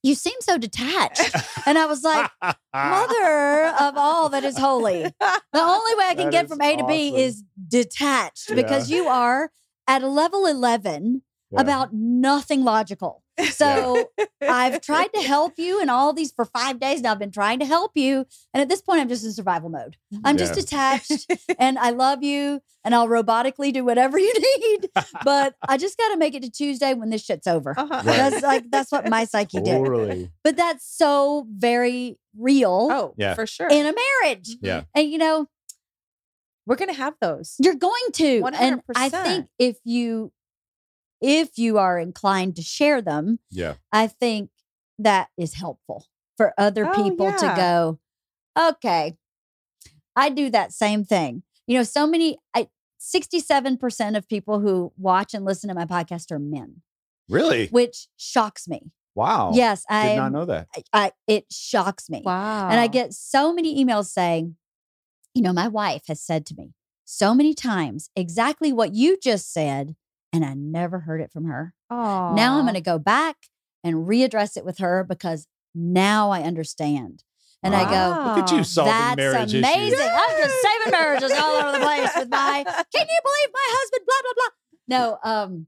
[0.03, 1.35] You seem so detached.
[1.65, 2.29] And I was like,
[2.73, 5.03] Mother of all that is holy.
[5.03, 9.07] The only way I can That get from A to B is detached because you
[9.07, 9.51] are
[9.87, 11.61] at a level 11 Yeah.
[11.61, 13.23] about nothing logical.
[13.51, 14.09] So
[14.41, 17.11] I've tried to help you and all these for five days now.
[17.11, 18.25] I've been trying to help you.
[18.53, 19.95] And at this point, I'm just in survival mode.
[20.23, 20.61] I'm just Yeah.
[20.61, 24.89] detached and I love you and I'll robotically do whatever you need.
[25.23, 27.73] But I just got to make it to Tuesday when this shit's over.
[27.77, 27.87] Uh-huh.
[27.93, 28.05] Right.
[28.05, 30.31] That's like, that's what my psyche did.
[30.43, 33.33] But that's so very real Oh, Yeah.
[33.35, 33.67] for sure.
[33.69, 33.93] in a
[34.23, 34.49] marriage.
[34.61, 34.83] Yeah.
[34.95, 35.47] And you know,
[36.65, 37.55] We're gonna have those.
[37.59, 38.43] You're going to.
[38.59, 40.31] And I think if you
[41.21, 44.49] if you are inclined to share them, Yeah, I think
[44.99, 47.99] that is helpful for other Oh, people to go,
[48.57, 49.17] okay,
[50.15, 51.43] I do that same thing.
[51.67, 52.67] You know, so many I
[52.99, 56.81] 67% of people who watch and listen to my podcast are men,
[57.29, 57.67] really.
[57.67, 58.91] which shocks me.
[59.15, 59.51] Wow.
[59.53, 60.67] Yes, I, did not know that.
[60.75, 62.21] I, I it shocks me.
[62.23, 62.69] Wow.
[62.69, 64.55] And I get so many emails saying,
[65.33, 66.73] you know, my wife has said to me
[67.05, 69.95] so many times exactly what you just said,
[70.33, 71.73] and I never heard it from her.
[71.89, 73.35] Now I'm going to go back
[73.83, 77.23] and readdress it with her because now I understand.
[77.63, 78.63] And I go, Look at you Wow.
[78.63, 79.93] solving that's marriage amazing.
[79.93, 79.99] issues.
[79.99, 84.05] I'm just saving marriages all over the place with my, can you believe my husband,
[84.05, 84.49] blah, blah, blah.
[84.89, 85.67] No, um,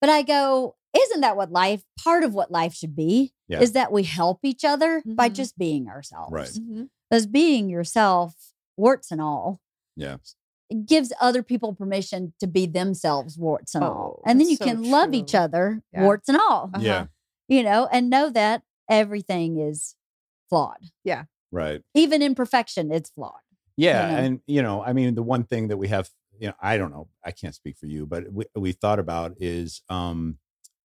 [0.00, 3.32] but I go, isn't that what life, part of what life should be?
[3.48, 3.60] Yeah.
[3.60, 5.34] Is that we help each other by Mhm.
[5.34, 6.32] just being ourselves.
[6.32, 6.48] Right.
[6.48, 6.88] Mhm.
[7.10, 8.34] Because being yourself,
[8.76, 9.60] warts and all,
[9.96, 10.16] Yeah.
[10.70, 14.16] It gives other people permission to be themselves, warts and all.
[14.18, 16.02] Oh, And then you so can love each other, Yeah.
[16.02, 16.82] warts and all, Uh-huh.
[16.82, 17.06] Yeah.
[17.48, 19.94] you know, and know that everything is
[20.48, 20.78] flawed.
[21.04, 21.24] Yeah.
[21.52, 21.82] Right.
[21.94, 23.40] Even imperfection, it's flawed.
[23.76, 24.16] Yeah, know?
[24.16, 26.90] and you know, I mean, the one thing that we have, you know, I don't
[26.90, 30.38] know, I can't speak for you, but we we thought about is, um,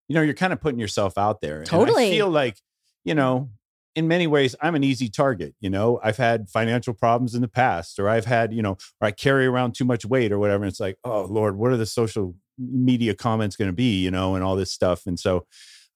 [0.07, 1.59] you know, you're kind of putting yourself out there.
[1.59, 2.07] And Totally.
[2.07, 2.57] I feel like,
[3.05, 3.49] you know,
[3.95, 5.53] in many ways, I'm an easy target.
[5.59, 9.07] You know, I've had financial problems in the past, or I've had, you know, or
[9.07, 10.63] I carry around too much weight or whatever.
[10.63, 14.01] And it's like, oh Lord, what are the social media comments going to be?
[14.01, 15.05] You know, and all this stuff.
[15.05, 15.45] And so,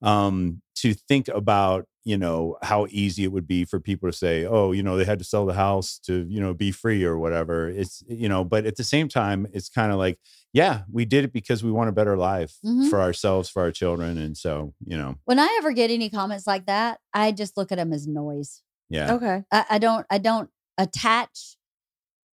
[0.02, 4.46] um, to think about you know how easy it would be for people to say
[4.46, 7.18] oh you know they had to sell the house to you know be free or
[7.18, 10.20] whatever it's you know but at the same time it's kind of like
[10.54, 12.92] yeah we did it because we want a better life Mhm.
[12.92, 16.46] for ourselves for our children and so you know When I ever get any comments
[16.46, 18.62] like that, I just look at them as noise.
[18.90, 19.44] yeah Okay.
[19.52, 21.58] I, I don't I don't attach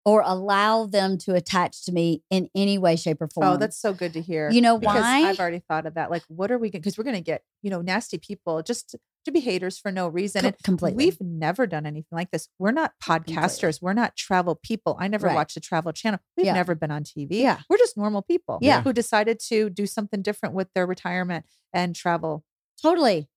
[0.04, 3.46] or allow them to attach to me in any way, shape, or oh, form.
[3.48, 4.50] Oh, that's so good to hear.
[4.50, 5.28] you know because why?
[5.28, 6.10] I've already thought of that.
[6.10, 6.80] Like, what are we going?
[6.80, 9.92] Because we're going to get you know nasty people just to, to be haters for
[9.92, 10.42] no reason.
[10.42, 11.04] Co- And completely.
[11.04, 12.48] we've never done anything like this.
[12.58, 13.80] We're not podcasters.
[13.80, 14.96] We're not travel people.
[14.98, 15.34] I never Right.
[15.36, 16.18] watched a travel channel.
[16.36, 16.54] We've Yeah.
[16.54, 17.40] never been on TV.
[17.40, 17.60] Yeah.
[17.70, 18.58] We're just normal people.
[18.60, 18.82] Yeah.
[18.82, 22.44] Who decided to do something different with their retirement and travel.
[22.80, 23.28] Totally.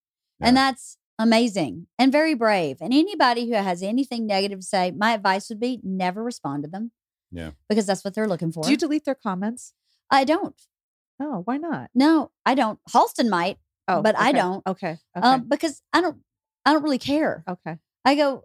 [0.42, 2.78] And that's amazing and very brave.
[2.82, 6.70] And anybody who has anything negative to say, my advice would be never respond to
[6.70, 6.92] them.
[7.32, 7.52] Yeah.
[7.70, 8.64] Because that's what they're looking for.
[8.64, 9.74] Do you delete their comments?
[10.10, 10.56] I don't.
[11.20, 11.90] Oh, why not?
[11.96, 12.80] No, I don't.
[12.90, 14.66] Halston might, Oh, But I don't.
[14.66, 14.98] Okay.
[15.16, 15.28] Okay.
[15.28, 16.18] um, because I don't
[16.66, 17.44] I don't really care.
[17.48, 17.78] okay.
[18.04, 18.44] I go,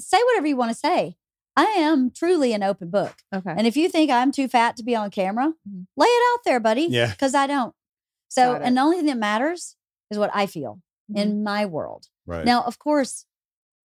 [0.00, 1.16] say whatever you want to say.
[1.58, 3.14] I am truly an open book.
[3.34, 3.50] Okay.
[3.56, 5.86] And if you think I'm too fat to be on camera, Mhm.
[5.96, 6.86] lay it out there, buddy.
[6.90, 7.10] Yeah.
[7.10, 7.74] Because I don't.
[8.28, 9.76] So, and the only thing that matters
[10.10, 10.80] is what I feel
[11.14, 12.08] In my world.
[12.26, 13.24] right Now, of course,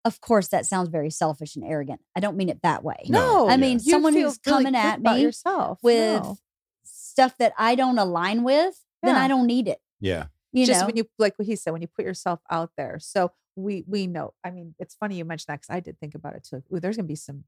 [0.04, 2.00] of course, that sounds very selfish and arrogant.
[2.16, 2.96] I don't mean it that way.
[3.08, 3.56] No, I yeah.
[3.56, 6.36] mean You someone who's really coming good at me yourself with No.
[6.84, 9.78] stuff that I don't align with, then I don't need it.
[10.00, 10.26] Yeah.
[10.52, 12.98] You just know, when you like what he said when you put yourself out there
[13.00, 16.14] so we we know i mean it's funny you mentioned that because i did think
[16.14, 17.42] about it too like, ooh, there's gonna be some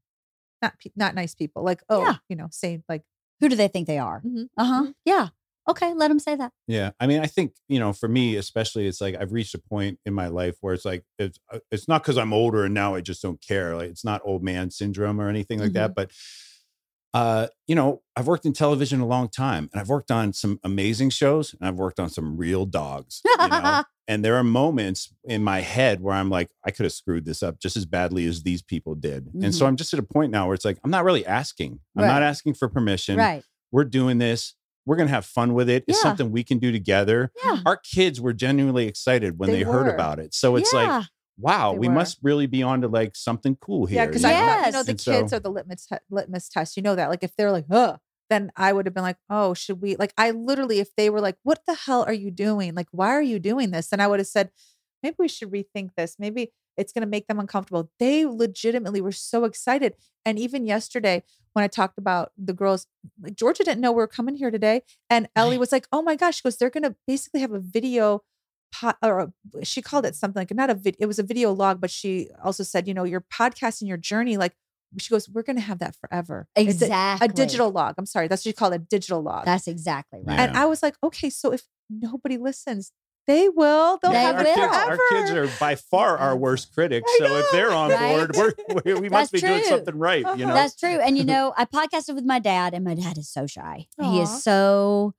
[0.61, 2.15] not pe- not nice people like oh Yeah.
[2.27, 3.03] you know say like
[3.39, 4.21] who do they think they are?
[4.25, 4.91] Mhm, Uh huh.
[5.05, 5.29] Yeah.
[5.69, 5.93] Okay.
[5.93, 6.51] Let them say that.
[6.67, 9.59] Yeah, I mean, I think you know, for me especially, it's like I've reached a
[9.59, 12.73] point in my life where it's like it's uh, it's not because I'm older and
[12.73, 13.75] now I just don't care.
[13.75, 15.95] Like it's not old man syndrome or anything like that.
[15.95, 16.11] But
[17.13, 20.59] uh, you know, I've worked in television a long time, and I've worked on some
[20.63, 23.21] amazing shows, and I've worked on some real dogs.
[23.25, 23.83] You know?
[24.07, 27.41] and there are moments in my head where I'm like, I could have screwed this
[27.41, 29.29] up just as badly as these people did.
[29.41, 31.79] And so I'm just at a point now where it's like I'm not really asking.
[31.95, 33.17] I'm not asking for permission.
[33.17, 33.43] right.
[33.71, 34.55] We're doing this.
[34.87, 35.83] We're gonna have fun with it.
[35.87, 36.03] It's Yeah.
[36.03, 37.59] something we can do together Yeah.
[37.65, 39.93] our kids were genuinely excited when They they, heard were.
[39.93, 40.33] about it.
[40.33, 41.05] So it's like,
[41.37, 41.93] wow, They we were.
[41.93, 43.97] must really be on to like something cool here.
[44.01, 44.39] yeah because you i know?
[44.47, 46.95] thought, you know the And kids so- are the litmus te- litmus test you know
[46.95, 47.97] that like if they're like huh
[48.29, 51.21] then i would have been like oh should we like i literally if they were
[51.21, 54.07] like what the hell are you doing like why are you doing this then i
[54.07, 54.49] would have said
[55.03, 59.11] maybe we should rethink this maybe it's going to make them uncomfortable they legitimately were
[59.11, 59.93] so excited
[60.25, 61.23] and even yesterday
[61.53, 62.87] when i talked about the girls
[63.21, 66.15] like georgia didn't know we were coming here today and ellie was like oh my
[66.15, 68.21] gosh she goes they're going to basically have a video
[68.73, 71.51] po- or a- she called it something like not a video, it was a video
[71.51, 74.53] log but she also said you know your podcast and your journey like
[74.99, 77.25] she goes we're going to have that forever It's a- Exactly.
[77.25, 80.21] a, digital log i'm sorry that's what she called it a digital log That's exactly
[80.23, 80.35] right.
[80.35, 80.43] Yeah.
[80.45, 82.91] and i was like okay so if nobody listens
[83.27, 84.55] they will they'll They have our, it will.
[84.55, 87.11] kids, forever our kids are by far our worst critics.
[87.17, 88.27] So if they're on Right?
[88.33, 90.25] board, we're, we we must That's be doing something right.
[90.37, 90.89] You know, That's true.
[90.99, 93.87] And you know, I podcasted with my dad, and my dad is so shy.
[94.01, 95.13] He is so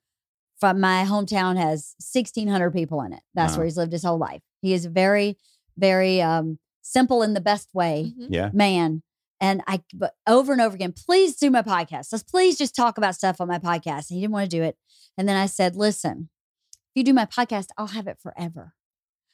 [0.60, 3.20] from my hometown has 1600 people in it.
[3.34, 3.58] That's Wow.
[3.58, 4.42] where he's lived his whole life.
[4.60, 5.36] He is very,
[5.76, 8.26] very um, simple in the best way Mhm.
[8.30, 8.50] yeah.
[8.52, 9.02] man.
[9.40, 12.08] And I, but over and over again, please do my podcast.
[12.10, 14.10] Let's please just talk about stuff on my podcast.
[14.10, 14.76] And he didn't want to do it.
[15.16, 16.37] And then I said, listen, if
[16.94, 18.74] you do my podcast, I'll have it forever.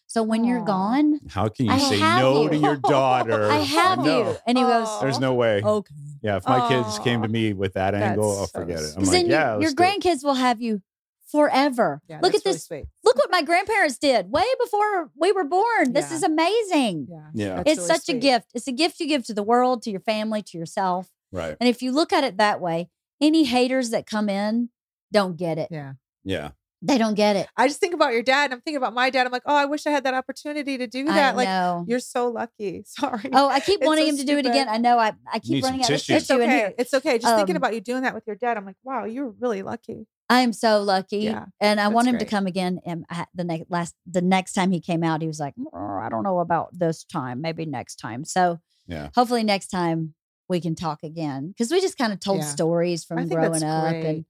[0.06, 2.50] So when you're gone, How can you I say no you.
[2.50, 3.50] to your daughter?
[3.50, 4.30] I have know.
[4.30, 4.36] you.
[4.46, 5.00] And he goes, Aw.
[5.00, 5.60] There's no way.
[5.62, 5.94] okay.
[6.22, 8.92] Yeah, if my kids came to me with that angle, I'll so forget it.
[8.94, 8.94] I'm.
[8.94, 9.76] Because like, then yeah, your, your it.
[9.76, 10.82] grandkids will have you
[11.30, 12.00] forever.
[12.08, 12.66] yeah, Look at that's really this.
[12.66, 12.84] sweet.
[13.02, 15.92] Look what my grandparents did way before we were born.
[15.92, 16.16] This Yeah.
[16.16, 17.08] is amazing.
[17.10, 17.62] yeah Yeah.
[17.66, 18.50] It's really such a gift.
[18.54, 21.08] It's a gift you give to the world, to your family, to yourself.
[21.32, 21.56] Right.
[21.60, 22.88] And if you look at it that way,
[23.20, 24.68] any haters that come in
[25.12, 25.68] don't get it.
[25.72, 25.94] yeah
[26.24, 26.50] Yeah.
[26.86, 27.48] They don't get it.
[27.56, 29.54] i just think about your dad and i'm thinking about my dad i'm like oh
[29.56, 31.84] i wish i had that opportunity to do I that like know.
[31.88, 34.68] you're so lucky sorry Oh, I keep It's wanting so him to do it again.
[34.68, 34.98] I know.
[34.98, 36.16] I, I keep Need running out of tissues.
[36.16, 36.74] it's tissue in okay here.
[36.78, 39.04] it's okay just thinking Um, about you doing that with your dad i'm like wow
[39.04, 42.80] you're really lucky I am so lucky, Yeah, and I want him to come again.
[42.86, 45.98] And I, the next last, the next time he came out, he was like, "Oh,
[46.02, 47.42] "I don't know about this time.
[47.42, 49.10] Maybe next time." So Yeah.
[49.14, 50.14] hopefully next time
[50.48, 52.46] we can talk again because we just kind of told Yeah.
[52.46, 54.06] stories from growing up, great.
[54.06, 54.24] and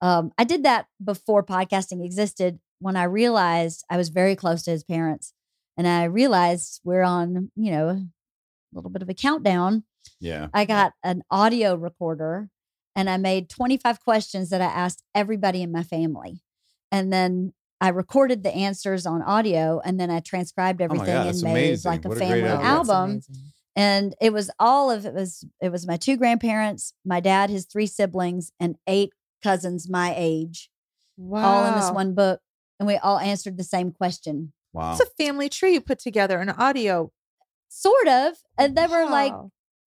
[0.00, 2.58] um, I did that before podcasting existed.
[2.78, 5.34] When I realized I was very close to his parents,
[5.76, 8.06] and I realized we're on, you know, a
[8.72, 9.84] little bit of a countdown.
[10.18, 10.48] Yeah.
[10.54, 12.48] I got an audio recorder
[12.96, 16.42] and I made 25 questions that I asked everybody in my family.
[16.90, 21.26] And then I recorded the answers on audio and then I transcribed Oh everything God,
[21.28, 21.90] and made amazing.
[21.90, 22.58] like a What a family idea.
[22.60, 23.20] Oh, album.
[23.76, 27.66] And it was all of it was it was my two grandparents, my dad, his
[27.66, 29.12] three siblings, and eight
[29.42, 30.70] cousins my age,
[31.16, 32.40] wow all in this one book.
[32.78, 34.52] And we all answered the same question.
[34.72, 34.92] Wow.
[34.92, 37.10] it's a family tree you put together an audio
[37.68, 38.34] Sort of.
[38.58, 39.32] And they were like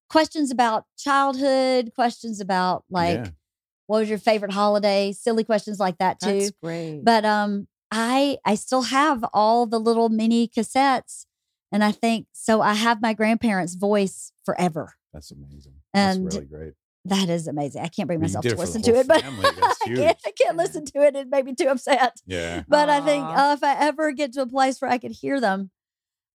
[0.10, 3.30] questions about childhood, questions about like Yeah.
[3.88, 8.38] what was your favorite holiday silly questions like that too that's great but um i
[8.46, 11.26] i still have all the little mini cassettes
[11.72, 15.74] and i think so i have my grandparents voice forever That's amazing.
[15.94, 16.74] And That's really great.
[17.06, 18.82] That is amazing i can't bring I mean, you myself to it for the listen
[18.84, 20.18] to it but I, can't.
[20.26, 22.64] I can't listen to it it made me too upset Yeah.
[22.68, 25.40] but i think uh, if i ever get to a place where i could hear
[25.42, 25.72] them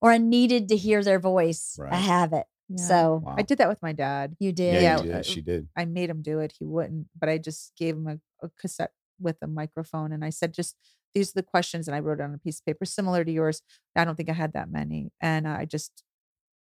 [0.03, 2.77] or i needed to hear their voice i have it Yeah.
[2.87, 3.35] so Wow.
[3.39, 5.15] i did that with my dad you Yeah, did you Yeah, did.
[5.15, 5.69] uh, She did.
[5.77, 6.53] I made him do it.
[6.59, 10.31] He wouldn't, but I just gave him a, a cassette with a microphone and I
[10.31, 10.77] said, just
[11.15, 11.89] these are the questions.
[11.89, 13.63] And I wrote it on a piece of paper similar to yours.
[13.97, 15.11] I don't think I had that many.
[15.21, 16.05] And I just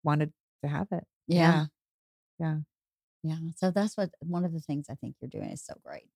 [0.05, 1.05] wanted to have it.
[1.27, 1.67] yeah Yeah.
[2.39, 2.57] Yeah.
[3.57, 6.09] So that's what one of the things I think you're doing is so great.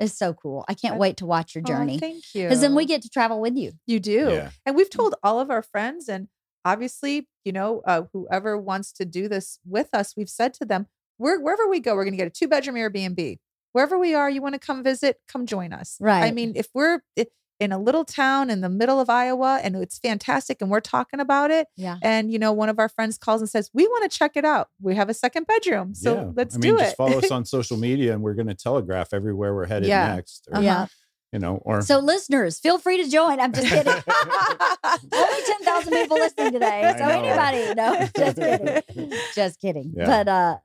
[0.00, 0.64] It's so cool.
[0.68, 2.44] I can't I- wait to watch your Oh, journey thank you.
[2.44, 3.72] because then we get to travel with you.
[3.86, 4.28] you do.
[4.30, 4.50] Yeah.
[4.66, 6.28] And we've told all of our friends and
[6.64, 10.86] obviously, you know, uh, whoever wants to do this with us, we've said to them,
[11.18, 13.38] we're, wherever we go, we're going to get a two bedroom Airbnb.
[13.72, 15.96] Wherever we are, you want to come visit, come join us.
[16.00, 16.24] Right.
[16.24, 17.26] I mean, if we're i-
[17.64, 21.18] in a little town in the middle of Iowa and it's fantastic and we're talking
[21.18, 21.66] about it.
[21.76, 21.96] Yeah.
[22.02, 24.44] And you know, one of our friends calls and says, "We want to check it
[24.44, 24.68] out.
[24.80, 26.30] We have a second bedroom, so Yeah.
[26.36, 28.54] let's I mean, do just it." follow us on social media, and we're going to
[28.54, 30.14] telegraph everywhere we're headed Yeah.
[30.14, 30.46] next.
[30.50, 30.62] Or, Uh-huh.
[30.64, 30.86] Yeah.
[31.32, 33.40] You know, or So, listeners, feel free to join.
[33.40, 33.92] I'm just kidding.
[35.12, 36.94] Only 10,000 people listening today.
[36.96, 39.12] So, anybody, no, just kidding.
[39.34, 39.92] Just kidding.
[39.96, 40.04] Yeah.
[40.06, 40.56] But, uh,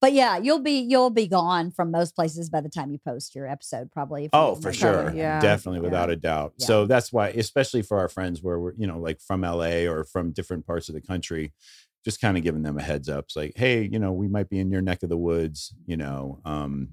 [0.00, 3.34] but yeah, you'll be you'll be gone from most places by the time you post
[3.34, 4.24] your episode, probably.
[4.26, 5.12] if Oh, for sure.
[5.14, 5.40] Yeah.
[5.40, 5.84] Definitely, Yeah.
[5.84, 6.54] without a doubt.
[6.58, 6.66] Yeah.
[6.66, 10.04] So that's why, especially for our friends where we're, you know, like from LA or
[10.04, 11.52] from different parts of the country,
[12.04, 13.24] just kind of giving them a heads up.
[13.24, 15.96] It's like, hey, you know, we might be in your neck of the woods, you
[15.96, 16.40] know.
[16.44, 16.90] Um,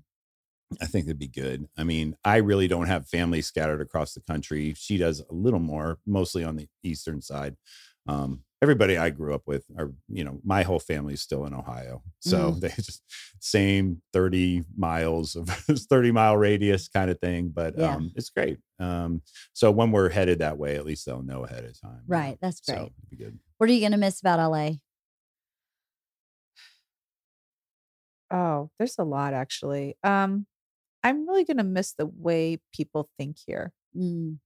[0.81, 1.67] I think that'd be good.
[1.77, 4.73] I mean, I really don't have family scattered across the country.
[4.75, 7.57] She does a little more, mostly on the eastern side.
[8.07, 12.01] Um, everybody I grew up with are, you know, my whole family's still in Ohio.
[12.19, 12.59] So Mm.
[12.61, 13.01] they just
[13.39, 15.47] same 30 miles of
[15.93, 17.49] 30 mile radius kind of thing.
[17.49, 17.95] But Yeah.
[17.95, 18.57] um, it's great.
[18.79, 19.21] Um,
[19.53, 22.03] so when we're headed that way, at least they'll know ahead of time.
[22.07, 22.37] Right.
[22.41, 22.81] That's So great.
[22.83, 23.39] it'd be good.
[23.57, 24.71] What are you going to miss about LA?
[28.31, 29.95] Oh, there's a lot actually.
[30.03, 30.47] Um,
[31.03, 33.73] I'm really gonna miss the way people think here.
[33.95, 34.39] Mm,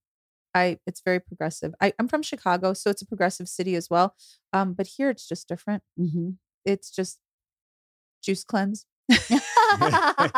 [0.57, 1.71] I it's very progressive.
[1.81, 4.15] I, I'm from Chicago, so it's a progressive city as well.
[4.53, 5.83] Um, but here it's just different.
[5.97, 6.31] hmm
[6.65, 7.19] It's just
[8.23, 8.85] juice cleanse.
[9.11, 9.35] mm-hmm.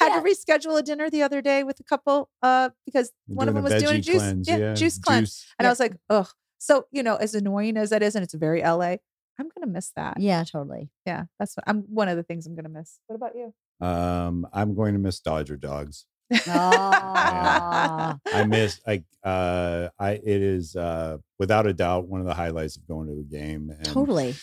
[0.00, 0.20] Had Yeah.
[0.20, 3.54] to reschedule a dinner the other day with a couple uh because You're one of
[3.54, 5.30] them was doing veggie juice cleanse, yeah, juice cleanse.
[5.30, 5.54] juice.
[5.58, 6.28] And I was like, ugh.
[6.58, 8.96] So, you know, as annoying as that is, and it's very LA,
[9.38, 10.18] I'm gonna miss that.
[10.20, 10.90] yeah, totally.
[11.06, 11.24] Yeah.
[11.38, 12.98] That's what I'm one of the things I'm gonna miss.
[13.06, 13.52] What about you?
[13.86, 16.06] Um, I'm going to miss Dodger dogs.
[16.30, 22.34] Oh, I miss I uh I it is uh without a doubt one of the
[22.34, 24.34] highlights of going to a game and totally.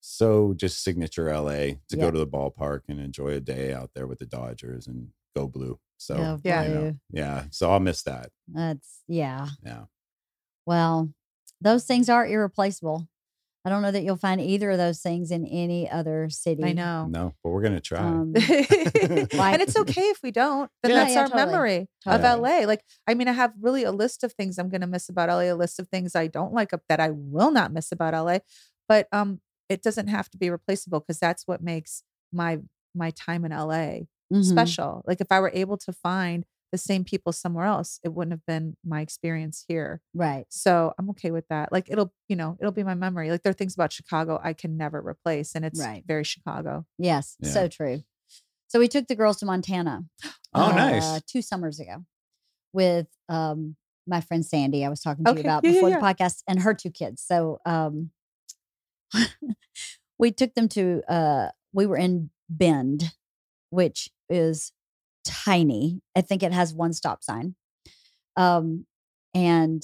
[0.00, 1.96] so just signature LA to Yeah.
[2.02, 5.46] go to the ballpark and enjoy a day out there with the Dodgers and go
[5.48, 5.78] blue.
[5.98, 6.62] So Go Yeah.
[6.68, 6.98] blue.
[7.10, 7.44] yeah.
[7.50, 8.30] So I'll miss that.
[8.48, 9.48] That's, yeah.
[9.64, 9.84] Yeah.
[10.66, 11.10] Well,
[11.60, 13.08] those things are irreplaceable.
[13.64, 16.64] I don't know that you'll find either of those things in any other city.
[16.64, 17.06] I know.
[17.08, 18.00] No, but we're gonna try.
[18.00, 20.68] Um, and it's okay if we don't.
[20.82, 21.46] Then Yeah, that's yeah, our totally.
[21.46, 22.28] memory Totally.
[22.28, 22.66] of LA.
[22.66, 25.28] Like, I mean, I have really a list of things I'm going to miss about
[25.28, 28.14] LA, a list of things I don't like up that I will not miss about
[28.14, 28.38] LA.
[28.88, 32.02] But um, it doesn't have to be replaceable because that's what makes
[32.32, 32.58] my
[32.94, 34.44] my time in LA mhm.
[34.44, 35.02] special.
[35.06, 38.46] Like, if I were able to find the same people somewhere else, it wouldn't have
[38.46, 40.00] been my experience here.
[40.14, 40.46] Right.
[40.48, 41.70] So I'm okay with that.
[41.70, 43.30] Like, it'll you know it'll be my memory.
[43.30, 46.02] Like, there are things about Chicago I can never replace, and it's Right.
[46.06, 46.86] very Chicago.
[46.98, 47.36] Yes.
[47.40, 47.50] Yeah.
[47.50, 48.02] So true.
[48.68, 50.04] So we took the girls to Montana.
[50.54, 51.22] Oh, uh, nice.
[51.22, 52.04] Two summers ago
[52.74, 53.76] with um,
[54.06, 55.40] my friend Sandy, I was talking to Okay.
[55.40, 55.98] you about Yeah, yeah, before yeah.
[56.00, 57.22] the podcast, and her two kids.
[57.22, 58.10] So um,
[60.18, 63.12] we took them to, uh, we were in Bend,
[63.70, 64.72] which is
[65.24, 66.00] tiny.
[66.16, 67.54] I think it has one stop sign.
[68.36, 68.86] Um,
[69.34, 69.82] and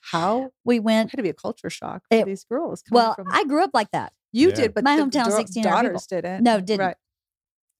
[0.00, 2.82] How we it went, had to be a culture shock for It- these girls.
[2.90, 4.12] well, from- I grew up like that.
[4.32, 4.54] you Yeah.
[4.54, 6.44] did, but My the hometown, da- 1600 daughters didn't.
[6.44, 6.86] No, didn't.
[6.86, 6.96] Right.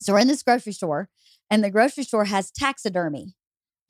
[0.02, 1.08] So we're in this grocery store,
[1.50, 3.34] and the grocery store has taxidermy,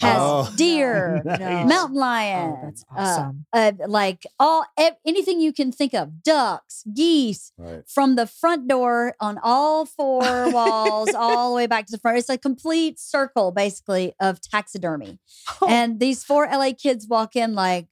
[0.00, 0.52] has Oh.
[0.56, 1.66] deer, Nice.
[1.68, 3.46] mountain lion, Oh, that's uh, awesome.
[3.52, 7.82] uh, like all ev- anything you can think of, ducks, geese, Right.
[7.88, 10.20] from the front door on all four
[10.52, 12.18] walls, all the way back to the front.
[12.18, 15.18] It's a complete circle, basically, of taxidermy.
[15.60, 17.86] Oh, And these four LA kids walk in like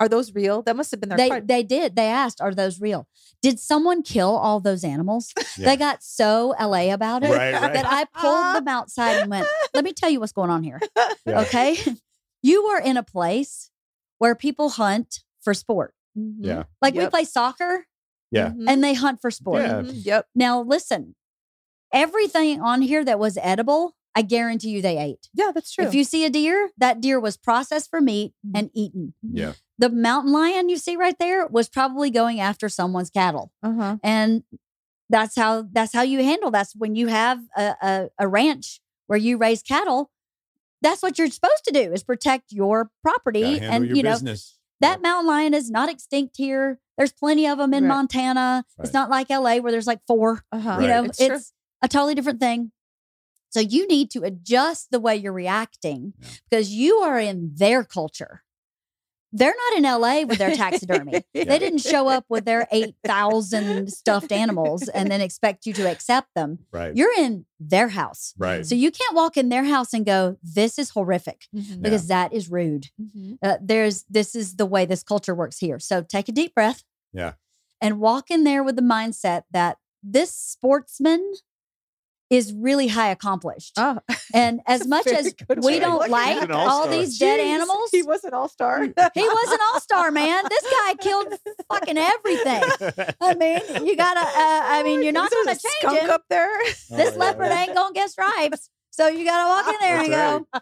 [0.00, 0.62] are those real?
[0.62, 1.48] That must have been their they card.
[1.48, 1.96] they did.
[1.96, 3.06] They asked, "Are those real?
[3.42, 5.66] Did someone kill all those animals?" Yeah.
[5.66, 7.72] They got so LA about it Right, right.
[7.72, 10.80] that I pulled them outside and went, "Let me tell you what's going on here."
[11.26, 11.40] Yeah.
[11.42, 11.78] Okay,
[12.42, 13.70] you are in a place
[14.18, 15.94] where people hunt for sport.
[16.18, 16.36] Mhm.
[16.40, 16.64] Yeah.
[16.82, 17.86] Like we play soccer
[18.30, 18.50] Yeah.
[18.50, 18.64] Mhm.
[18.68, 19.62] and they hunt for sport.
[19.62, 19.80] Yeah.
[19.82, 20.04] Mhm.
[20.04, 20.28] Yep.
[20.34, 21.14] Now listen,
[21.92, 25.28] everything on here that was edible, I guarantee you they ate.
[25.34, 25.84] Yeah, that's true.
[25.84, 28.52] If you see a deer, that deer was processed for meat Mhm.
[28.58, 29.14] and eaten.
[29.22, 29.54] Yeah.
[29.78, 33.50] The mountain lion you see right there was probably going after someone's cattle.
[33.62, 33.96] uh-huh.
[34.02, 34.44] And
[35.10, 39.18] that's how that's how you handle that's when you have a, a, a ranch where
[39.18, 40.10] you raise cattle.
[40.80, 43.58] That's what you're supposed to do is protect your property.
[43.60, 44.58] And your you know, business.
[44.80, 45.02] that Yep.
[45.02, 46.78] mountain lion is not extinct here.
[46.96, 47.88] There's plenty of them in Right.
[47.88, 48.64] Montana.
[48.78, 50.42] It's not like LA where there's like four.
[50.52, 50.78] Uh-huh.
[50.80, 50.88] You Right.
[50.88, 51.52] know, It's it's,
[51.82, 52.70] a totally different thing.
[53.50, 56.28] So you need to adjust the way you're reacting Yeah.
[56.48, 58.42] because you are in their culture.
[59.36, 61.24] They're not in LA with their taxidermy.
[61.34, 61.44] Yeah.
[61.44, 66.28] They didn't show up with their 8,000 stuffed animals and then expect you to accept
[66.36, 66.60] them.
[66.72, 66.94] Right.
[66.94, 68.34] You're in their house.
[68.38, 68.64] right.
[68.64, 71.82] So you can't walk in their house and go, this is horrific Mhm.
[71.82, 72.86] because that is rude.
[73.00, 73.38] Mhm.
[73.42, 75.78] Uh, there's this is the way this culture works here.
[75.78, 76.84] So take a deep breath.
[77.12, 77.32] Yeah.
[77.80, 81.34] And walk in there with the mindset that this sportsman
[82.36, 83.72] is really high accomplished.
[83.76, 83.98] Oh,
[84.32, 86.92] And as much as we way don't like all All-star.
[86.92, 88.82] these dead Jeez, animals, He was an all star.
[88.84, 90.44] he was an all-star man.
[90.48, 91.34] This guy killed
[91.70, 92.62] fucking everything.
[93.20, 94.20] I mean, you gotta.
[94.20, 96.10] Uh, I mean, you're not gonna a change skunk him.
[96.10, 96.48] up there.
[96.90, 97.62] This Oh, leopard yeah.
[97.62, 98.68] ain't gonna get stripes.
[98.90, 100.60] So you gotta walk in there and That's go,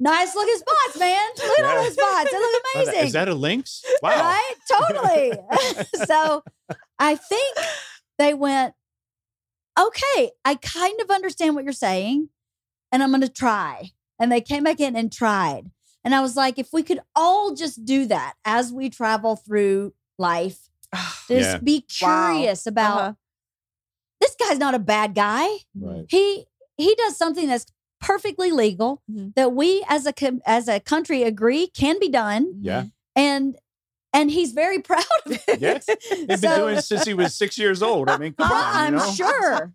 [0.00, 1.28] nice looking spots, man.
[1.38, 2.30] Look at all those spots.
[2.32, 3.04] They look amazing.
[3.06, 3.82] Is that a lynx?
[4.02, 4.10] Wow.
[4.10, 4.54] Right?
[4.70, 5.32] Totally.
[6.06, 6.42] so
[6.98, 7.56] I think
[8.18, 8.74] they went,
[9.78, 12.28] okay, I kind of understand what you're saying,
[12.92, 13.92] and I'm gonna try.
[14.18, 15.70] And they came back in and tried.
[16.04, 19.94] And I was like, if we could all just do that as we travel through
[20.18, 20.68] life,
[21.28, 21.58] just Yeah.
[21.58, 22.30] be Wow.
[22.32, 23.12] curious about Uh-huh.
[24.20, 25.46] this guy's not a bad guy.
[25.74, 26.06] Right.
[26.08, 26.46] He
[26.76, 27.66] he does something that's
[28.00, 29.34] perfectly legal Mhm.
[29.34, 30.12] that we as a
[30.46, 32.84] as a country agree can be done Yeah.
[33.16, 33.56] and
[34.12, 35.60] and he's very proud of it.
[35.60, 38.08] Yes, he's been So- doing it since he was six years old.
[38.08, 38.76] I mean, come on.
[38.76, 39.10] I'm you know?
[39.12, 39.72] sure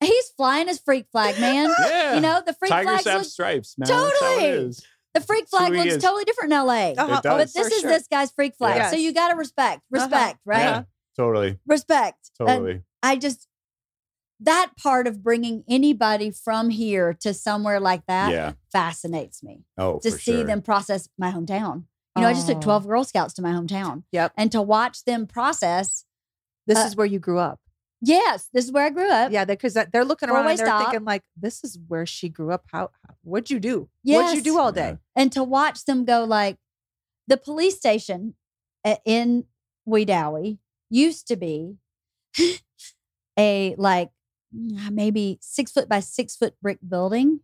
[0.00, 1.72] he's flying his freak flag, man.
[1.80, 2.14] Yeah.
[2.14, 3.88] You know the freak Tigers flags have look, stripes, man.
[3.88, 4.74] That's how it Totally.
[5.14, 6.02] the freak flag looks is.
[6.02, 6.90] totally different in LA.
[6.92, 7.20] Uh-huh.
[7.20, 7.22] does.
[7.22, 7.90] But this for is sure.
[7.90, 10.04] this guy's freak flag, so you got to respect, Uh-huh.
[10.04, 10.58] respect, right?
[10.60, 10.82] Yeah.
[11.16, 11.58] Totally.
[11.66, 12.30] Respect.
[12.40, 12.82] And Totally.
[13.02, 13.48] I just
[14.40, 18.52] that part of bringing anybody from here to somewhere like that yeah.
[18.72, 19.64] fascinates me.
[19.78, 20.44] Oh, to for see sure.
[20.44, 21.84] them process my hometown.
[22.16, 22.60] You know, I just took Oh.
[22.60, 24.04] 12 Girl Scouts to my hometown.
[24.12, 24.32] Yep.
[24.36, 26.04] And to watch them process,
[26.66, 27.60] This Uh, is where you grew up.
[28.00, 29.30] yes, this is where I grew up.
[29.32, 30.86] Yeah, because they're looking around and they're stop.
[30.90, 32.64] thinking like, "This is where she grew up.
[32.72, 32.90] How?
[33.06, 33.90] how what'd you do?
[34.02, 36.56] What'd you do all day?" And to watch them go like
[37.26, 38.34] the police station
[39.04, 39.44] in
[39.86, 40.58] Wedowee
[40.88, 41.76] used to be
[43.38, 44.10] a like
[44.52, 47.40] maybe six foot by six foot brick building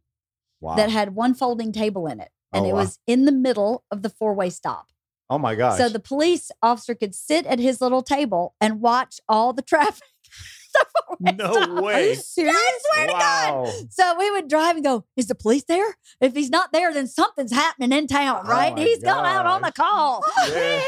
[0.60, 0.76] Wow.
[0.76, 2.30] that had one folding table in it.
[2.52, 2.78] And Oh, it wow.
[2.80, 4.86] was in the middle of the four way stop.
[5.28, 5.78] oh my gosh.
[5.78, 10.02] So the police officer could sit at his little table and watch all the traffic.
[11.22, 11.68] The no stop.
[11.68, 12.08] Are way.
[12.10, 12.56] you serious?
[12.56, 13.64] I swear to God.
[13.66, 13.72] wow.
[13.90, 15.96] So we would drive and go, Is the police there?
[16.20, 18.74] If he's not there, then something's happening in town, Oh right?
[18.74, 20.24] my He's gone out on the call.
[20.48, 20.80] Yeah.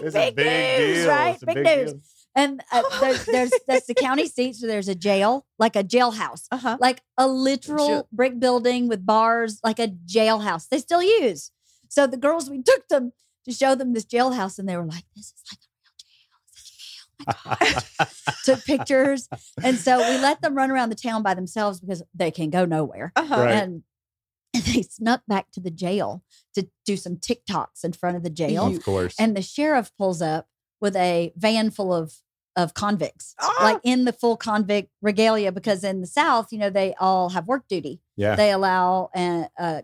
[0.00, 1.08] Big, big, big news, deal.
[1.08, 1.38] right?
[1.46, 1.92] Big, big news.
[1.92, 2.00] deal.
[2.36, 4.56] And uh, there's, there's that's the county seat.
[4.56, 6.76] So there's a jail, like a jailhouse, Uh huh.
[6.80, 8.04] like a literal Sure.
[8.12, 10.68] brick building with bars, like a jailhouse.
[10.68, 11.50] They still use.
[11.88, 13.12] So the girls, we took them
[13.46, 16.36] to show them this jailhouse, and they were like, "This is like a real jail.
[16.52, 17.56] It's a jail." Oh
[17.98, 18.08] my God.
[18.44, 19.28] Took pictures,
[19.64, 22.64] and so we let them run around the town by themselves because they can go
[22.64, 23.12] nowhere.
[23.16, 23.36] Uh huh.
[23.40, 23.54] Right.
[23.54, 23.82] And,
[24.54, 26.22] and they snuck back to the jail
[26.54, 28.66] to do some TikToks in front of the jail.
[28.66, 29.14] of course.
[29.18, 30.46] And the sheriff pulls up
[30.80, 32.14] with a van full of
[32.56, 33.54] of convicts, Ah!
[33.60, 37.46] like in the full convict regalia, because in the South, you know, they all have
[37.46, 38.00] work duty.
[38.16, 38.34] yeah.
[38.34, 39.82] They allow uh, uh,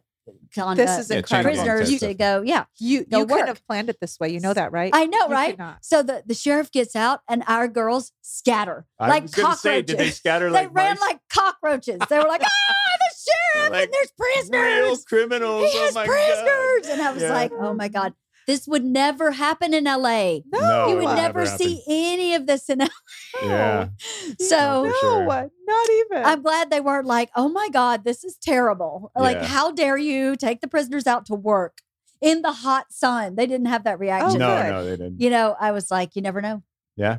[0.54, 1.50] con- This uh, is Yeah, incredible.
[1.50, 2.42] prisoners contact to go.
[2.42, 2.64] Yeah.
[2.78, 3.46] You Go you couldn't work.
[3.48, 4.30] have planned it this way.
[4.30, 4.90] You know that, right?
[4.94, 5.60] I know, You right?
[5.82, 9.60] So the, the sheriff gets out and our girls scatter I like was cockroaches.
[9.60, 11.98] say, did they scatter They like ran like cockroaches.
[12.08, 13.14] They were like, ah, the
[13.58, 14.80] sheriff, Like and there's prisoners.
[14.80, 15.70] real criminals?
[15.72, 16.86] He oh has my prisoners.
[16.86, 16.90] God.
[16.92, 17.32] And I was Yeah.
[17.32, 18.14] like, oh my God,
[18.46, 20.38] this would never happen in LA.
[20.50, 22.88] No, you would would never never see any of this in LA.
[23.42, 23.88] Yeah.
[24.38, 25.50] So No, no, sure.
[25.66, 26.24] not even.
[26.24, 29.10] I'm glad they weren't like, oh my God, this is terrible.
[29.16, 29.46] Like, Yeah.
[29.46, 31.78] how dare you take the prisoners out to work
[32.20, 33.34] in the hot sun?
[33.36, 34.38] They didn't have that Oh, reaction.
[34.38, 34.70] no, good.
[34.70, 35.20] no, they didn't.
[35.20, 36.62] You know, I was like, you never know.
[36.96, 37.18] Yeah.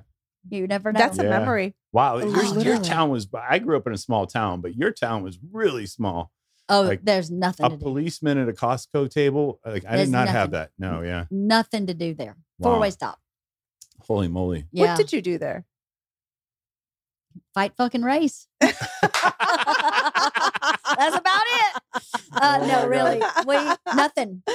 [0.49, 0.99] You never know.
[0.99, 1.29] That's a Yeah.
[1.29, 1.75] memory.
[1.93, 2.15] Wow.
[2.15, 5.23] Oh, Your, your town was, I grew up in a small town, but your town
[5.23, 6.31] was really small.
[6.69, 7.81] Oh, like, there's nothing A to do.
[7.83, 9.59] policeman at a Costco table.
[9.65, 10.71] Like, I There's did not have that.
[10.79, 11.25] No, yeah.
[11.31, 12.35] Nothing to do there.
[12.59, 12.71] Wow.
[12.71, 13.19] Four way stop.
[14.01, 14.65] Holy moly.
[14.71, 14.87] Yeah.
[14.91, 15.65] What did you do there?
[17.53, 18.47] Fight fucking race.
[18.61, 18.75] That's
[21.15, 21.81] about it.
[22.31, 23.19] Uh, Oh no, really.
[23.19, 23.45] God.
[23.47, 23.55] We
[23.95, 24.43] nothing.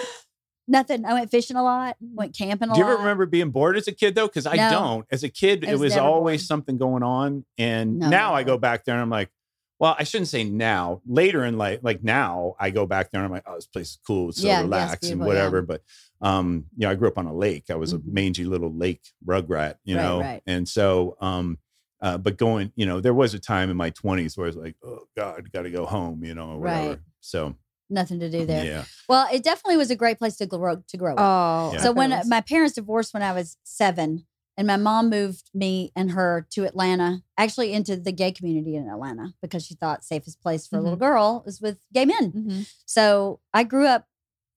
[0.71, 1.07] Nothing.
[1.07, 2.91] I went fishing a lot, went camping a Do you lot.
[2.93, 4.27] ever remember being bored as a kid though?
[4.27, 4.71] Because I No.
[4.71, 5.07] don't.
[5.11, 6.47] As a kid, it was was always bored.
[6.47, 7.47] something going on.
[7.57, 8.11] And No.
[8.11, 9.31] now I go back there and I'm like,
[9.79, 11.01] well, I shouldn't say now.
[11.07, 13.91] Later in life, like now, I go back there and I'm like, oh, this place
[13.91, 14.31] is cool.
[14.31, 15.59] It's so Yeah, yes, relaxed and whatever.
[15.59, 15.63] yeah.
[15.67, 15.83] But
[16.21, 17.67] um, you know, I grew up on a lake.
[17.71, 17.97] I was Mhm.
[17.99, 20.43] a mangy little lake rugrat, you Right, know, right.
[20.47, 21.59] and so um,
[22.01, 24.57] uh, but going, you know, there was a time in my 20s where I was
[24.57, 26.89] like, oh God, got to go home, you know, or whatever.
[26.91, 26.99] Right.
[27.21, 27.57] So
[27.91, 28.65] Nothing to do there.
[28.65, 31.19] yeah, Well, it definitely was a great place to grow to grow up.
[31.21, 31.81] Oh, Yeah.
[31.83, 34.27] So when my parents divorced when I was seven,
[34.59, 38.89] and my mom moved me and her to Atlanta, actually into the gay community in
[38.89, 42.33] Atlanta because she thought safest place for a little girl is with gay men.
[42.33, 42.73] Mhm.
[42.85, 44.07] So I grew up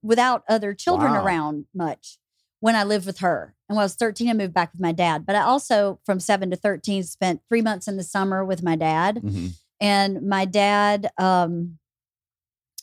[0.04, 1.24] without other children Wow.
[1.24, 2.18] around much
[2.60, 3.56] when I lived with her.
[3.70, 5.26] And when I was 13, I moved back with my dad.
[5.26, 8.76] But I also, from seven to 13, spent three months in the summer with my
[8.76, 9.18] dad.
[9.24, 9.52] Mhm.
[9.80, 11.78] And my dad um,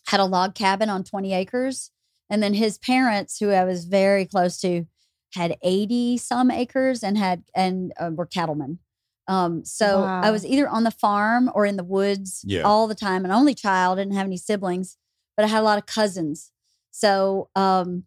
[0.07, 1.90] had a log cabin on 20 acres.
[2.31, 4.86] And then his parents, who I was very close to,
[5.34, 8.78] had 80 some acres and had and uh, were cattlemen.
[9.26, 12.62] Um, so I was either on the farm or in the woods Yeah.
[12.62, 13.24] all the time.
[13.26, 14.96] An only child, didn't have any siblings,
[15.36, 16.50] but I had a lot of cousins.
[16.90, 18.05] So um,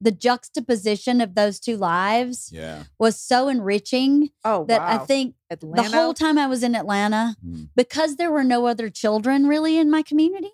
[0.00, 2.84] the juxtaposition of those two lives Yeah.
[3.00, 5.82] was so enriching Oh, that I think Atlanta.
[5.90, 7.70] the whole time I was in Atlanta, Mm.
[7.74, 10.52] because there were no other children really in my community,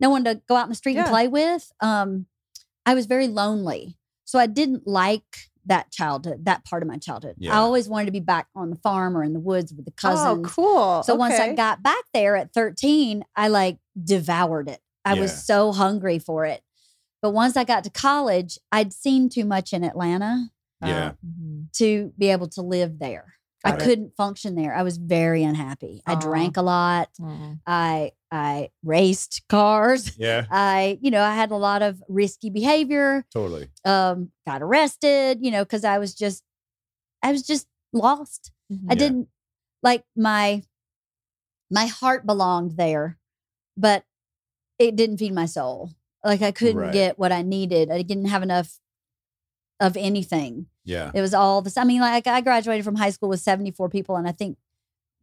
[0.00, 2.26] no one to go out in the street and play with, um,
[2.84, 3.96] I was very lonely.
[4.24, 7.36] So I didn't like that childhood, that part of my childhood.
[7.38, 7.52] Yeah.
[7.54, 9.92] I always wanted to be back on the farm or in the woods with the
[9.92, 10.46] cousins.
[10.46, 11.02] Oh, cool.
[11.04, 14.80] So once I got back there at 13, I like devoured it.
[15.04, 16.62] I was so hungry for it.
[17.20, 20.48] But once I got to college, I'd seen too much in Atlanta
[20.84, 21.12] Yeah.
[21.24, 21.70] Mhm.
[21.74, 23.34] to be able to live there.
[23.64, 23.80] I it.
[23.80, 24.74] couldn't function there.
[24.74, 26.02] I was very unhappy.
[26.06, 27.10] I drank a lot.
[27.20, 27.60] Mhm.
[27.66, 30.16] I I raced cars.
[30.18, 30.46] Yeah.
[30.50, 33.24] I, you know, I had a lot of risky behavior.
[33.32, 33.68] Totally.
[33.84, 36.42] Um, got arrested, you know, because I was just
[37.22, 38.50] I was just lost.
[38.70, 38.80] I Mhm.
[38.88, 38.94] Yeah.
[38.96, 39.28] didn't
[39.82, 40.62] like my
[41.70, 43.18] my heart belonged there,
[43.76, 44.04] but
[44.78, 45.90] it didn't feed my soul.
[46.24, 46.92] Like I couldn't Right.
[46.92, 47.90] get what I needed.
[47.90, 48.78] I didn't have enough
[49.80, 50.66] of anything.
[50.84, 51.10] Yeah.
[51.14, 51.76] It was all this.
[51.76, 54.58] I mean, like I graduated from high school with 74 people, and I think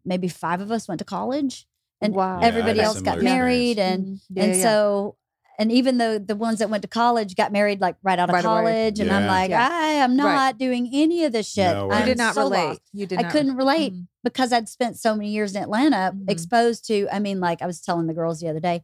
[0.05, 1.67] maybe five of us went to college,
[2.01, 2.39] and Wow.
[2.41, 3.77] Everybody had a else got married.
[3.77, 3.79] experience.
[3.79, 4.21] And Mhm.
[4.29, 4.63] Yeah, and yeah, yeah.
[4.63, 5.15] so,
[5.59, 8.33] and even though the ones that went to college got married like right out of
[8.33, 8.53] Right away.
[8.63, 9.67] college, and I'm like, Yeah.
[9.69, 10.17] I am Right.
[10.17, 11.73] not doing any of this shit.
[11.75, 12.65] No I'm did not so relate.
[12.67, 12.81] lost.
[12.93, 13.31] You did I not.
[13.33, 14.07] couldn't relate Mhm.
[14.23, 16.29] because I'd spent so many years in Atlanta Mhm.
[16.29, 18.83] exposed to, I mean, like I was telling the girls the other day,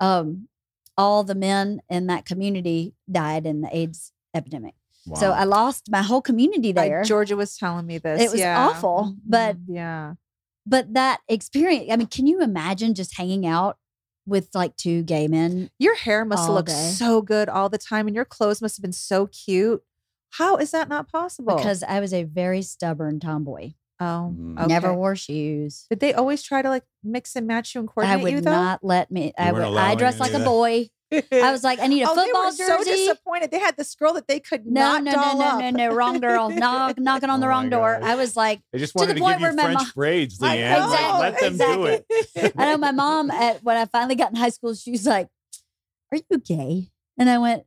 [0.00, 0.48] um,
[0.96, 4.74] all the men in that community died in the AIDS epidemic.
[5.16, 7.02] So I lost my whole community I- there.
[7.04, 8.20] Georgia was telling me this.
[8.20, 8.68] It was yeah.
[8.68, 9.64] awful, but- Mhm.
[9.68, 10.14] yeah.
[10.66, 13.78] but that experience, I mean, can you imagine just hanging out
[14.26, 15.70] with like two gay men?
[15.78, 16.90] Your hair must all look day.
[16.94, 19.82] so good all the time, and your clothes must have been so cute.
[20.32, 21.56] How is that not possible?
[21.56, 23.72] Because I was a very stubborn tomboy.
[24.00, 24.58] oh, Mm.
[24.58, 24.66] okay.
[24.68, 25.86] Never wore shoes.
[25.90, 28.40] Did they always try to like mix and match you and I coordinate would you
[28.42, 28.50] though?
[28.52, 29.32] not let me.
[29.38, 29.62] I weren't would.
[29.64, 30.88] I allowing dressed like of a boy.
[31.32, 33.50] I was like, I need a oh, they football were so disappointed.
[33.50, 35.60] They had this girl that they could No, not no, no, doll no, up.
[35.60, 36.50] no, no, wrong girl.
[36.50, 37.98] Knock, knocking on the Oh wrong door.
[38.00, 38.10] gosh.
[38.10, 39.92] I was like, They just to the to, point give you where my French mom-
[39.94, 40.78] braids, I LeeAnn.
[40.80, 42.52] know, Like, let them do it.
[42.58, 45.28] I know my mom at when I finally got in high school, she was like,
[46.12, 47.64] "Are you gay?" And I went,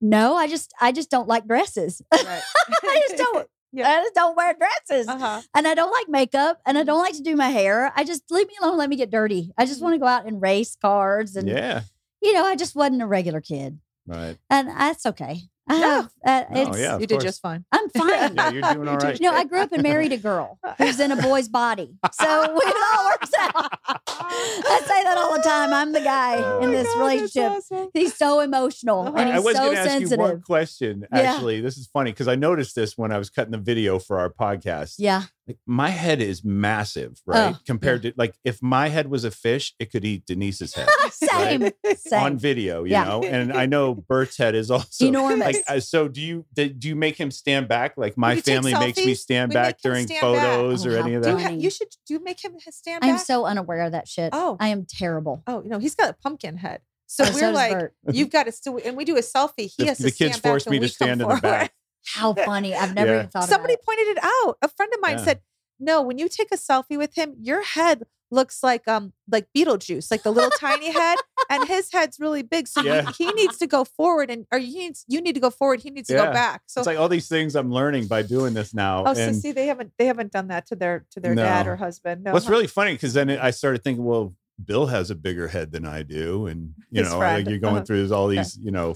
[0.00, 2.00] "No, I just I just don't like dresses.
[2.12, 2.42] Right.
[2.84, 3.48] I just don't.
[3.72, 3.88] Yeah.
[3.88, 5.42] I just don't wear dresses, Uh-huh.
[5.54, 7.92] and I don't like makeup, and I don't like to do my hair.
[7.94, 8.76] I just leave me alone.
[8.78, 9.52] Let me get dirty.
[9.56, 11.82] I just want to go out and race cars, and Yeah.
[12.22, 14.36] You know, I just wasn't a regular kid, Right.
[14.48, 15.42] and that's okay.
[15.68, 15.86] I Yeah.
[15.86, 16.10] have.
[16.24, 16.94] Uh, No, it's, yeah.
[16.98, 17.22] you did course.
[17.24, 17.64] just fine.
[17.70, 18.08] I'm fine.
[18.34, 19.20] Yeah, you're doing all right.
[19.20, 21.94] You know, I grew up and married a girl who's in a boy's body.
[22.12, 23.70] So it all works out.
[24.08, 25.72] I say that all the time.
[25.72, 27.50] I'm the guy Oh in this God, relationship.
[27.52, 27.88] awesome.
[27.94, 29.16] He's so emotional Uh-huh.
[29.16, 30.44] and I was so going to ask you one sensitive.
[30.44, 31.06] question.
[31.12, 31.20] Yeah.
[31.20, 34.18] Actually, this is funny because I noticed this when I was cutting the video for
[34.18, 34.94] our podcast.
[34.98, 35.24] Yeah.
[35.48, 37.54] Like, my head is massive, right?
[37.56, 40.88] Oh, Compared to like if my head was a fish, it could eat Denise's head
[41.10, 41.70] Same.
[41.96, 42.20] Same.
[42.22, 43.04] on video, you Yeah.
[43.04, 43.22] know.
[43.24, 45.40] And I know Bert's head is also Enormous.
[45.56, 47.94] Like, uh, so do you do do you make him stand back?
[47.96, 50.56] Like my family makes me stand We back make during stand back.
[50.56, 51.38] photos Oh, or how any of Do that?
[51.40, 53.10] you, ha- you should do you make him stand back?
[53.10, 54.30] I'm so unaware of that shit.
[54.32, 54.56] Oh.
[54.60, 55.42] I am terrible.
[55.46, 56.80] Oh, no, he's got a pumpkin head.
[57.06, 57.94] So Oh, we're does like, Bert.
[58.12, 59.52] you've got to still, and we do a selfie.
[59.66, 61.72] He The- has to the kids stand forced and me to stand in the back.
[62.06, 62.74] How funny.
[62.74, 63.18] I've never Yeah.
[63.18, 64.58] even thought Somebody about pointed it out.
[64.62, 65.24] A friend of mine Yeah.
[65.24, 65.40] said,
[65.78, 70.10] "No, when you take a selfie with him, your head looks like um like Beetlejuice,
[70.10, 71.18] like the little tiny head,
[71.50, 72.68] and his head's really big.
[72.68, 73.10] So Yeah.
[73.18, 75.80] he, he needs to go forward, and or he needs you need to go forward.
[75.80, 76.26] He needs to Yeah.
[76.26, 76.62] go back.
[76.66, 79.04] So it's like all these things I'm learning by doing this now.
[79.06, 81.76] oh, so see, they haven't they haven't done that to their to their dad or
[81.76, 82.24] husband.
[82.24, 82.52] No, what's huh?
[82.52, 85.84] really funny because then it, I started thinking, well, Bill has a bigger head than
[85.84, 87.34] I do, and you His know, friend.
[87.34, 87.84] like you're going Uh-huh.
[87.84, 88.94] through all these, you know,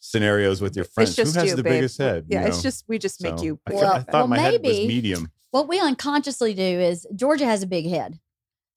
[0.00, 1.16] scenarios with your friends.
[1.16, 1.74] Who has you, the babe.
[1.74, 2.26] biggest head?
[2.28, 3.60] you Yeah, it's just we just make So you.
[3.66, 5.30] I, Well- I thought well, my head was maybe- medium.
[5.52, 8.18] What we unconsciously do is Georgia has a big head.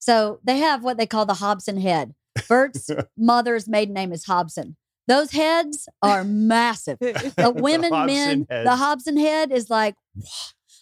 [0.00, 2.14] So they have what they call the Hobson head.
[2.48, 4.76] Bert's mother's maiden name is Hobson.
[5.06, 6.98] Those heads are massive.
[7.00, 8.74] The The women, Hobson men, the.
[8.76, 9.94] Hobson head is like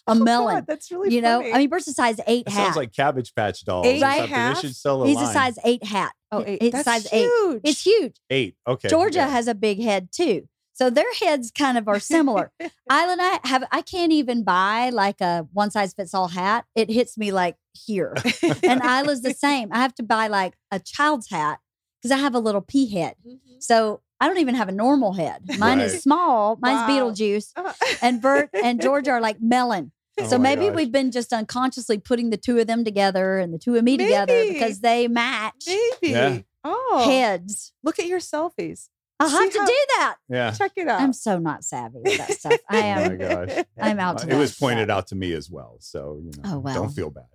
[0.07, 0.55] a Oh, melon.
[0.55, 1.41] God, that's really you know.
[1.41, 2.63] I mean, Bert's a size eight That hat.
[2.65, 3.85] sounds like Cabbage Patch dolls.
[3.85, 4.27] Eight Right?
[4.27, 4.55] half?
[4.55, 5.29] They should sell a He's line.
[5.29, 6.11] a size eight hat.
[6.33, 6.61] Oh, It- eight.
[6.63, 7.25] It's that's size eight.
[7.25, 7.61] huge.
[7.63, 8.15] It's huge.
[8.29, 8.55] eight.
[8.67, 9.29] Okay, Georgia yeah.
[9.29, 10.47] has a big head too.
[10.75, 12.51] So their heads kind of are similar.
[12.89, 16.65] Island, I have I can't even buy like a one size fits all hat.
[16.75, 18.15] It hits me like here.
[18.63, 19.69] and Ila's the same.
[19.71, 21.59] I have to buy like a child's hat
[22.01, 23.15] because I have a little pea head.
[23.27, 23.37] Mhm.
[23.61, 25.41] So I don't even have a normal head.
[25.59, 25.85] Mine Right.
[25.87, 26.57] is small.
[26.61, 27.11] Mine's Wow.
[27.11, 27.51] Beetlejuice.
[27.55, 29.91] Uh, And Bert and George are like melon.
[30.19, 30.75] Oh so maybe gosh.
[30.75, 33.97] we've been just unconsciously putting the two of them together and the two of me
[33.97, 36.13] together because they match maybe.
[36.13, 36.39] Yeah.
[36.63, 37.73] Oh, heads.
[37.83, 38.89] look at your selfies.
[39.19, 40.15] I'll See have to how- do that.
[40.29, 40.51] Yeah.
[40.51, 41.01] Check it out.
[41.01, 42.59] I'm so not savvy with that stuff.
[42.69, 42.97] I am.
[43.03, 43.15] Oh my
[43.45, 43.65] gosh.
[43.81, 44.97] I'm out Uh, to it was pointed stuff.
[44.97, 45.77] out to me as well.
[45.79, 46.75] So, you know, Oh, well.
[46.75, 47.25] don't feel bad.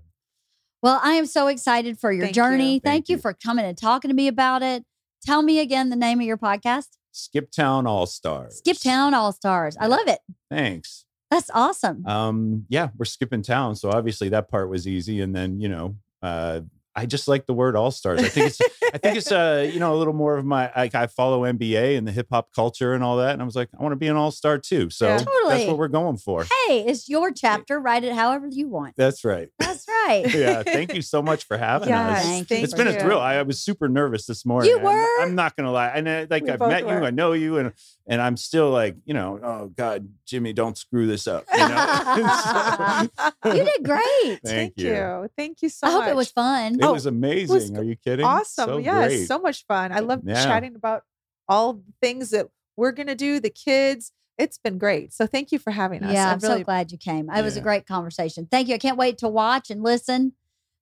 [0.82, 2.42] Well, I am so excited for your Thank you.
[2.42, 2.72] journey.
[2.78, 3.16] Thank, Thank you.
[3.16, 3.20] you.
[3.22, 4.84] for coming and talking to me about it.
[5.26, 8.58] Tell me again the name of your podcast, Skip Town All Stars.
[8.58, 9.76] Skip Town All Stars.
[9.80, 10.20] I love it.
[10.48, 11.04] Thanks.
[11.30, 12.06] That's awesome.
[12.06, 15.20] Um, yeah, we're skipping town, so obviously that part was easy.
[15.20, 16.60] And then you know, uh,
[16.96, 18.20] I just like the word All Stars.
[18.20, 18.60] I think it's,
[18.92, 20.72] I think it's, uh, you know, a little more of my.
[20.74, 23.54] Like I follow NBA and the hip hop culture and all that, and I was
[23.54, 24.90] like, I want to be an All Star too.
[24.90, 25.24] So Yeah.
[25.48, 26.44] that's what we're going for.
[26.66, 27.78] hey, it's your chapter.
[27.78, 28.96] Write it however you want.
[28.96, 29.48] That's right.
[29.58, 30.24] That's right.
[30.34, 32.46] Yeah, thank you so much for having Yes, us.
[32.50, 33.20] It's been a thrill.
[33.20, 34.70] I, I was super nervous this morning.
[34.70, 35.22] You I'm- were?
[35.22, 35.88] I'm, not gonna lie.
[35.88, 36.88] And uh, like We I've met you.
[36.88, 37.72] I know you, and
[38.08, 41.44] and I'm still like, you know, oh God, Jimmy, don't screw this up.
[41.52, 43.08] You know?
[43.44, 44.40] You did great.
[44.44, 45.28] Thank you.
[45.36, 46.10] Thank you so I hope much.
[46.10, 46.74] it was fun.
[46.74, 47.54] It Oh, was amazing.
[47.54, 48.24] was Are you kidding?
[48.26, 48.68] awesome.
[48.68, 49.26] So yes, great.
[49.26, 49.92] so much fun.
[49.92, 50.44] I love Yeah.
[50.44, 51.02] chatting about
[51.48, 54.12] all the things that we're gonna do, the kids.
[54.36, 55.12] It's been great.
[55.12, 56.12] So thank you for having us.
[56.12, 57.28] Yeah, I I'm so glad you came.
[57.30, 58.46] It was a great conversation.
[58.50, 58.74] Thank you.
[58.74, 60.32] I can't wait to watch and listen.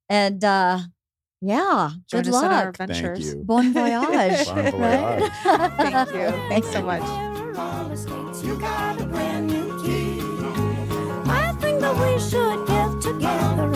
[0.08, 0.80] And uh
[1.40, 1.90] yeah.
[2.08, 2.68] Join good luck.
[2.80, 3.34] adventures.
[3.34, 4.46] Bon voyage.
[4.46, 5.30] bon voyage.
[5.42, 6.30] Thank you.
[6.48, 7.02] Thanks so much.
[8.44, 10.20] You got a brand new key.
[11.28, 13.75] I think that we should get together.